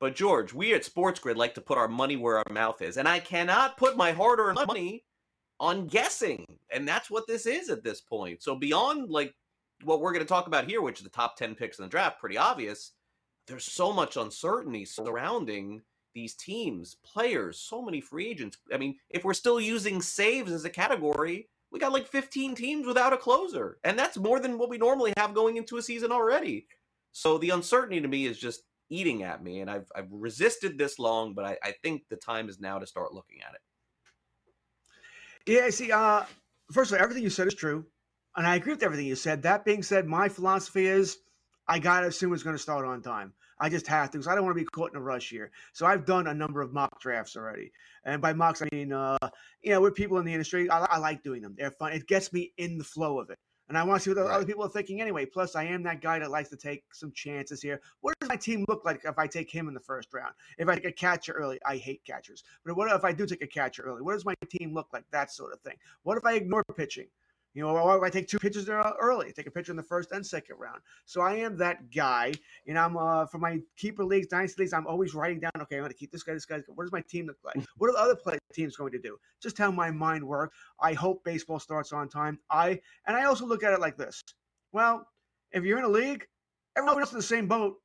But 0.01 0.15
George, 0.15 0.53
we 0.53 0.75
at 0.75 0.85
Sports 0.85 1.19
Grid 1.19 1.37
like 1.37 1.55
to 1.55 1.61
put 1.61 1.79
our 1.79 1.89
money 1.89 2.17
where 2.17 2.39
our 2.39 2.53
mouth 2.53 2.81
is, 2.83 2.97
and 2.97 3.09
I 3.09 3.19
cannot 3.19 3.77
put 3.77 3.97
my 3.97 4.13
hard-earned 4.13 4.61
money 4.67 5.05
on 5.61 5.89
guessing, 5.89 6.47
and 6.73 6.87
that's 6.87 7.11
what 7.11 7.27
this 7.27 7.47
is 7.47 7.69
at 7.69 7.83
this 7.83 8.01
point. 8.01 8.43
So 8.43 8.55
beyond 8.55 9.11
like 9.11 9.35
what 9.83 10.01
we're 10.01 10.13
going 10.13 10.25
to 10.25 10.29
talk 10.29 10.47
about 10.47 10.69
here, 10.69 10.83
which 10.83 10.99
is 10.99 11.05
the 11.05 11.11
top 11.11 11.37
10 11.37 11.55
picks 11.55 11.79
in 11.79 11.85
the 11.85 11.89
draft, 11.89 12.21
pretty 12.21 12.37
obvious. 12.37 12.93
There's 13.47 13.65
so 13.65 13.93
much 13.93 14.17
uncertainty 14.17 14.85
surrounding 14.85 15.83
these 16.15 16.35
teams, 16.35 16.97
players, 17.05 17.59
so 17.59 17.83
many 17.83 18.01
free 18.01 18.29
agents. 18.29 18.59
I 18.73 18.77
mean, 18.77 18.97
if 19.11 19.25
we're 19.25 19.35
still 19.35 19.61
using 19.61 20.03
saves 20.03 20.53
as 20.53 20.65
a 20.65 20.71
category, 20.71 21.49
we 21.71 21.79
got 21.79 21.93
like 21.93 22.07
15 22.07 22.55
teams 22.55 22.87
without 22.87 23.13
a 23.13 23.17
closer. 23.17 23.79
And 23.85 23.99
that's 23.99 24.17
more 24.17 24.41
than 24.41 24.59
what 24.59 24.69
we 24.69 24.79
normally 24.79 25.13
have 25.17 25.35
going 25.35 25.57
into 25.57 25.77
a 25.77 25.83
season 25.83 26.13
already. 26.13 26.67
So 27.19 27.37
the 27.37 27.51
uncertainty 27.51 28.01
to 28.01 28.07
me 28.07 28.27
is 28.27 28.39
just 28.39 28.63
eating 28.91 29.25
at 29.25 29.43
me. 29.43 29.61
And 29.61 29.69
I've, 29.69 29.91
I've 29.97 30.07
resisted 30.09 30.79
this 30.79 31.01
long, 31.01 31.35
but 31.35 31.45
I, 31.45 31.59
I 31.65 31.75
think 31.83 32.03
the 32.09 32.17
time 32.17 32.49
is 32.49 32.61
now 32.61 32.79
to 32.79 32.87
start 32.87 33.13
looking 33.13 33.39
at 33.43 33.55
it. 33.55 33.61
Yeah, 35.53 35.69
see, 35.71 35.91
uh, 35.91 36.23
first 36.71 36.93
of 36.93 36.97
all, 36.97 37.03
everything 37.03 37.25
you 37.25 37.31
said 37.31 37.49
is 37.49 37.55
true 37.55 37.85
and 38.37 38.47
I 38.47 38.55
agree 38.55 38.73
with 38.73 38.85
everything 38.85 39.07
you 39.07 39.17
said. 39.17 39.43
That 39.43 39.65
being 39.65 39.83
said, 39.83 40.07
my 40.07 40.29
philosophy 40.29 40.87
is 40.87 41.19
I 41.67 41.81
got 41.81 42.03
to 42.03 42.07
assume 42.07 42.33
it's 42.33 42.45
going 42.45 42.55
to 42.55 42.63
start 42.63 42.87
on 42.87 43.03
time. 43.03 43.33
I 43.59 43.69
just 43.69 43.89
have 43.89 44.13
to 44.13 44.19
because 44.19 44.29
I 44.29 44.37
don't 44.37 44.45
want 44.45 44.57
to 44.57 44.63
be 44.63 44.67
caught 44.67 44.93
in 44.93 44.97
a 44.97 45.03
rush 45.03 45.29
here. 45.29 45.51
So 45.73 45.87
I've 45.87 46.07
done 46.07 46.29
a 46.29 46.35
number 46.35 46.61
of 46.61 46.73
mock 46.73 47.01
drafts 47.01 47.37
already. 47.37 47.73
And 48.05 48.23
by 48.23 48.33
mocks, 48.33 48.63
I 48.63 48.69
mean, 48.71 48.93
uh, 48.93 49.19
you 49.63 49.73
know, 49.73 49.81
with 49.81 49.97
people 49.97 50.19
in 50.19 50.25
the 50.25 50.33
industry, 50.33 50.71
I, 50.71 50.85
I 50.85 50.99
like 50.99 51.25
doing 51.25 51.43
them. 51.43 51.57
They're 51.59 51.73
fun. 51.73 51.93
It 51.95 52.07
gets 52.07 52.33
me 52.33 52.53
in 52.59 52.79
the 52.79 52.85
flow 52.85 53.19
of 53.19 53.31
it. 53.31 53.39
And 53.69 53.77
I 53.77 53.83
want 53.85 54.01
to 54.01 54.05
see 54.05 54.15
what 54.15 54.25
right. 54.25 54.35
other 54.35 54.47
people 54.47 54.65
are 54.65 54.69
thinking 54.69 55.01
anyway. 55.01 55.27
Plus, 55.27 55.55
I 55.55 55.65
am 55.65 55.83
that 55.83 56.01
guy 56.01 56.19
that 56.19 56.31
likes 56.31 56.49
to 56.51 56.57
take 56.57 56.85
some 56.93 57.13
chances 57.13 57.61
here. 57.61 57.81
What 58.01 58.15
does 58.19 58.29
my 58.29 58.37
team 58.37 58.65
look 58.69 58.85
like 58.85 59.03
if 59.05 59.19
I 59.19 59.27
take 59.27 59.51
him 59.51 59.69
in 59.69 59.75
the 59.75 59.81
first 59.81 60.13
round? 60.15 60.33
If 60.57 60.69
I 60.69 60.75
take 60.77 60.87
a 60.87 60.93
catcher 60.93 61.33
early, 61.33 61.59
I 61.67 61.77
hate 61.77 62.03
catchers. 62.05 62.45
But 62.65 62.77
what 62.77 62.91
if 62.91 63.05
I 63.05 63.13
do 63.13 63.27
take 63.27 63.43
a 63.43 63.47
catcher 63.47 63.83
early? 63.83 64.01
What 64.01 64.15
does 64.15 64.25
my 64.25 64.35
team 64.49 64.73
look 64.73 64.89
like? 64.93 65.05
That 65.11 65.31
sort 65.31 65.53
of 65.53 65.61
thing. 65.61 65.77
What 66.03 66.17
if 66.17 66.25
I 66.25 66.35
ignore 66.35 66.65
pitching? 66.77 67.09
You 67.55 67.63
know, 67.63 67.71
or 67.71 68.05
I 68.05 68.11
take 68.11 68.29
two 68.29 68.39
pitches 68.39 68.69
early, 68.69 69.33
take 69.33 69.47
a 69.47 69.51
pitcher 69.51 69.73
in 69.73 69.77
the 69.77 69.83
first 69.83 70.13
and 70.13 70.25
second 70.25 70.57
round. 70.59 70.81
So 71.07 71.23
I 71.23 71.35
am 71.35 71.57
that 71.57 71.91
guy. 71.91 72.33
And 72.67 72.79
I'm 72.79 72.97
uh, 72.97 73.27
for 73.27 73.39
my 73.39 73.59
keeper 73.77 74.05
leagues, 74.05 74.29
dynasty 74.29 74.63
leagues, 74.63 74.73
I'm 74.73 74.87
always 74.87 75.15
writing 75.15 75.41
down, 75.41 75.51
okay, 75.63 75.77
I'm 75.77 75.83
going 75.83 75.91
to 75.91 75.99
keep 75.99 76.13
this 76.13 76.23
guy, 76.23 76.35
this 76.35 76.45
guy. 76.45 76.61
What 76.69 76.85
does 76.85 76.93
my 76.93 77.01
team 77.01 77.27
look 77.27 77.39
like? 77.43 77.57
What 77.79 77.89
are 77.89 77.95
the 77.95 77.99
other 77.99 78.17
play 78.17 78.39
teams 78.53 78.77
going 78.77 78.93
to 78.93 78.99
do? 78.99 79.17
Just 79.43 79.59
how 79.59 79.71
my 79.71 79.91
mind 79.91 80.23
works. 80.23 80.57
I 80.81 80.93
hope 80.93 81.25
baseball 81.25 81.59
starts 81.59 81.93
on 81.93 82.09
time. 82.09 82.39
I 82.51 82.81
and 83.07 83.17
I 83.17 83.25
also 83.25 83.47
look 83.47 83.65
at 83.65 83.73
it 83.73 83.81
like 83.81 83.97
this. 83.97 84.23
Well, 84.73 85.07
if 85.53 85.65
you're 85.65 85.79
in 85.79 85.85
a 85.85 85.89
league, 85.89 86.27
everyone 86.77 87.01
else 87.01 87.13
in 87.13 87.19
the 87.19 87.23
same 87.23 87.49
boat. 87.49 87.77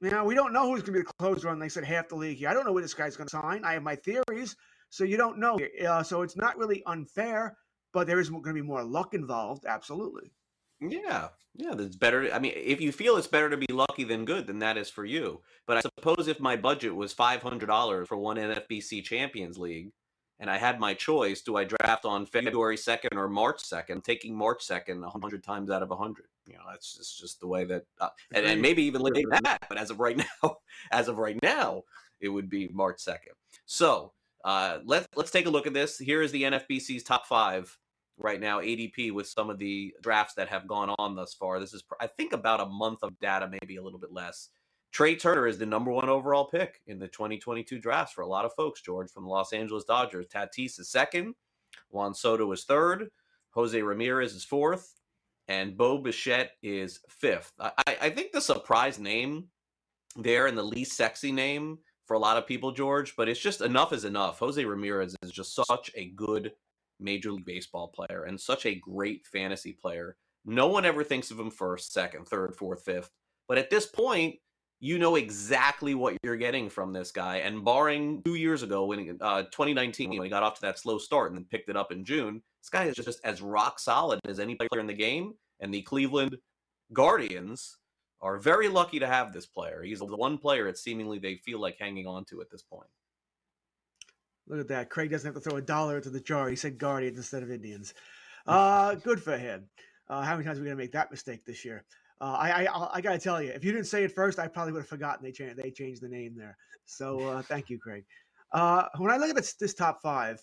You 0.00 0.10
know, 0.10 0.24
we 0.24 0.34
don't 0.34 0.52
know 0.52 0.70
who's 0.70 0.82
going 0.82 0.92
to 0.92 1.00
be 1.00 1.02
the 1.02 1.12
closer 1.18 1.48
on. 1.48 1.58
They 1.58 1.70
said 1.70 1.84
half 1.84 2.08
the 2.08 2.16
league 2.16 2.36
here. 2.36 2.50
I 2.50 2.54
don't 2.54 2.66
know 2.66 2.72
where 2.72 2.82
this 2.82 2.92
guy's 2.92 3.16
going 3.16 3.28
to 3.28 3.36
sign. 3.40 3.64
I 3.64 3.72
have 3.72 3.82
my 3.82 3.96
theories, 3.96 4.56
so 4.90 5.04
you 5.04 5.16
don't 5.16 5.38
know. 5.38 5.58
Uh, 5.88 6.02
so 6.02 6.20
it's 6.20 6.36
not 6.36 6.58
really 6.58 6.82
unfair 6.84 7.56
but 7.96 8.06
there 8.06 8.20
is 8.20 8.28
going 8.28 8.42
to 8.42 8.52
be 8.52 8.60
more 8.60 8.84
luck 8.84 9.14
involved. 9.14 9.64
Absolutely. 9.64 10.30
Yeah, 10.82 11.28
yeah, 11.54 11.72
that's 11.72 11.96
better. 11.96 12.30
I 12.30 12.38
mean, 12.38 12.52
if 12.54 12.78
you 12.78 12.92
feel 12.92 13.16
it's 13.16 13.26
better 13.26 13.48
to 13.48 13.56
be 13.56 13.72
lucky 13.72 14.04
than 14.04 14.26
good, 14.26 14.46
then 14.46 14.58
that 14.58 14.76
is 14.76 14.90
for 14.90 15.06
you. 15.06 15.40
But 15.66 15.78
I 15.78 15.80
suppose 15.80 16.28
if 16.28 16.38
my 16.38 16.56
budget 16.56 16.94
was 16.94 17.14
five 17.14 17.40
hundred 17.40 17.68
dollars 17.68 18.06
for 18.06 18.18
one 18.18 18.36
NFBC 18.36 19.02
Champions 19.02 19.56
League, 19.56 19.92
and 20.38 20.50
I 20.50 20.58
had 20.58 20.78
my 20.78 20.92
choice, 20.92 21.40
do 21.40 21.56
I 21.56 21.64
draft 21.64 22.04
on 22.04 22.26
February 22.26 22.76
second 22.76 23.16
or 23.16 23.30
March 23.30 23.60
second? 23.62 24.04
Taking 24.04 24.36
March 24.36 24.62
second 24.62 25.02
a 25.02 25.08
hundred 25.08 25.42
times 25.42 25.70
out 25.70 25.82
of 25.82 25.90
a 25.90 25.96
hundred. 25.96 26.26
You 26.46 26.56
know, 26.56 26.64
that's 26.70 26.98
just 26.98 27.18
just 27.18 27.40
the 27.40 27.46
way 27.46 27.64
that, 27.64 27.84
uh, 27.98 28.10
and, 28.34 28.44
and 28.44 28.60
maybe 28.60 28.82
even 28.82 29.00
later 29.00 29.26
than 29.30 29.40
that. 29.44 29.64
But 29.70 29.78
as 29.78 29.88
of 29.88 30.00
right 30.00 30.18
now, 30.42 30.58
as 30.92 31.08
of 31.08 31.16
right 31.16 31.42
now, 31.42 31.84
it 32.20 32.28
would 32.28 32.50
be 32.50 32.68
March 32.68 33.00
second. 33.00 33.32
So 33.64 34.12
uh, 34.44 34.80
let's 34.84 35.08
let's 35.16 35.30
take 35.30 35.46
a 35.46 35.50
look 35.50 35.66
at 35.66 35.72
this. 35.72 35.96
Here 35.96 36.20
is 36.20 36.32
the 36.32 36.42
NFBC's 36.42 37.02
top 37.02 37.24
five 37.26 37.78
right 38.18 38.40
now 38.40 38.60
ADP 38.60 39.12
with 39.12 39.26
some 39.26 39.50
of 39.50 39.58
the 39.58 39.94
drafts 40.02 40.34
that 40.34 40.48
have 40.48 40.66
gone 40.66 40.94
on 40.98 41.14
thus 41.14 41.34
far. 41.34 41.60
This 41.60 41.74
is, 41.74 41.84
I 42.00 42.06
think, 42.06 42.32
about 42.32 42.60
a 42.60 42.66
month 42.66 43.00
of 43.02 43.18
data, 43.20 43.48
maybe 43.48 43.76
a 43.76 43.82
little 43.82 43.98
bit 43.98 44.12
less. 44.12 44.48
Trea 44.92 45.16
Turner 45.16 45.46
is 45.46 45.58
the 45.58 45.66
number 45.66 45.90
one 45.90 46.08
overall 46.08 46.46
pick 46.46 46.80
in 46.86 46.98
the 46.98 47.08
2022 47.08 47.78
drafts 47.78 48.14
for 48.14 48.22
a 48.22 48.26
lot 48.26 48.44
of 48.44 48.54
folks, 48.54 48.80
George, 48.80 49.10
from 49.10 49.24
the 49.24 49.30
Los 49.30 49.52
Angeles 49.52 49.84
Dodgers. 49.84 50.26
Tatis 50.28 50.78
is 50.78 50.90
second. 50.90 51.34
Juan 51.90 52.14
Soto 52.14 52.50
is 52.52 52.64
third. 52.64 53.08
Jose 53.50 53.80
Ramirez 53.80 54.34
is 54.34 54.44
fourth. 54.44 54.94
And 55.48 55.76
Bo 55.76 55.98
Bichette 55.98 56.52
is 56.62 57.00
fifth. 57.08 57.52
I, 57.60 57.96
I 58.00 58.10
think 58.10 58.32
the 58.32 58.40
surprise 58.40 58.98
name 58.98 59.44
there 60.16 60.46
and 60.46 60.56
the 60.56 60.62
least 60.62 60.96
sexy 60.96 61.30
name 61.30 61.78
for 62.06 62.14
a 62.14 62.18
lot 62.18 62.36
of 62.36 62.46
people, 62.46 62.72
George, 62.72 63.14
but 63.16 63.28
it's 63.28 63.40
just 63.40 63.60
enough 63.60 63.92
is 63.92 64.04
enough. 64.04 64.38
Jose 64.38 64.64
Ramirez 64.64 65.14
is 65.22 65.30
just 65.30 65.54
such 65.54 65.90
a 65.94 66.06
good 66.10 66.52
Major 67.00 67.32
League 67.32 67.44
Baseball 67.44 67.88
player 67.88 68.24
and 68.24 68.40
such 68.40 68.66
a 68.66 68.74
great 68.74 69.26
fantasy 69.26 69.72
player. 69.72 70.16
No 70.44 70.68
one 70.68 70.84
ever 70.84 71.02
thinks 71.02 71.30
of 71.30 71.40
him 71.40 71.50
first, 71.50 71.92
second, 71.92 72.26
third, 72.26 72.54
fourth, 72.54 72.84
fifth. 72.84 73.10
But 73.48 73.58
at 73.58 73.70
this 73.70 73.86
point, 73.86 74.36
you 74.78 74.98
know 74.98 75.16
exactly 75.16 75.94
what 75.94 76.16
you're 76.22 76.36
getting 76.36 76.68
from 76.68 76.92
this 76.92 77.10
guy. 77.10 77.38
And 77.38 77.64
barring 77.64 78.22
two 78.24 78.34
years 78.34 78.62
ago, 78.62 78.84
when 78.84 79.18
uh, 79.20 79.44
2019, 79.44 80.10
when 80.10 80.22
he 80.22 80.28
got 80.28 80.42
off 80.42 80.56
to 80.56 80.60
that 80.62 80.78
slow 80.78 80.98
start 80.98 81.30
and 81.30 81.38
then 81.38 81.46
picked 81.50 81.70
it 81.70 81.76
up 81.76 81.92
in 81.92 82.04
June, 82.04 82.42
this 82.62 82.68
guy 82.68 82.84
is 82.84 82.96
just 82.96 83.20
as 83.24 83.40
rock 83.40 83.78
solid 83.78 84.20
as 84.28 84.38
any 84.38 84.54
player 84.54 84.80
in 84.80 84.86
the 84.86 84.94
game. 84.94 85.32
And 85.60 85.72
the 85.72 85.82
Cleveland 85.82 86.36
Guardians 86.92 87.78
are 88.20 88.38
very 88.38 88.68
lucky 88.68 88.98
to 88.98 89.06
have 89.06 89.32
this 89.32 89.46
player. 89.46 89.82
He's 89.82 90.00
the 90.00 90.16
one 90.16 90.36
player 90.38 90.68
it 90.68 90.78
seemingly 90.78 91.18
they 91.18 91.36
feel 91.36 91.60
like 91.60 91.78
hanging 91.78 92.06
on 92.06 92.24
to 92.26 92.40
at 92.40 92.50
this 92.50 92.62
point. 92.62 92.88
Look 94.48 94.60
at 94.60 94.68
that. 94.68 94.90
Craig 94.90 95.10
doesn't 95.10 95.26
have 95.26 95.42
to 95.42 95.48
throw 95.48 95.58
a 95.58 95.62
dollar 95.62 95.96
into 95.96 96.10
the 96.10 96.20
jar. 96.20 96.48
He 96.48 96.56
said 96.56 96.78
Guardians 96.78 97.18
instead 97.18 97.42
of 97.42 97.50
Indians. 97.50 97.94
Uh, 98.48 98.94
good 98.94 99.20
for 99.20 99.36
him. 99.36 99.64
Uh, 100.08 100.22
how 100.22 100.34
many 100.34 100.44
times 100.44 100.56
are 100.56 100.60
we 100.60 100.66
going 100.66 100.76
to 100.76 100.80
make 100.80 100.92
that 100.92 101.10
mistake 101.10 101.44
this 101.44 101.64
year? 101.64 101.84
Uh, 102.20 102.36
I, 102.38 102.66
I, 102.66 102.88
I 102.94 103.00
got 103.00 103.10
to 103.10 103.18
tell 103.18 103.42
you, 103.42 103.50
if 103.50 103.64
you 103.64 103.72
didn't 103.72 103.88
say 103.88 104.04
it 104.04 104.12
first, 104.12 104.38
I 104.38 104.46
probably 104.46 104.72
would 104.72 104.82
have 104.82 104.88
forgotten 104.88 105.24
they 105.24 105.32
changed 105.32 105.56
they 105.56 105.72
changed 105.72 106.00
the 106.00 106.08
name 106.08 106.36
there. 106.36 106.56
So 106.84 107.18
uh, 107.28 107.42
thank 107.42 107.68
you, 107.68 107.78
Craig. 107.80 108.04
Uh, 108.52 108.84
when 108.98 109.10
I 109.10 109.16
look 109.16 109.30
at 109.30 109.34
this, 109.34 109.54
this 109.54 109.74
top 109.74 110.00
five, 110.00 110.40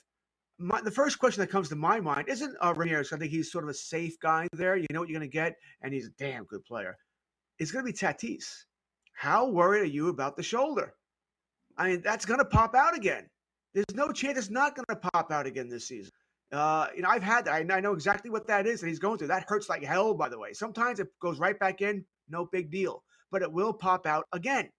my, 0.60 0.82
the 0.82 0.92
first 0.92 1.18
question 1.18 1.42
that 1.42 1.50
comes 1.50 1.70
to 1.70 1.76
my 1.76 2.00
mind 2.00 2.28
isn't 2.28 2.56
uh, 2.62 2.74
Ramirez. 2.76 3.12
I 3.12 3.18
think 3.18 3.32
he's 3.32 3.52
sort 3.52 3.64
of 3.64 3.70
a 3.70 3.74
safe 3.74 4.20
guy 4.20 4.48
there. 4.54 4.76
You 4.76 4.86
know 4.92 5.00
what 5.00 5.10
you're 5.10 5.20
going 5.20 5.30
to 5.30 5.34
get, 5.34 5.56
and 5.82 5.94
he's 5.94 6.08
a 6.08 6.12
damn 6.20 6.44
good 6.44 6.64
player. 6.66 6.98
It's 7.58 7.72
going 7.72 7.86
to 7.86 7.92
be 7.92 7.98
Tatis. 7.98 8.66
How 9.14 9.48
worried 9.48 9.82
are 9.82 9.86
you 9.86 10.10
about 10.10 10.36
the 10.36 10.44
shoulder? 10.44 10.94
I 11.78 11.90
mean, 11.90 12.02
that's 12.02 12.26
going 12.26 12.40
to 12.40 12.46
pop 12.46 12.76
out 12.76 12.96
again. 12.96 13.30
There's 13.74 13.96
no 13.96 14.12
chance 14.12 14.38
it's 14.38 14.50
not 14.50 14.76
going 14.76 14.86
to 14.90 14.96
pop 14.96 15.32
out 15.32 15.48
again 15.48 15.68
this 15.70 15.88
season. 15.88 16.12
Uh, 16.52 16.88
you 16.96 17.02
know, 17.02 17.10
I've 17.10 17.24
had 17.24 17.46
that. 17.46 17.72
I 17.72 17.80
know 17.80 17.94
exactly 17.94 18.30
what 18.30 18.48
that 18.48 18.68
is 18.68 18.82
that 18.82 18.88
he's 18.88 19.00
going 19.00 19.18
through. 19.18 19.30
That 19.30 19.46
hurts 19.48 19.70
like 19.70 19.84
hell, 19.84 20.14
by 20.14 20.30
the 20.30 20.38
way. 20.38 20.54
Sometimes 20.54 21.00
it 21.00 21.08
goes 21.20 21.40
right 21.40 21.58
back 21.58 21.82
in, 21.82 22.06
no 22.30 22.46
big 22.46 22.70
deal, 22.70 23.04
but 23.32 23.42
it 23.42 23.52
will 23.52 23.74
pop 23.74 24.06
out 24.06 24.26
again, 24.32 24.70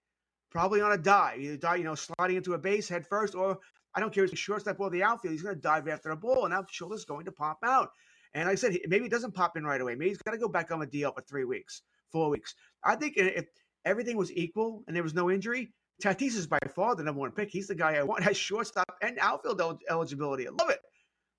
probably 0.51 0.79
on 0.79 0.93
a 0.93 0.97
dive. 0.97 1.41
Either 1.41 1.77
you 1.77 1.83
know, 1.83 1.95
sliding 1.95 2.37
into 2.37 2.53
a 2.53 2.57
base 2.57 2.87
head 2.87 3.05
first, 3.05 3.35
or 3.35 3.59
I 3.93 3.99
don't 3.99 4.13
care 4.13 4.23
if 4.23 4.31
it's 4.31 4.39
shortstop 4.39 4.79
or 4.79 4.89
the 4.89 5.03
outfield. 5.03 5.33
He's 5.33 5.41
going 5.41 5.55
to 5.55 5.61
dive 5.61 5.89
after 5.89 6.09
the 6.09 6.15
ball, 6.15 6.45
and 6.45 6.53
that 6.53 6.65
shoulder's 6.71 7.03
going 7.03 7.25
to 7.25 7.31
pop 7.33 7.57
out. 7.65 7.89
And 8.33 8.45
like 8.45 8.53
I 8.53 8.55
said, 8.55 8.77
maybe 8.87 9.05
it 9.05 9.11
doesn't 9.11 9.33
pop 9.33 9.57
in 9.57 9.65
right 9.65 9.81
away. 9.81 9.95
Maybe 9.95 10.09
he's 10.09 10.17
got 10.19 10.31
to 10.31 10.37
go 10.37 10.49
back 10.49 10.71
on 10.71 10.79
the 10.79 10.87
DL 10.87 11.13
for 11.13 11.21
three 11.21 11.45
weeks, 11.45 11.81
four 12.11 12.29
weeks. 12.29 12.55
I 12.83 12.95
think 12.95 13.15
if 13.17 13.45
everything 13.83 14.15
was 14.15 14.31
equal 14.31 14.83
and 14.87 14.95
there 14.95 15.03
was 15.03 15.13
no 15.13 15.29
injury, 15.29 15.73
Tatis 16.03 16.35
is 16.35 16.47
by 16.47 16.59
far 16.75 16.95
the 16.95 17.03
number 17.03 17.21
one 17.21 17.31
pick. 17.31 17.49
He's 17.49 17.67
the 17.67 17.75
guy 17.75 17.95
I 17.95 18.03
want. 18.03 18.23
Has 18.25 18.37
shortstop 18.37 18.97
and 19.01 19.17
outfield 19.19 19.61
el- 19.61 19.79
eligibility. 19.89 20.47
I 20.47 20.51
love 20.51 20.69
it. 20.69 20.79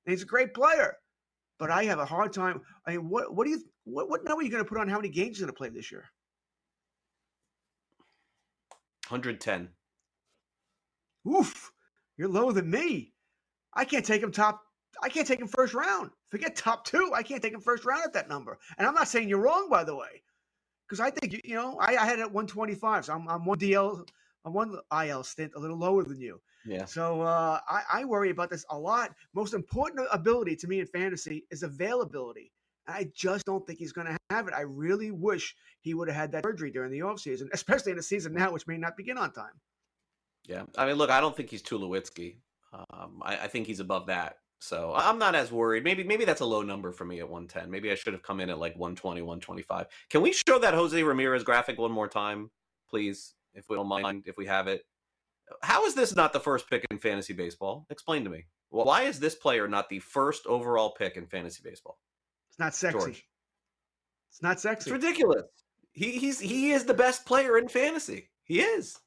And 0.07 0.13
he's 0.13 0.23
a 0.23 0.27
great 0.27 0.55
player. 0.55 0.97
But 1.59 1.71
I 1.71 1.85
have 1.85 1.99
a 1.99 2.05
hard 2.05 2.33
time. 2.33 2.61
I 2.87 2.93
mean, 2.93 3.09
what 3.09 3.35
what 3.35 3.47
do 3.47 3.51
you 3.51 3.61
what 3.85 4.11
what 4.11 4.25
number 4.25 4.41
are 4.41 4.45
you 4.45 4.51
going 4.51 4.63
to 4.63 4.69
put 4.69 4.79
on 4.79 4.89
how 4.89 4.97
many 4.97 5.09
games 5.09 5.37
he's 5.37 5.41
going 5.41 5.49
to 5.49 5.57
play 5.57 5.71
this 5.71 5.91
year? 5.91 6.05
110. 9.09 9.69
Oof, 11.27 11.73
you're 12.17 12.29
lower 12.29 12.53
than 12.53 12.71
me. 12.71 13.13
I 13.75 13.85
can't 13.85 14.05
take 14.05 14.23
him 14.23 14.33
top. 14.33 14.63
I 15.03 15.09
can't 15.09 15.27
take 15.27 15.41
him 15.41 15.49
first 15.49 15.75
round. 15.75 16.11
Forget 16.31 16.57
top 16.57 16.85
two. 16.85 17.13
I 17.15 17.23
can't 17.23 17.43
take 17.43 17.55
him 17.55 17.61
first 17.61 17.85
round 17.85 18.05
at 18.05 18.13
that 18.15 18.29
number. 18.29 18.59
And 18.79 18.87
I'm 18.87 18.95
not 18.95 19.09
saying 19.09 19.29
you're 19.29 19.41
wrong, 19.41 19.69
by 19.71 19.85
the 19.85 19.95
way, 19.95 20.23
because 20.87 21.01
I 21.01 21.11
think 21.11 21.41
you 21.45 21.55
know 21.55 21.79
I, 21.81 21.97
I 21.97 22.05
had 22.05 22.19
it 22.19 22.23
at 22.23 22.33
125, 22.33 23.07
so 23.07 23.15
I'm, 23.15 23.29
I'm 23.29 23.45
one 23.45 23.59
DL 23.59 24.07
on 24.47 24.53
one 24.53 24.79
IL 25.05 25.25
stint 25.25 25.53
a 25.57 25.59
little 25.59 25.77
lower 25.77 26.05
than 26.05 26.21
you. 26.21 26.41
Yeah. 26.65 26.85
So 26.85 27.21
uh, 27.21 27.59
I, 27.69 27.83
I 27.93 28.05
worry 28.05 28.31
about 28.31 28.51
this 28.51 28.65
a 28.71 28.79
lot. 28.79 29.15
Most 29.35 29.55
important 29.55 30.07
ability 30.13 30.57
to 30.57 30.69
me 30.69 30.81
in 30.81 30.87
fantasy 30.87 31.45
is 31.51 31.63
availability. 31.63 32.53
I 32.89 33.11
just 33.15 33.45
don't 33.47 33.67
think 33.67 33.81
he's 33.81 33.93
going 33.93 34.07
to 34.07 34.17
have 34.31 34.47
it. 34.47 34.55
I 34.55 34.61
really 34.61 35.11
wish 35.11 35.57
he 35.81 35.95
would 35.95 36.09
have 36.09 36.17
had 36.17 36.33
that 36.33 36.45
surgery 36.45 36.71
during 36.71 36.93
the 36.93 37.01
offseason, 37.01 37.49
especially 37.53 37.93
in 37.93 37.99
a 37.99 38.03
season 38.03 38.33
now, 38.33 38.53
which 38.53 38.67
may 38.67 38.79
not 38.79 38.97
begin 38.97 39.19
on 39.19 39.33
time. 39.33 39.61
Yeah. 40.47 40.63
I 40.79 40.87
mean, 40.87 40.95
look, 40.95 41.11
I 41.11 41.21
don't 41.21 41.37
think 41.37 41.51
he's 41.51 41.63
Tulowitzki. 41.63 42.37
Um, 42.73 43.23
I, 43.23 43.37
I 43.39 43.49
think 43.49 43.67
he's 43.67 43.81
above 43.81 44.07
that. 44.07 44.37
So 44.61 44.95
I'm 44.97 45.19
not 45.19 45.35
as 45.35 45.53
worried. 45.53 45.85
Maybe 45.85 46.03
maybe 46.03 46.25
that's 46.25 46.41
a 46.41 46.47
low 46.47 46.63
number 46.63 46.91
for 46.91 47.05
me 47.05 47.19
at 47.21 47.29
110. 47.29 47.71
Maybe 47.71 47.91
I 47.91 47.95
should 47.95 48.15
have 48.15 48.23
come 48.23 48.41
in 48.41 48.49
at 48.49 48.59
like 48.59 48.73
120, 48.73 49.21
125. 49.21 49.87
Can 50.09 50.23
we 50.23 50.33
show 50.33 50.59
that 50.59 50.73
Jose 50.73 51.03
Ramirez 51.03 51.45
graphic 51.45 51.79
one 51.79 51.93
more 51.93 52.09
time, 52.09 52.51
please, 52.89 53.35
if 53.57 53.69
we 53.69 53.77
don't 53.77 53.89
mind, 53.89 54.25
if 54.27 54.37
we 54.37 54.47
have 54.47 54.69
it? 54.69 54.83
How 55.63 55.85
is 55.87 55.95
this 55.95 56.15
not 56.15 56.33
the 56.33 56.41
first 56.41 56.69
pick 56.71 56.85
in 56.91 56.99
fantasy 56.99 57.33
baseball? 57.33 57.87
Explain 57.91 58.25
to 58.25 58.31
me. 58.31 58.47
Why 58.71 59.03
is 59.03 59.19
this 59.19 59.35
player 59.35 59.69
not 59.69 59.89
the 59.89 60.01
first 60.01 60.47
overall 60.47 60.91
pick 60.91 61.17
in 61.17 61.27
fantasy 61.27 61.63
baseball? 61.65 61.99
It's 62.51 62.59
not 62.59 62.75
sexy. 62.75 62.99
George. 62.99 63.25
It's 64.31 64.43
not 64.43 64.61
sexy. 64.61 64.91
It's 64.91 65.05
ridiculous. 65.05 65.45
He 65.93 66.13
he's 66.13 66.39
he 66.39 66.73
is 66.73 66.85
the 66.85 66.95
best 66.95 67.25
player 67.25 67.59
in 67.59 67.69
fantasy. 67.69 68.29
He 68.45 68.61
is. 68.61 68.99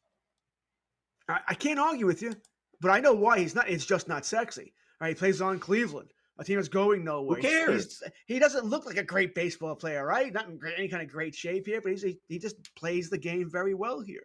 I, 1.28 1.40
I 1.50 1.54
can't 1.54 1.80
argue 1.80 2.06
with 2.06 2.22
you, 2.22 2.34
but 2.82 2.90
I 2.90 3.00
know 3.00 3.14
why 3.14 3.40
he's 3.40 3.54
not. 3.54 3.70
It's 3.70 3.86
just 3.86 4.08
not 4.08 4.26
sexy. 4.26 4.74
Right? 5.00 5.10
He 5.10 5.16
plays 5.16 5.42
on 5.42 5.60
Cleveland, 5.60 6.12
a 6.40 6.44
team 6.44 6.56
that's 6.56 6.68
going 6.68 7.04
nowhere. 7.04 7.36
Who 7.36 7.42
cares? 7.42 7.84
He's, 7.84 8.04
he 8.26 8.40
doesn't 8.40 8.66
look 8.66 8.86
like 8.86 8.98
a 8.98 9.04
great 9.04 9.36
baseball 9.36 9.76
player, 9.76 10.06
right? 10.06 10.34
Not 10.34 10.48
in 10.48 10.60
any 10.78 10.88
kind 10.88 11.04
of 11.04 11.10
great 11.10 11.36
shape 11.36 11.68
here, 11.68 11.82
but 11.82 11.92
he's 11.92 12.06
he 12.28 12.40
just 12.40 12.74
plays 12.76 13.10
the 13.10 13.18
game 13.18 13.50
very 13.52 13.74
well 13.74 14.00
here. 14.00 14.24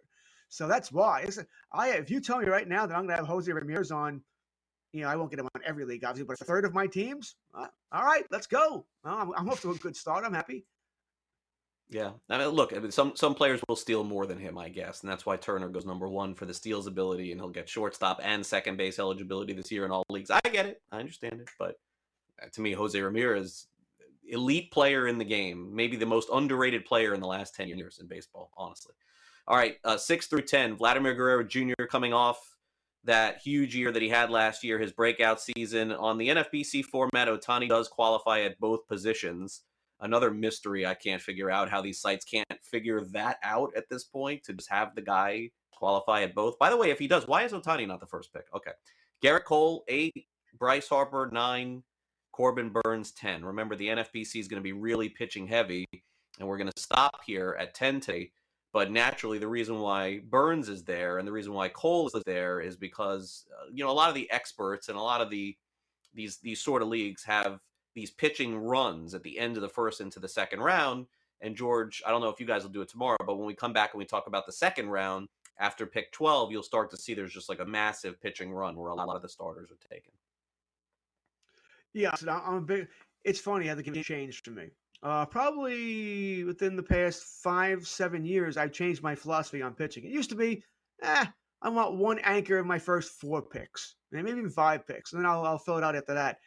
So 0.49 0.67
that's 0.67 0.91
why. 0.91 1.27
I 1.71 1.89
if 1.91 2.09
you 2.09 2.21
tell 2.21 2.39
me 2.39 2.47
right 2.47 2.67
now 2.67 2.85
that 2.85 2.95
I'm 2.95 3.07
going 3.07 3.17
to 3.17 3.17
have 3.17 3.27
Jose 3.27 3.51
Ramirez 3.51 3.91
on, 3.91 4.21
you 4.93 5.01
know, 5.01 5.09
I 5.09 5.15
won't 5.15 5.29
get 5.29 5.39
him 5.39 5.49
on 5.53 5.61
every 5.65 5.85
league, 5.85 6.03
obviously, 6.03 6.25
but 6.25 6.39
a 6.39 6.45
third 6.45 6.65
of 6.65 6.73
my 6.73 6.87
teams. 6.87 7.35
Uh, 7.53 7.67
all 7.91 8.03
right, 8.03 8.23
let's 8.31 8.47
go. 8.47 8.85
I'm, 9.03 9.31
I'm 9.35 9.49
off 9.49 9.61
to 9.61 9.71
a 9.71 9.75
good 9.75 9.95
start. 9.95 10.23
I'm 10.23 10.33
happy. 10.33 10.65
Yeah, 11.89 12.11
I 12.29 12.39
mean, 12.39 12.47
look, 12.47 12.73
I 12.75 12.79
mean, 12.79 12.91
some 12.91 13.15
some 13.15 13.35
players 13.35 13.61
will 13.67 13.75
steal 13.75 14.03
more 14.03 14.25
than 14.25 14.39
him, 14.39 14.57
I 14.57 14.69
guess, 14.69 15.03
and 15.03 15.11
that's 15.11 15.25
why 15.25 15.37
Turner 15.37 15.69
goes 15.69 15.85
number 15.85 16.07
one 16.07 16.33
for 16.33 16.45
the 16.45 16.53
steals 16.53 16.87
ability, 16.87 17.31
and 17.31 17.39
he'll 17.39 17.49
get 17.49 17.69
shortstop 17.69 18.19
and 18.23 18.43
second 18.43 18.77
base 18.77 18.97
eligibility 18.97 19.53
this 19.53 19.71
year 19.71 19.85
in 19.85 19.91
all 19.91 20.03
leagues. 20.09 20.31
I 20.31 20.39
get 20.49 20.65
it, 20.65 20.81
I 20.91 20.99
understand 20.99 21.41
it, 21.41 21.49
but 21.59 21.75
uh, 22.41 22.47
to 22.53 22.61
me, 22.61 22.71
Jose 22.71 22.99
Ramirez, 22.99 23.67
elite 24.27 24.71
player 24.71 25.07
in 25.07 25.19
the 25.19 25.25
game, 25.25 25.75
maybe 25.75 25.95
the 25.95 26.07
most 26.07 26.29
underrated 26.33 26.85
player 26.85 27.13
in 27.13 27.21
the 27.21 27.27
last 27.27 27.53
ten 27.53 27.67
years 27.67 27.99
in 28.01 28.07
baseball, 28.07 28.49
honestly. 28.57 28.95
All 29.47 29.57
right, 29.57 29.77
uh, 29.83 29.97
six 29.97 30.27
through 30.27 30.43
ten, 30.43 30.75
Vladimir 30.75 31.13
Guerrero 31.13 31.43
Jr. 31.43 31.85
coming 31.89 32.13
off 32.13 32.55
that 33.03 33.41
huge 33.43 33.75
year 33.75 33.91
that 33.91 34.01
he 34.01 34.09
had 34.09 34.31
last 34.31 34.63
year, 34.63 34.79
his 34.79 34.91
breakout 34.91 35.39
season 35.39 35.91
on 35.91 36.17
the 36.17 36.29
NFBC 36.29 36.83
format. 36.85 37.27
Ohtani 37.27 37.69
does 37.69 37.87
qualify 37.87 38.41
at 38.41 38.59
both 38.59 38.87
positions 38.87 39.61
another 40.01 40.31
mystery 40.31 40.85
I 40.85 40.93
can't 40.93 41.21
figure 41.21 41.49
out 41.49 41.69
how 41.69 41.81
these 41.81 41.99
sites 41.99 42.25
can't 42.25 42.45
figure 42.63 43.01
that 43.11 43.37
out 43.43 43.71
at 43.75 43.89
this 43.89 44.03
point 44.03 44.43
to 44.43 44.53
just 44.53 44.69
have 44.69 44.95
the 44.95 45.01
guy 45.01 45.49
qualify 45.73 46.23
at 46.23 46.35
both. 46.35 46.57
By 46.59 46.69
the 46.69 46.77
way, 46.77 46.89
if 46.89 46.99
he 46.99 47.07
does, 47.07 47.27
why 47.27 47.43
is 47.43 47.51
Ohtani 47.51 47.87
not 47.87 47.99
the 47.99 48.05
first 48.07 48.33
pick? 48.33 48.45
Okay. 48.55 48.71
Gerrit 49.23 49.45
Cole, 49.45 49.83
eight. 49.87 50.27
Bryce 50.57 50.87
Harper, 50.87 51.29
nine. 51.31 51.83
Corbin 52.31 52.69
Burnes 52.69 53.11
10. 53.11 53.45
Remember, 53.45 53.75
the 53.75 53.87
NFBC 53.87 54.39
is 54.39 54.47
going 54.47 54.61
to 54.61 54.63
be 54.63 54.73
really 54.73 55.07
pitching 55.07 55.47
heavy, 55.47 55.85
and 56.37 56.47
we're 56.47 56.57
going 56.57 56.71
to 56.73 56.81
stop 56.81 57.21
here 57.25 57.55
at 57.57 57.73
10 57.73 58.01
today. 58.01 58.31
But 58.75 58.91
naturally, 58.91 59.37
the 59.37 59.47
reason 59.47 59.79
why 59.79 60.19
Burnes 60.19 60.67
is 60.67 60.83
there 60.83 61.17
and 61.17 61.25
the 61.25 61.31
reason 61.31 61.53
why 61.53 61.69
Cole 61.69 62.07
is 62.13 62.23
there 62.25 62.59
is 62.59 62.75
because 62.75 63.45
uh, 63.49 63.69
you 63.73 63.85
know 63.85 63.89
a 63.89 63.93
lot 63.93 64.09
of 64.09 64.15
the 64.15 64.29
experts 64.29 64.89
and 64.89 64.97
a 64.97 65.01
lot 65.01 65.21
of 65.21 65.29
the 65.29 65.55
these 66.13 66.39
these 66.39 66.59
sort 66.59 66.81
of 66.81 66.89
leagues 66.89 67.23
have 67.23 67.61
these 67.93 68.11
pitching 68.11 68.57
runs 68.57 69.13
at 69.13 69.23
the 69.23 69.39
end 69.39 69.55
of 69.55 69.61
the 69.61 69.69
first 69.69 70.01
into 70.01 70.19
the 70.19 70.27
second 70.27 70.59
round. 70.59 71.05
And 71.39 71.55
George, 71.55 72.03
I 72.05 72.09
don't 72.09 72.19
know 72.19 72.27
if 72.27 72.41
you 72.41 72.45
guys 72.45 72.63
will 72.63 72.69
do 72.69 72.81
it 72.81 72.89
tomorrow, 72.89 73.15
but 73.25 73.37
when 73.37 73.47
we 73.47 73.53
come 73.53 73.71
back 73.71 73.93
and 73.93 73.99
we 73.99 74.03
talk 74.03 74.27
about 74.27 74.45
the 74.45 74.51
second 74.51 74.89
round 74.89 75.29
after 75.57 75.85
pick 75.85 76.11
12, 76.11 76.51
you'll 76.51 76.61
start 76.61 76.91
to 76.91 76.97
see 76.97 77.13
there's 77.13 77.31
just 77.31 77.47
like 77.47 77.61
a 77.61 77.65
massive 77.65 78.19
pitching 78.19 78.51
run 78.51 78.75
where 78.75 78.91
a 78.91 78.93
lot 78.95 79.15
of 79.15 79.21
the 79.21 79.29
starters 79.29 79.69
are 79.71 79.89
taken. 79.89 80.11
Yeah, 81.93 82.13
so 82.15 82.29
I'm 82.29 82.55
a 82.55 82.61
big. 82.61 82.89
It's 83.23 83.39
funny 83.39 83.67
how 83.67 83.75
the 83.75 83.83
game 83.83 84.03
changed 84.03 84.43
for 84.43 84.51
me. 84.51 84.67
Uh, 85.05 85.23
probably 85.23 86.43
within 86.45 86.75
the 86.75 86.81
past 86.81 87.21
five, 87.43 87.85
seven 87.85 88.25
years, 88.25 88.57
I've 88.57 88.71
changed 88.71 89.03
my 89.03 89.13
philosophy 89.13 89.61
on 89.61 89.75
pitching. 89.75 90.03
It 90.03 90.09
used 90.09 90.31
to 90.31 90.35
be, 90.35 90.63
eh, 91.03 91.25
I 91.61 91.69
want 91.69 91.93
one 91.93 92.17
anchor 92.23 92.57
in 92.57 92.65
my 92.65 92.79
first 92.79 93.11
four 93.11 93.43
picks, 93.43 93.97
maybe 94.11 94.31
even 94.31 94.49
five 94.49 94.87
picks, 94.87 95.13
and 95.13 95.21
then 95.21 95.29
I'll, 95.29 95.45
I'll 95.45 95.59
fill 95.59 95.77
it 95.77 95.83
out 95.83 95.95
after 95.95 96.15
that. 96.15 96.39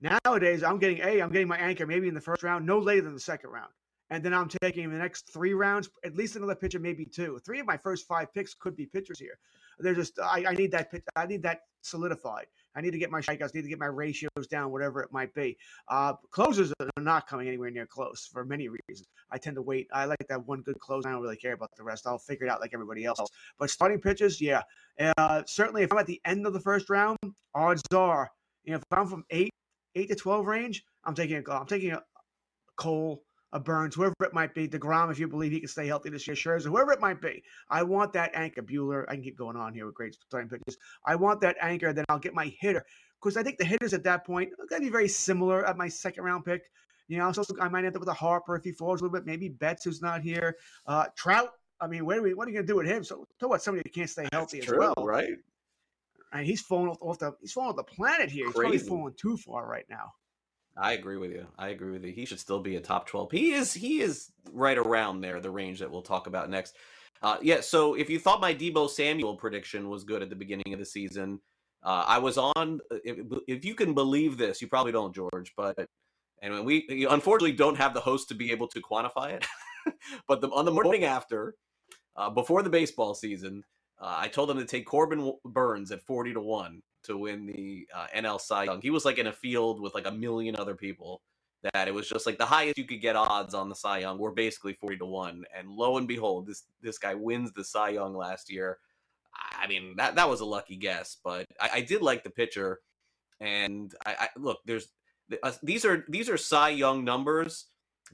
Nowadays, 0.00 0.62
I'm 0.62 0.78
getting 0.78 1.00
a, 1.00 1.20
I'm 1.20 1.30
getting 1.30 1.46
my 1.46 1.58
anchor 1.58 1.86
maybe 1.86 2.08
in 2.08 2.14
the 2.14 2.20
first 2.22 2.42
round, 2.42 2.64
no 2.64 2.78
later 2.78 3.02
than 3.02 3.12
the 3.12 3.20
second 3.20 3.50
round, 3.50 3.70
and 4.08 4.24
then 4.24 4.32
I'm 4.32 4.48
taking 4.62 4.90
the 4.90 4.96
next 4.96 5.30
three 5.30 5.52
rounds, 5.52 5.90
at 6.02 6.16
least 6.16 6.36
another 6.36 6.54
pitcher, 6.54 6.78
maybe 6.78 7.04
two. 7.04 7.38
Three 7.44 7.60
of 7.60 7.66
my 7.66 7.76
first 7.76 8.06
five 8.06 8.32
picks 8.32 8.54
could 8.54 8.76
be 8.76 8.86
pitchers 8.86 9.20
here. 9.20 9.38
They're 9.78 9.94
just, 9.94 10.18
I, 10.18 10.42
I 10.48 10.54
need 10.54 10.72
that, 10.72 10.90
pitch, 10.90 11.02
I 11.16 11.26
need 11.26 11.42
that 11.42 11.64
solidified. 11.82 12.46
I 12.76 12.80
need 12.82 12.92
to 12.92 12.98
get 12.98 13.10
my 13.10 13.20
strikeouts, 13.20 13.54
need 13.54 13.62
to 13.62 13.68
get 13.68 13.78
my 13.78 13.86
ratios 13.86 14.46
down, 14.50 14.70
whatever 14.70 15.00
it 15.00 15.10
might 15.12 15.32
be. 15.34 15.56
Uh, 15.88 16.12
closers 16.30 16.72
are 16.80 17.02
not 17.02 17.26
coming 17.26 17.48
anywhere 17.48 17.70
near 17.70 17.86
close 17.86 18.28
for 18.30 18.44
many 18.44 18.68
reasons. 18.68 19.06
I 19.30 19.38
tend 19.38 19.56
to 19.56 19.62
wait. 19.62 19.88
I 19.92 20.04
like 20.04 20.24
that 20.28 20.46
one 20.46 20.60
good 20.60 20.78
close. 20.78 21.04
I 21.06 21.10
don't 21.10 21.22
really 21.22 21.36
care 21.36 21.54
about 21.54 21.70
the 21.76 21.82
rest. 21.82 22.06
I'll 22.06 22.18
figure 22.18 22.46
it 22.46 22.50
out 22.50 22.60
like 22.60 22.70
everybody 22.74 23.04
else. 23.04 23.20
But 23.58 23.70
starting 23.70 24.00
pitches, 24.00 24.40
yeah, 24.40 24.62
uh, 25.16 25.42
certainly 25.46 25.82
if 25.82 25.92
I'm 25.92 25.98
at 25.98 26.06
the 26.06 26.20
end 26.24 26.46
of 26.46 26.52
the 26.52 26.60
first 26.60 26.90
round, 26.90 27.18
odds 27.54 27.82
are, 27.94 28.30
you 28.64 28.72
know, 28.72 28.76
if 28.76 28.84
I'm 28.92 29.06
from 29.06 29.24
eight 29.30 29.50
eight 29.94 30.08
to 30.08 30.14
twelve 30.14 30.46
range, 30.46 30.84
I'm 31.04 31.14
taking 31.14 31.36
a 31.36 31.52
I'm 31.52 31.66
taking 31.66 31.92
a 31.92 32.02
Cole, 32.76 33.22
a 33.52 33.60
Burnes, 33.60 33.94
whoever 33.94 34.14
it 34.22 34.34
might 34.34 34.54
be, 34.54 34.68
Degrom, 34.68 35.10
if 35.10 35.18
you 35.18 35.28
believe 35.28 35.52
he 35.52 35.60
can 35.60 35.68
stay 35.68 35.86
healthy 35.86 36.10
this 36.10 36.26
year, 36.26 36.36
Scherzer, 36.36 36.66
whoever 36.66 36.92
it 36.92 37.00
might 37.00 37.20
be. 37.20 37.42
I 37.70 37.82
want 37.82 38.12
that 38.14 38.30
anchor. 38.34 38.62
Buehler, 38.62 39.04
I 39.08 39.14
can 39.14 39.22
keep 39.22 39.38
going 39.38 39.56
on 39.56 39.72
here 39.72 39.86
with 39.86 39.94
great 39.94 40.16
starting 40.26 40.48
pitches. 40.48 40.76
I 41.04 41.14
want 41.14 41.40
that 41.42 41.56
anchor. 41.60 41.92
Then 41.92 42.04
I'll 42.08 42.18
get 42.18 42.34
my 42.34 42.52
hitter 42.58 42.84
because 43.22 43.36
I 43.36 43.42
think 43.42 43.58
the 43.58 43.64
hitters 43.64 43.94
at 43.94 44.02
that 44.04 44.26
point 44.26 44.50
are 44.58 44.66
going 44.66 44.82
to 44.82 44.86
be 44.86 44.92
very 44.92 45.08
similar 45.08 45.64
at 45.66 45.76
my 45.76 45.88
second 45.88 46.24
round 46.24 46.44
pick. 46.44 46.62
You 47.08 47.18
know, 47.18 47.30
so 47.30 47.44
I 47.60 47.68
might 47.68 47.84
end 47.84 47.94
up 47.94 48.00
with 48.00 48.08
a 48.08 48.14
Harper 48.14 48.56
if 48.56 48.64
he 48.64 48.72
falls 48.72 49.00
a 49.00 49.04
little 49.04 49.16
bit. 49.16 49.26
Maybe 49.26 49.48
Betts, 49.48 49.84
who's 49.84 50.02
not 50.02 50.22
here. 50.22 50.56
Uh, 50.86 51.06
Trout. 51.16 51.50
I 51.80 51.86
mean, 51.86 52.04
what 52.04 52.16
are, 52.16 52.22
we, 52.22 52.34
what 52.34 52.48
are 52.48 52.50
you 52.50 52.56
going 52.56 52.66
to 52.66 52.72
do 52.72 52.76
with 52.76 52.86
him? 52.86 53.04
So, 53.04 53.24
so 53.38 53.48
what? 53.48 53.62
Somebody 53.62 53.82
that 53.84 53.94
can't 53.94 54.10
stay 54.10 54.26
healthy 54.32 54.58
That's 54.58 54.72
as 54.72 54.76
true, 54.76 54.78
well, 54.80 55.06
right? 55.06 55.34
And 56.32 56.44
he's 56.44 56.60
falling 56.60 56.88
off, 56.88 56.98
off 57.00 57.18
the 57.18 57.32
he's 57.40 57.52
falling 57.52 57.70
off 57.70 57.76
the 57.76 57.84
planet 57.84 58.30
here. 58.30 58.46
He's 58.46 58.54
probably 58.54 58.78
falling 58.78 59.14
too 59.16 59.36
far 59.36 59.68
right 59.68 59.84
now. 59.88 60.12
I 60.76 60.92
agree 60.92 61.16
with 61.16 61.30
you. 61.30 61.46
I 61.58 61.68
agree 61.68 61.92
with 61.92 62.04
you. 62.04 62.12
He 62.12 62.26
should 62.26 62.40
still 62.40 62.60
be 62.60 62.76
a 62.76 62.80
top 62.80 63.06
12. 63.06 63.30
He 63.32 63.52
is 63.52 63.72
he 63.72 64.00
is 64.00 64.30
right 64.52 64.76
around 64.76 65.20
there, 65.20 65.40
the 65.40 65.50
range 65.50 65.78
that 65.78 65.90
we'll 65.90 66.02
talk 66.02 66.26
about 66.26 66.50
next. 66.50 66.76
Uh, 67.22 67.38
yeah, 67.40 67.60
so 67.60 67.94
if 67.94 68.10
you 68.10 68.18
thought 68.18 68.42
my 68.42 68.54
Deebo 68.54 68.90
Samuel 68.90 69.36
prediction 69.36 69.88
was 69.88 70.04
good 70.04 70.22
at 70.22 70.28
the 70.28 70.36
beginning 70.36 70.74
of 70.74 70.78
the 70.78 70.84
season, 70.84 71.40
uh, 71.82 72.04
I 72.06 72.18
was 72.18 72.36
on. 72.36 72.80
If, 72.90 73.18
if 73.48 73.64
you 73.64 73.74
can 73.74 73.94
believe 73.94 74.36
this, 74.36 74.60
you 74.60 74.68
probably 74.68 74.92
don't, 74.92 75.14
George. 75.14 75.54
But 75.56 75.88
and 76.42 76.64
we 76.66 77.06
unfortunately 77.08 77.56
don't 77.56 77.78
have 77.78 77.94
the 77.94 78.00
host 78.00 78.28
to 78.28 78.34
be 78.34 78.50
able 78.50 78.68
to 78.68 78.80
quantify 78.80 79.32
it. 79.32 79.46
but 80.28 80.42
the, 80.42 80.48
on 80.50 80.66
the 80.66 80.72
morning 80.72 81.04
after, 81.04 81.54
uh, 82.16 82.28
before 82.28 82.62
the 82.62 82.70
baseball 82.70 83.14
season, 83.14 83.64
uh, 83.98 84.14
I 84.18 84.28
told 84.28 84.50
them 84.50 84.58
to 84.58 84.66
take 84.66 84.84
Corbin 84.84 85.32
Burnes 85.44 85.90
at 85.90 86.02
forty 86.02 86.34
to 86.34 86.40
one 86.40 86.82
to 87.06 87.16
win 87.16 87.46
the 87.46 87.86
uh, 87.94 88.06
NL 88.14 88.40
Cy 88.40 88.64
Young. 88.64 88.80
He 88.80 88.90
was 88.90 89.04
like 89.04 89.18
in 89.18 89.26
a 89.26 89.32
field 89.32 89.80
with 89.80 89.94
like 89.94 90.06
a 90.06 90.12
million 90.12 90.56
other 90.56 90.74
people. 90.74 91.22
That 91.72 91.88
it 91.88 91.94
was 91.94 92.08
just 92.08 92.26
like 92.26 92.38
the 92.38 92.46
highest 92.46 92.78
you 92.78 92.84
could 92.84 93.00
get 93.00 93.16
odds 93.16 93.54
on 93.54 93.68
the 93.68 93.74
Cy 93.74 93.98
Young 93.98 94.18
were 94.18 94.32
basically 94.32 94.74
forty 94.74 94.96
to 94.98 95.06
one, 95.06 95.44
and 95.56 95.68
lo 95.68 95.96
and 95.96 96.06
behold, 96.06 96.46
this 96.46 96.64
this 96.82 96.98
guy 96.98 97.14
wins 97.14 97.52
the 97.52 97.64
Cy 97.64 97.90
Young 97.90 98.14
last 98.14 98.50
year. 98.50 98.78
I 99.58 99.66
mean 99.66 99.94
that 99.96 100.14
that 100.16 100.28
was 100.28 100.40
a 100.40 100.44
lucky 100.44 100.76
guess, 100.76 101.16
but 101.24 101.46
I, 101.60 101.70
I 101.74 101.80
did 101.80 102.02
like 102.02 102.24
the 102.24 102.30
pitcher, 102.30 102.80
and 103.40 103.92
I, 104.04 104.14
I 104.20 104.28
look 104.36 104.58
there's 104.64 104.88
uh, 105.42 105.52
these 105.62 105.84
are 105.84 106.04
these 106.08 106.28
are 106.28 106.36
Cy 106.36 106.70
Young 106.70 107.04
numbers, 107.04 107.66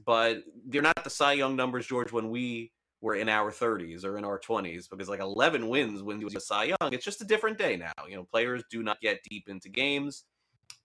but 0.04 0.38
they're 0.66 0.82
not 0.82 1.04
the 1.04 1.10
Cy 1.10 1.34
Young 1.34 1.56
numbers, 1.56 1.86
George, 1.86 2.12
when 2.12 2.30
we 2.30 2.72
were 3.02 3.16
in 3.16 3.28
our 3.28 3.50
30s 3.50 4.04
or 4.04 4.16
in 4.16 4.24
our 4.24 4.38
20s, 4.38 4.88
because 4.88 5.08
like 5.08 5.20
11 5.20 5.68
wins 5.68 6.02
when 6.02 6.20
you 6.20 6.28
was 6.32 6.46
Cy 6.46 6.64
Young, 6.64 6.92
it's 6.92 7.04
just 7.04 7.20
a 7.20 7.26
different 7.26 7.58
day 7.58 7.76
now. 7.76 7.92
You 8.08 8.16
know, 8.16 8.24
players 8.24 8.62
do 8.70 8.82
not 8.82 9.00
get 9.02 9.24
deep 9.28 9.48
into 9.48 9.68
games, 9.68 10.24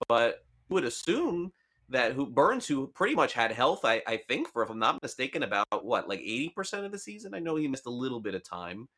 but 0.10 0.44
you 0.68 0.74
would 0.74 0.84
assume 0.84 1.54
that 1.90 2.14
who 2.14 2.26
Burnes, 2.26 2.68
who 2.68 2.88
pretty 2.88 3.16
much 3.16 3.34
had 3.34 3.52
health, 3.52 3.86
I, 3.86 4.02
I 4.06 4.18
think, 4.28 4.52
for 4.52 4.64
if 4.64 4.70
I'm 4.70 4.80
not 4.80 5.02
mistaken, 5.02 5.44
about 5.44 5.86
what 5.86 6.10
like 6.10 6.20
80% 6.20 6.84
of 6.86 6.92
the 6.92 7.00
season. 7.00 7.34
I 7.34 7.40
know 7.40 7.56
he 7.56 7.68
missed 7.68 7.86
a 7.86 7.92
little 7.92 8.20
bit 8.20 8.36
of 8.36 8.44
time. 8.44 8.90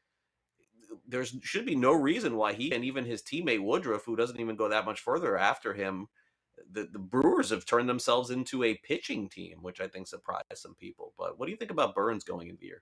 There 1.07 1.25
should 1.25 1.65
be 1.65 1.75
no 1.75 1.91
reason 1.91 2.35
why 2.35 2.53
he 2.53 2.71
and 2.71 2.85
even 2.85 3.05
his 3.05 3.21
teammate 3.21 3.61
Woodruff, 3.61 4.05
who 4.05 4.15
doesn't 4.15 4.39
even 4.39 4.55
go 4.55 4.69
that 4.69 4.85
much 4.85 5.01
further 5.01 5.37
after 5.37 5.73
him, 5.73 6.07
the, 6.71 6.87
the 6.91 6.99
Brewers 6.99 7.49
have 7.49 7.65
turned 7.65 7.89
themselves 7.89 8.31
into 8.31 8.63
a 8.63 8.79
pitching 8.83 9.29
team, 9.29 9.57
which 9.61 9.81
I 9.81 9.87
think 9.87 10.07
surprised 10.07 10.45
some 10.55 10.75
people. 10.75 11.13
But 11.17 11.37
what 11.37 11.45
do 11.45 11.51
you 11.51 11.57
think 11.57 11.71
about 11.71 11.95
Burnes 11.95 12.23
going 12.23 12.47
into 12.47 12.59
the 12.59 12.67
year? 12.67 12.81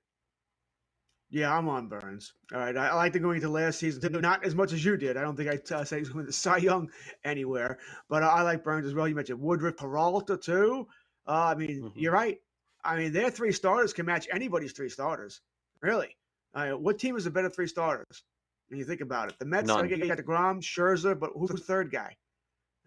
Yeah, 1.29 1.55
I'm 1.55 1.67
on 1.67 1.87
Burnes. 1.87 2.33
All 2.53 2.59
right, 2.59 2.75
I, 2.75 2.87
I 2.87 2.93
like 2.95 3.11
to 3.13 3.19
go 3.19 3.31
into 3.31 3.49
last 3.49 3.79
season, 3.79 4.13
not 4.21 4.45
as 4.45 4.55
much 4.55 4.71
as 4.71 4.83
you 4.85 4.95
did. 4.95 5.17
I 5.17 5.21
don't 5.21 5.35
think 5.35 5.49
I'd 5.49 5.71
uh, 5.71 5.83
say 5.83 5.99
he's 5.99 6.09
going 6.09 6.25
to 6.25 6.31
Cy 6.43 6.57
Young 6.57 6.89
anywhere, 7.25 7.79
but 8.09 8.23
I, 8.23 8.27
I 8.27 8.41
like 8.43 8.63
Burnes 8.63 8.85
as 8.85 8.93
well. 8.93 9.07
You 9.07 9.15
mentioned 9.15 9.41
Woodruff, 9.41 9.75
Peralta 9.77 10.37
too. 10.37 10.87
Uh, 11.27 11.53
I 11.53 11.55
mean, 11.55 11.83
mm-hmm. 11.83 11.99
you're 11.99 12.13
right. 12.13 12.37
I 12.85 12.95
mean, 12.95 13.11
their 13.11 13.29
three 13.29 13.51
starters 13.51 13.91
can 13.91 14.05
match 14.05 14.27
anybody's 14.31 14.71
three 14.71 14.89
starters. 14.89 15.41
Really. 15.81 16.15
Uh, 16.53 16.69
what 16.71 16.97
team 16.97 17.17
is 17.17 17.25
a 17.25 17.31
better 17.31 17.49
three 17.49 17.67
starters? 17.67 18.23
When 18.69 18.79
you 18.79 18.85
think 18.85 19.01
about 19.01 19.29
it, 19.29 19.39
the 19.39 19.45
Mets 19.45 19.67
None. 19.67 19.87
got 19.87 19.99
Degrom, 20.17 20.61
Scherzer, 20.61 21.17
but 21.17 21.31
who's 21.35 21.49
the 21.49 21.57
third 21.57 21.91
guy? 21.91 22.15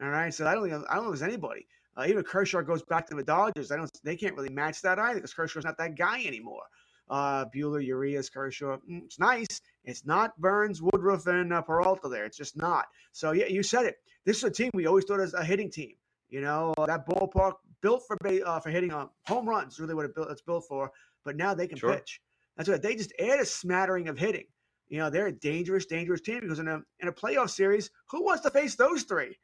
All 0.02 0.08
right, 0.08 0.32
so 0.32 0.46
I 0.46 0.54
don't 0.54 0.68
think 0.68 0.84
I 0.88 0.94
don't 0.94 1.04
know 1.04 1.12
if 1.12 1.18
there's 1.18 1.28
anybody. 1.28 1.66
Uh, 1.96 2.04
even 2.06 2.22
Kershaw 2.22 2.62
goes 2.62 2.82
back 2.82 3.06
to 3.08 3.14
the 3.14 3.22
Dodgers. 3.22 3.70
I 3.70 3.76
don't. 3.76 3.90
They 4.02 4.16
can't 4.16 4.34
really 4.34 4.48
match 4.48 4.80
that 4.82 4.98
either 4.98 5.16
because 5.16 5.34
Kershaw's 5.34 5.64
not 5.64 5.76
that 5.78 5.96
guy 5.96 6.24
anymore. 6.24 6.62
Uh, 7.10 7.44
Buehler, 7.54 7.84
Urias, 7.84 8.30
Kershaw. 8.30 8.76
Mm, 8.88 9.04
it's 9.04 9.18
nice. 9.18 9.60
It's 9.84 10.06
not 10.06 10.40
Burnes, 10.40 10.80
Woodruff, 10.80 11.26
and 11.26 11.52
uh, 11.52 11.60
Peralta 11.60 12.08
there. 12.08 12.24
It's 12.24 12.36
just 12.36 12.56
not. 12.56 12.86
So 13.12 13.32
yeah, 13.32 13.46
you 13.46 13.62
said 13.62 13.84
it. 13.84 13.96
This 14.24 14.38
is 14.38 14.44
a 14.44 14.50
team 14.50 14.70
we 14.72 14.86
always 14.86 15.04
thought 15.04 15.18
was 15.18 15.34
a 15.34 15.44
hitting 15.44 15.70
team. 15.70 15.94
You 16.28 16.40
know 16.40 16.72
that 16.86 17.06
ballpark 17.08 17.54
built 17.82 18.04
for 18.06 18.16
uh, 18.24 18.60
for 18.60 18.70
hitting 18.70 18.92
uh, 18.92 19.06
home 19.26 19.48
runs. 19.48 19.80
Really, 19.80 19.94
what 19.94 20.04
it 20.04 20.14
built, 20.14 20.30
it's 20.30 20.42
built 20.42 20.64
for. 20.68 20.92
But 21.24 21.36
now 21.36 21.52
they 21.52 21.66
can 21.66 21.78
sure. 21.78 21.94
pitch. 21.94 22.20
That's 22.56 22.68
what 22.68 22.82
they 22.82 22.94
just 22.94 23.12
add 23.18 23.40
a 23.40 23.44
smattering 23.44 24.08
of 24.08 24.18
hitting. 24.18 24.46
You 24.88 24.98
know, 24.98 25.10
they're 25.10 25.28
a 25.28 25.32
dangerous, 25.32 25.86
dangerous 25.86 26.20
team 26.20 26.40
because 26.40 26.58
in 26.58 26.68
a 26.68 26.80
in 27.00 27.08
a 27.08 27.12
playoff 27.12 27.50
series, 27.50 27.90
who 28.10 28.24
wants 28.24 28.42
to 28.42 28.50
face 28.50 28.74
those 28.74 29.02
three? 29.04 29.36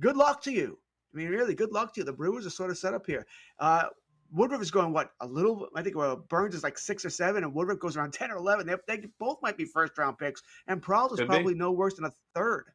Good 0.00 0.16
luck 0.16 0.42
to 0.44 0.52
you. 0.52 0.78
I 1.12 1.16
mean, 1.18 1.28
really, 1.28 1.54
good 1.54 1.72
luck 1.72 1.94
to 1.94 2.00
you. 2.00 2.04
The 2.04 2.12
Brewers 2.12 2.46
are 2.46 2.50
sort 2.50 2.70
of 2.70 2.78
set 2.78 2.94
up 2.94 3.06
here. 3.06 3.26
Uh, 3.58 3.84
Woodruff 4.34 4.60
is 4.60 4.70
going 4.70 4.92
what 4.92 5.12
a 5.20 5.26
little. 5.26 5.68
I 5.76 5.82
think 5.82 5.96
well, 5.96 6.16
Burnes 6.16 6.54
is 6.54 6.64
like 6.64 6.76
six 6.76 7.04
or 7.04 7.10
seven, 7.10 7.44
and 7.44 7.54
Woodruff 7.54 7.78
goes 7.78 7.96
around 7.96 8.12
ten 8.12 8.30
or 8.30 8.36
eleven. 8.36 8.66
They, 8.66 8.74
they 8.88 9.06
both 9.18 9.38
might 9.42 9.56
be 9.56 9.64
first 9.64 9.96
round 9.96 10.18
picks, 10.18 10.42
and 10.66 10.82
Peralta 10.82 11.14
is 11.14 11.26
probably 11.26 11.54
be. 11.54 11.60
no 11.60 11.70
worse 11.70 11.94
than 11.94 12.04
a 12.04 12.12
third. 12.34 12.66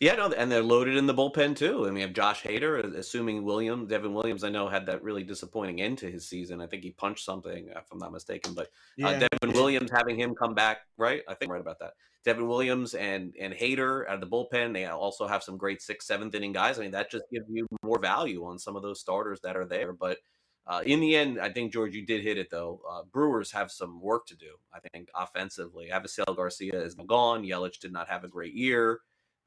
Yeah, 0.00 0.14
no, 0.14 0.30
and 0.30 0.50
they're 0.50 0.62
loaded 0.62 0.96
in 0.96 1.06
the 1.06 1.14
bullpen 1.14 1.56
too. 1.56 1.84
And 1.84 1.94
we 1.94 2.02
have 2.02 2.12
Josh 2.12 2.44
Hader, 2.44 2.96
assuming 2.96 3.44
Williams, 3.44 3.88
Devin 3.88 4.14
Williams. 4.14 4.44
I 4.44 4.48
know 4.48 4.68
had 4.68 4.86
that 4.86 5.02
really 5.02 5.24
disappointing 5.24 5.80
end 5.80 5.98
to 5.98 6.10
his 6.10 6.28
season. 6.28 6.60
I 6.60 6.66
think 6.66 6.84
he 6.84 6.92
punched 6.92 7.24
something, 7.24 7.68
if 7.68 7.84
I'm 7.90 7.98
not 7.98 8.12
mistaken. 8.12 8.54
But 8.54 8.66
uh, 9.02 9.18
yeah. 9.18 9.26
Devin 9.40 9.56
Williams 9.56 9.90
having 9.90 10.16
him 10.16 10.36
come 10.36 10.54
back, 10.54 10.78
right? 10.98 11.22
I 11.26 11.34
think 11.34 11.50
I'm 11.50 11.54
right 11.54 11.60
about 11.60 11.80
that. 11.80 11.94
Devin 12.28 12.46
Williams 12.46 12.92
and 12.92 13.32
and 13.40 13.54
Hader 13.54 14.06
out 14.06 14.16
of 14.16 14.20
the 14.20 14.26
bullpen. 14.26 14.74
They 14.74 14.84
also 14.84 15.26
have 15.26 15.42
some 15.42 15.56
great 15.56 15.80
sixth, 15.80 16.06
seventh 16.06 16.34
inning 16.34 16.52
guys. 16.52 16.78
I 16.78 16.82
mean, 16.82 16.90
that 16.90 17.10
just 17.10 17.24
gives 17.32 17.46
you 17.48 17.66
more 17.82 17.98
value 17.98 18.44
on 18.44 18.58
some 18.58 18.76
of 18.76 18.82
those 18.82 19.00
starters 19.00 19.40
that 19.44 19.56
are 19.56 19.64
there. 19.64 19.94
But 19.94 20.18
uh, 20.66 20.82
in 20.84 21.00
the 21.00 21.16
end, 21.16 21.40
I 21.40 21.50
think 21.50 21.72
George, 21.72 21.94
you 21.94 22.04
did 22.04 22.22
hit 22.22 22.36
it 22.36 22.50
though. 22.50 22.82
Uh, 22.86 23.00
Brewers 23.10 23.50
have 23.52 23.70
some 23.70 23.98
work 24.02 24.26
to 24.26 24.36
do. 24.36 24.56
I 24.74 24.80
think 24.92 25.08
offensively, 25.14 25.88
Avisail 25.90 26.36
Garcia 26.36 26.78
is 26.78 26.94
gone. 26.94 27.44
Yelich 27.44 27.78
did 27.80 27.92
not 27.94 28.10
have 28.10 28.24
a 28.24 28.28
great 28.28 28.52
year. 28.52 29.00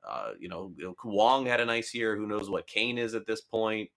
Uh, 0.03 0.31
you 0.39 0.49
know, 0.49 0.73
Wong 1.03 1.45
had 1.45 1.61
a 1.61 1.65
nice 1.65 1.93
year. 1.93 2.15
Who 2.15 2.25
knows 2.25 2.49
what 2.49 2.65
Cain 2.65 2.97
is 2.97 3.13
at 3.13 3.27
this 3.27 3.41
point? 3.41 3.91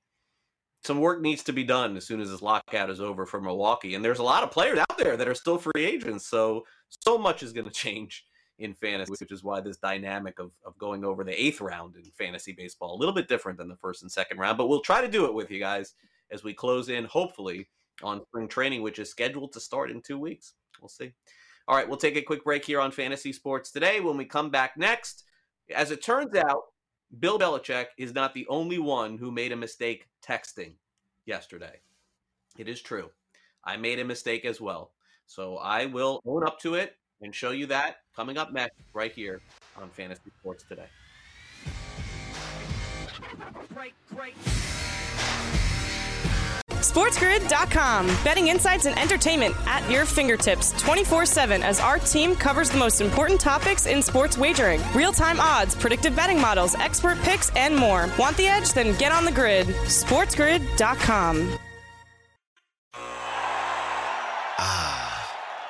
Some 0.84 1.00
work 1.00 1.22
needs 1.22 1.42
to 1.44 1.54
be 1.54 1.64
done 1.64 1.96
as 1.96 2.06
soon 2.06 2.20
as 2.20 2.30
this 2.30 2.42
lockout 2.42 2.90
is 2.90 3.00
over 3.00 3.24
for 3.24 3.40
Milwaukee. 3.40 3.94
And 3.94 4.04
there's 4.04 4.18
a 4.18 4.22
lot 4.22 4.42
of 4.42 4.50
players 4.50 4.78
out 4.78 4.98
there 4.98 5.16
that 5.16 5.26
are 5.26 5.34
still 5.34 5.56
free 5.56 5.86
agents. 5.86 6.28
So, 6.28 6.66
so 6.90 7.16
much 7.16 7.42
is 7.42 7.54
going 7.54 7.64
to 7.70 7.70
change 7.70 8.26
in 8.58 8.74
fantasy, 8.74 9.10
which 9.18 9.32
is 9.32 9.42
why 9.42 9.60
this 9.60 9.76
dynamic 9.76 10.38
of, 10.38 10.52
of 10.64 10.78
going 10.78 11.04
over 11.04 11.24
the 11.24 11.42
eighth 11.42 11.60
round 11.60 11.96
in 11.96 12.04
fantasy 12.12 12.52
baseball, 12.52 12.94
a 12.94 12.98
little 12.98 13.14
bit 13.14 13.28
different 13.28 13.58
than 13.58 13.68
the 13.68 13.76
first 13.76 14.02
and 14.02 14.10
second 14.10 14.38
round. 14.38 14.56
But 14.56 14.68
we'll 14.68 14.80
try 14.80 15.00
to 15.00 15.08
do 15.08 15.24
it 15.24 15.34
with 15.34 15.50
you 15.50 15.58
guys 15.58 15.94
as 16.30 16.44
we 16.44 16.54
close 16.54 16.88
in, 16.88 17.04
hopefully, 17.04 17.68
on 18.02 18.22
spring 18.22 18.48
training, 18.48 18.82
which 18.82 18.98
is 18.98 19.10
scheduled 19.10 19.52
to 19.52 19.60
start 19.60 19.90
in 19.90 20.00
two 20.00 20.18
weeks. 20.18 20.54
We'll 20.80 20.88
see. 20.88 21.12
All 21.66 21.76
right, 21.76 21.88
we'll 21.88 21.96
take 21.96 22.16
a 22.16 22.22
quick 22.22 22.44
break 22.44 22.64
here 22.64 22.80
on 22.80 22.90
Fantasy 22.90 23.32
Sports 23.32 23.70
today. 23.70 24.00
When 24.00 24.16
we 24.16 24.24
come 24.24 24.50
back 24.50 24.76
next, 24.76 25.24
as 25.74 25.90
it 25.90 26.02
turns 26.02 26.36
out, 26.36 26.64
Bill 27.20 27.38
Belichick 27.38 27.86
is 27.96 28.14
not 28.14 28.34
the 28.34 28.46
only 28.48 28.78
one 28.78 29.18
who 29.18 29.30
made 29.30 29.52
a 29.52 29.56
mistake 29.56 30.08
texting 30.26 30.74
yesterday. 31.26 31.80
It 32.58 32.68
is 32.68 32.82
true. 32.82 33.10
I 33.64 33.76
made 33.76 33.98
a 33.98 34.04
mistake 34.04 34.44
as 34.44 34.60
well. 34.60 34.92
So 35.26 35.56
I 35.56 35.86
will 35.86 36.20
own 36.26 36.46
up 36.46 36.60
to 36.60 36.74
it 36.74 36.96
and 37.24 37.34
show 37.34 37.50
you 37.50 37.66
that 37.66 37.96
coming 38.14 38.38
up 38.38 38.52
next, 38.52 38.76
right 38.92 39.10
here 39.10 39.40
on 39.80 39.88
Fantasy 39.90 40.30
Sports 40.38 40.64
Today. 40.68 40.86
Great, 43.74 43.94
great. 44.14 44.34
SportsGrid.com. 46.68 48.06
Betting 48.22 48.48
insights 48.48 48.84
and 48.84 48.96
entertainment 48.98 49.54
at 49.66 49.90
your 49.90 50.04
fingertips 50.04 50.72
24 50.82 51.24
7 51.24 51.62
as 51.62 51.80
our 51.80 51.98
team 51.98 52.36
covers 52.36 52.70
the 52.70 52.78
most 52.78 53.00
important 53.00 53.40
topics 53.40 53.86
in 53.86 54.02
sports 54.02 54.36
wagering 54.36 54.82
real 54.94 55.12
time 55.12 55.40
odds, 55.40 55.74
predictive 55.74 56.14
betting 56.14 56.40
models, 56.40 56.74
expert 56.76 57.18
picks, 57.20 57.50
and 57.56 57.74
more. 57.74 58.08
Want 58.18 58.36
the 58.36 58.46
edge? 58.46 58.72
Then 58.74 58.96
get 58.98 59.12
on 59.12 59.24
the 59.24 59.32
grid. 59.32 59.66
SportsGrid.com. 59.66 61.58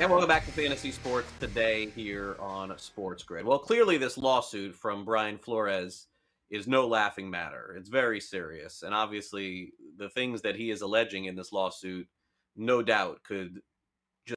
And 0.00 0.08
welcome 0.08 0.28
back 0.28 0.46
to 0.46 0.52
Fantasy 0.52 0.92
Sports 0.92 1.28
today 1.40 1.90
here 1.90 2.36
on 2.38 2.72
Sports 2.78 3.24
Grid. 3.24 3.44
Well, 3.44 3.58
clearly, 3.58 3.98
this 3.98 4.16
lawsuit 4.16 4.76
from 4.76 5.04
Brian 5.04 5.38
Flores 5.38 6.06
is 6.50 6.68
no 6.68 6.86
laughing 6.86 7.28
matter. 7.28 7.74
It's 7.76 7.88
very 7.88 8.20
serious. 8.20 8.84
And 8.84 8.94
obviously, 8.94 9.72
the 9.96 10.08
things 10.10 10.40
that 10.42 10.54
he 10.54 10.70
is 10.70 10.82
alleging 10.82 11.24
in 11.24 11.34
this 11.34 11.52
lawsuit, 11.52 12.06
no 12.54 12.80
doubt, 12.80 13.24
could 13.24 13.60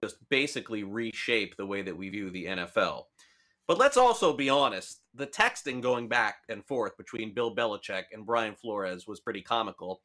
just 0.01 0.15
basically 0.31 0.83
reshape 0.83 1.55
the 1.55 1.67
way 1.67 1.83
that 1.83 1.95
we 1.95 2.09
view 2.09 2.31
the 2.31 2.45
NFL. 2.45 3.03
But 3.67 3.77
let's 3.77 3.97
also 3.97 4.33
be 4.33 4.49
honest 4.49 5.01
the 5.13 5.27
texting 5.27 5.79
going 5.79 6.07
back 6.07 6.37
and 6.49 6.65
forth 6.65 6.97
between 6.97 7.35
Bill 7.35 7.55
Belichick 7.55 8.05
and 8.11 8.25
Brian 8.25 8.55
Flores 8.55 9.05
was 9.05 9.19
pretty 9.19 9.43
comical. 9.43 10.01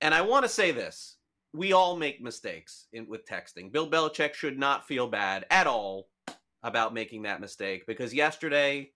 And 0.00 0.12
I 0.14 0.22
want 0.22 0.44
to 0.44 0.48
say 0.48 0.72
this 0.72 1.18
we 1.52 1.72
all 1.72 1.96
make 1.96 2.22
mistakes 2.22 2.86
in, 2.92 3.06
with 3.08 3.26
texting. 3.26 3.72
Bill 3.72 3.90
Belichick 3.90 4.34
should 4.34 4.58
not 4.58 4.86
feel 4.86 5.06
bad 5.08 5.46
at 5.50 5.66
all 5.66 6.08
about 6.62 6.94
making 6.94 7.22
that 7.22 7.40
mistake 7.40 7.84
because 7.86 8.14
yesterday 8.14 8.90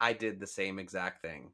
I 0.00 0.12
did 0.12 0.40
the 0.40 0.46
same 0.46 0.78
exact 0.78 1.22
thing. 1.22 1.50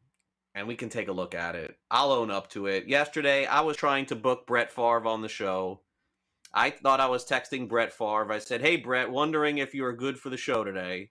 And 0.55 0.67
we 0.67 0.75
can 0.75 0.89
take 0.89 1.09
a 1.09 1.13
look 1.13 1.35
at 1.35 1.55
it. 1.55 1.77
I'll 1.91 2.13
own 2.13 2.31
up 2.31 2.49
to 2.51 2.67
it. 2.67 2.89
Yesterday, 2.89 3.45
I 3.45 3.61
was 3.61 3.77
trying 3.77 4.07
to 4.07 4.17
book 4.17 4.47
Brett 4.47 4.73
Favre 4.73 5.07
on 5.07 5.21
the 5.21 5.29
show. 5.29 5.83
I 6.55 6.71
thought 6.71 7.01
I 7.01 7.09
was 7.09 7.27
texting 7.27 7.69
Brett 7.69 7.93
Favre. 7.93 8.33
I 8.33 8.39
said, 8.39 8.63
Hey, 8.63 8.77
Brett, 8.77 9.11
wondering 9.11 9.59
if 9.59 9.75
you 9.75 9.85
are 9.85 9.93
good 9.93 10.19
for 10.19 10.31
the 10.31 10.39
show 10.39 10.65
today. 10.65 11.11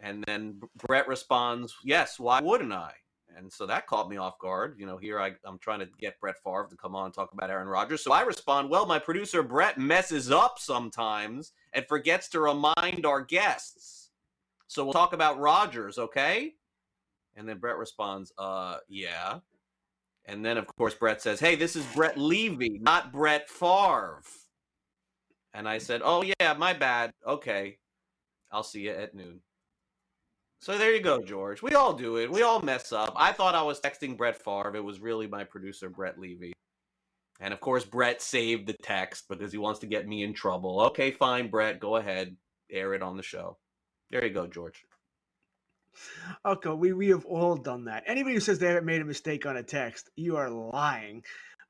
And 0.00 0.24
then 0.26 0.60
Brett 0.76 1.06
responds, 1.06 1.76
Yes, 1.84 2.18
why 2.18 2.40
wouldn't 2.40 2.72
I? 2.72 2.94
And 3.36 3.52
so 3.52 3.66
that 3.66 3.86
caught 3.86 4.08
me 4.08 4.16
off 4.16 4.38
guard. 4.38 4.76
You 4.78 4.86
know, 4.86 4.96
here 4.96 5.20
I, 5.20 5.32
am 5.46 5.58
trying 5.58 5.80
to 5.80 5.88
get 5.98 6.20
Brett 6.20 6.36
Favre 6.42 6.66
to 6.70 6.76
come 6.76 6.94
on 6.94 7.06
and 7.06 7.14
talk 7.14 7.32
about 7.32 7.50
Aaron 7.50 7.68
Rodgers. 7.68 8.02
So 8.02 8.12
I 8.12 8.22
respond, 8.22 8.70
Well, 8.70 8.86
my 8.86 8.98
producer 8.98 9.42
Brett 9.42 9.78
messes 9.78 10.30
up 10.30 10.58
sometimes 10.58 11.52
and 11.72 11.86
forgets 11.86 12.28
to 12.30 12.40
remind 12.40 13.04
our 13.06 13.20
guests 13.20 14.10
So 14.66 14.84
we'll 14.84 14.92
talk 14.92 15.12
about 15.12 15.38
Rodgers, 15.38 15.98
okay? 15.98 16.54
And 17.36 17.48
then 17.48 17.58
Brett 17.58 17.76
responds, 17.76 18.32
uh, 18.38 18.78
yeah. 18.88 19.38
And 20.26 20.44
then, 20.44 20.56
of 20.56 20.66
course, 20.76 20.94
Brett 20.94 21.20
says, 21.20 21.40
hey, 21.40 21.54
this 21.56 21.76
is 21.76 21.84
Brett 21.94 22.16
Levy, 22.16 22.78
not 22.80 23.12
Brett 23.12 23.48
Favre. 23.50 24.22
And 25.52 25.68
I 25.68 25.78
said, 25.78 26.00
oh, 26.04 26.24
yeah, 26.40 26.54
my 26.54 26.72
bad. 26.72 27.12
Okay. 27.26 27.78
I'll 28.50 28.62
see 28.62 28.82
you 28.82 28.92
at 28.92 29.14
noon. 29.14 29.40
So 30.64 30.78
there 30.78 30.94
you 30.94 31.02
go, 31.02 31.20
George. 31.20 31.60
We 31.60 31.74
all 31.74 31.92
do 31.92 32.16
it. 32.16 32.32
We 32.32 32.40
all 32.40 32.62
mess 32.62 32.90
up. 32.90 33.12
I 33.16 33.32
thought 33.32 33.54
I 33.54 33.60
was 33.60 33.82
texting 33.82 34.16
Brett 34.16 34.42
Favre. 34.42 34.74
It 34.74 34.82
was 34.82 34.98
really 34.98 35.26
my 35.26 35.44
producer, 35.44 35.90
Brett 35.90 36.18
Levy. 36.18 36.54
And 37.38 37.52
of 37.52 37.60
course, 37.60 37.84
Brett 37.84 38.22
saved 38.22 38.66
the 38.66 38.72
text 38.82 39.24
because 39.28 39.52
he 39.52 39.58
wants 39.58 39.80
to 39.80 39.86
get 39.86 40.08
me 40.08 40.22
in 40.22 40.32
trouble. 40.32 40.80
Okay, 40.84 41.10
fine, 41.10 41.50
Brett. 41.50 41.80
Go 41.80 41.96
ahead. 41.96 42.34
Air 42.70 42.94
it 42.94 43.02
on 43.02 43.18
the 43.18 43.22
show. 43.22 43.58
There 44.10 44.24
you 44.24 44.32
go, 44.32 44.46
George. 44.46 44.82
Okay, 46.46 46.70
we, 46.70 46.94
we 46.94 47.08
have 47.08 47.26
all 47.26 47.56
done 47.56 47.84
that. 47.84 48.02
Anybody 48.06 48.36
who 48.36 48.40
says 48.40 48.58
they 48.58 48.68
haven't 48.68 48.86
made 48.86 49.02
a 49.02 49.04
mistake 49.04 49.44
on 49.44 49.58
a 49.58 49.62
text, 49.62 50.08
you 50.16 50.38
are 50.38 50.48
lying. 50.48 51.22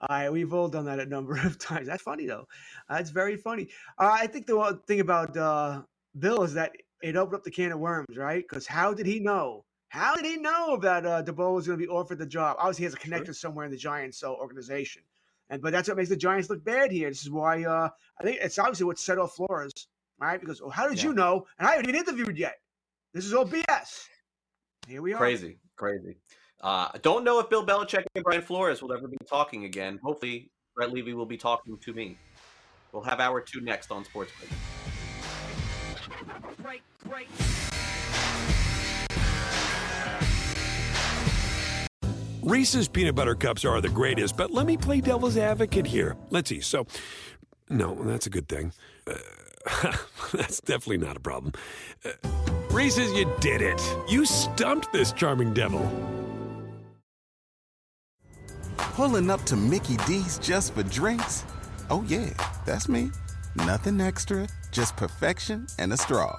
Uh, 0.09 0.29
we've 0.31 0.55
all 0.55 0.69
done 0.69 0.85
that 0.85 1.01
a 1.01 1.07
number 1.07 1.37
of 1.37 1.59
times. 1.59 1.89
That's 1.89 2.05
funny 2.05 2.27
though. 2.27 2.47
That's 2.89 3.11
very 3.11 3.39
funny. 3.39 3.71
Uh, 3.99 4.13
I 4.13 4.29
think 4.29 4.47
the 4.47 4.81
thing 4.87 5.01
about 5.01 5.37
uh, 5.37 5.83
Bill 6.17 6.45
is 6.45 6.55
that 6.55 6.77
it 7.05 7.17
opened 7.17 7.37
up 7.37 7.45
the 7.45 7.51
can 7.51 7.71
of 7.71 7.79
worms, 7.79 8.17
right? 8.17 8.43
Because 8.49 8.67
how 8.67 8.95
did 8.95 9.07
he 9.07 9.21
know? 9.21 9.65
How 9.89 10.17
did 10.17 10.25
he 10.25 10.39
know 10.39 10.79
that 10.81 11.05
uh, 11.05 11.23
Daboll 11.23 11.55
was 11.55 11.67
going 11.67 11.79
to 11.79 11.87
be 11.87 11.89
offered 11.89 12.19
the 12.19 12.27
job? 12.27 12.57
Obviously, 12.59 12.83
he 12.83 12.85
has 12.87 12.95
a 12.95 12.99
connection 12.99 13.27
sure. 13.27 13.35
somewhere 13.35 13.67
in 13.67 13.71
the 13.71 13.77
Giants 13.77 14.23
uh, 14.25 14.33
organization, 14.33 15.03
and 15.51 15.61
but 15.61 15.71
that's 15.71 15.87
what 15.87 15.99
makes 15.99 16.09
the 16.09 16.17
Giants 16.17 16.49
look 16.49 16.65
bad 16.65 16.91
here. 16.91 17.11
This 17.11 17.23
is 17.23 17.31
why 17.31 17.63
uh, 17.65 17.91
I 18.19 18.25
think 18.25 18.39
it's 18.41 18.59
obviously 18.59 18.87
what 18.87 18.99
set 18.99 19.19
off 19.19 19.37
Flores, 19.37 19.73
right? 20.19 20.41
Because 20.41 20.63
well, 20.63 20.71
how 20.71 20.89
did 20.89 20.99
yeah. 20.99 21.11
you 21.11 21.15
know? 21.15 21.47
And 21.59 21.69
I 21.69 21.73
haven't 21.73 21.89
even 21.89 22.01
interviewed 22.01 22.39
yet. 22.39 22.57
This 23.13 23.27
is 23.27 23.35
all 23.35 23.47
BS. 23.47 24.07
Here 24.89 25.03
we 25.03 25.13
are. 25.13 25.19
Crazy, 25.19 25.59
crazy. 25.77 26.17
Uh, 26.63 26.89
I 26.93 26.99
don't 27.03 27.23
know 27.23 27.39
if 27.39 27.51
Bill 27.51 27.65
Belichick 27.65 28.05
and 28.15 28.25
Brian 28.25 28.43
Flores 28.43 28.83
will 28.83 28.95
ever 28.95 29.07
be 29.07 29.19
talking 29.29 29.65
again. 29.67 30.01
Hopefully, 30.03 30.51
Brett 30.75 30.91
Levy 30.91 31.13
will 31.13 31.27
be 31.27 31.37
talking 31.37 31.77
to 31.77 31.93
me. 31.93 32.17
We'll 32.93 33.03
have 33.03 33.21
hour 33.21 33.43
two 33.43 33.61
next 33.61 33.91
on 33.91 34.05
Sports. 34.05 34.33
Break, 34.41 34.51
break. 37.09 37.29
Reese's 42.43 42.89
peanut 42.89 43.15
butter 43.15 43.35
cups 43.35 43.65
are 43.65 43.81
the 43.81 43.89
greatest, 43.89 44.37
but 44.37 44.51
let 44.51 44.67
me 44.67 44.77
play 44.77 45.01
devil's 45.01 45.39
advocate 45.39 45.87
here. 45.87 46.15
Let's 46.29 46.51
see. 46.51 46.61
So, 46.61 46.87
no, 47.71 47.95
that's 47.95 48.27
a 48.27 48.31
good 48.31 48.49
thing. 48.49 48.73
Uh, 49.07 49.15
that's 50.33 50.61
definitely 50.61 50.99
not 50.99 51.17
a 51.17 51.21
problem. 51.21 51.55
Uh, 52.05 52.11
Reese's, 52.71 53.13
you 53.13 53.33
did 53.41 53.63
it. 53.63 53.81
You 54.09 54.27
stumped 54.27 54.93
this 54.93 55.13
charming 55.13 55.55
devil. 55.55 55.91
Pulling 58.77 59.31
up 59.31 59.43
to 59.45 59.57
Mickey 59.57 59.97
D's 60.07 60.39
just 60.39 60.75
for 60.75 60.83
drinks? 60.83 61.45
Oh, 61.89 62.05
yeah, 62.07 62.31
that's 62.67 62.89
me. 62.89 63.11
Nothing 63.57 64.01
extra, 64.01 64.49
just 64.71 64.97
perfection 64.97 65.67
and 65.79 65.93
a 65.93 65.97
straw. 65.97 66.39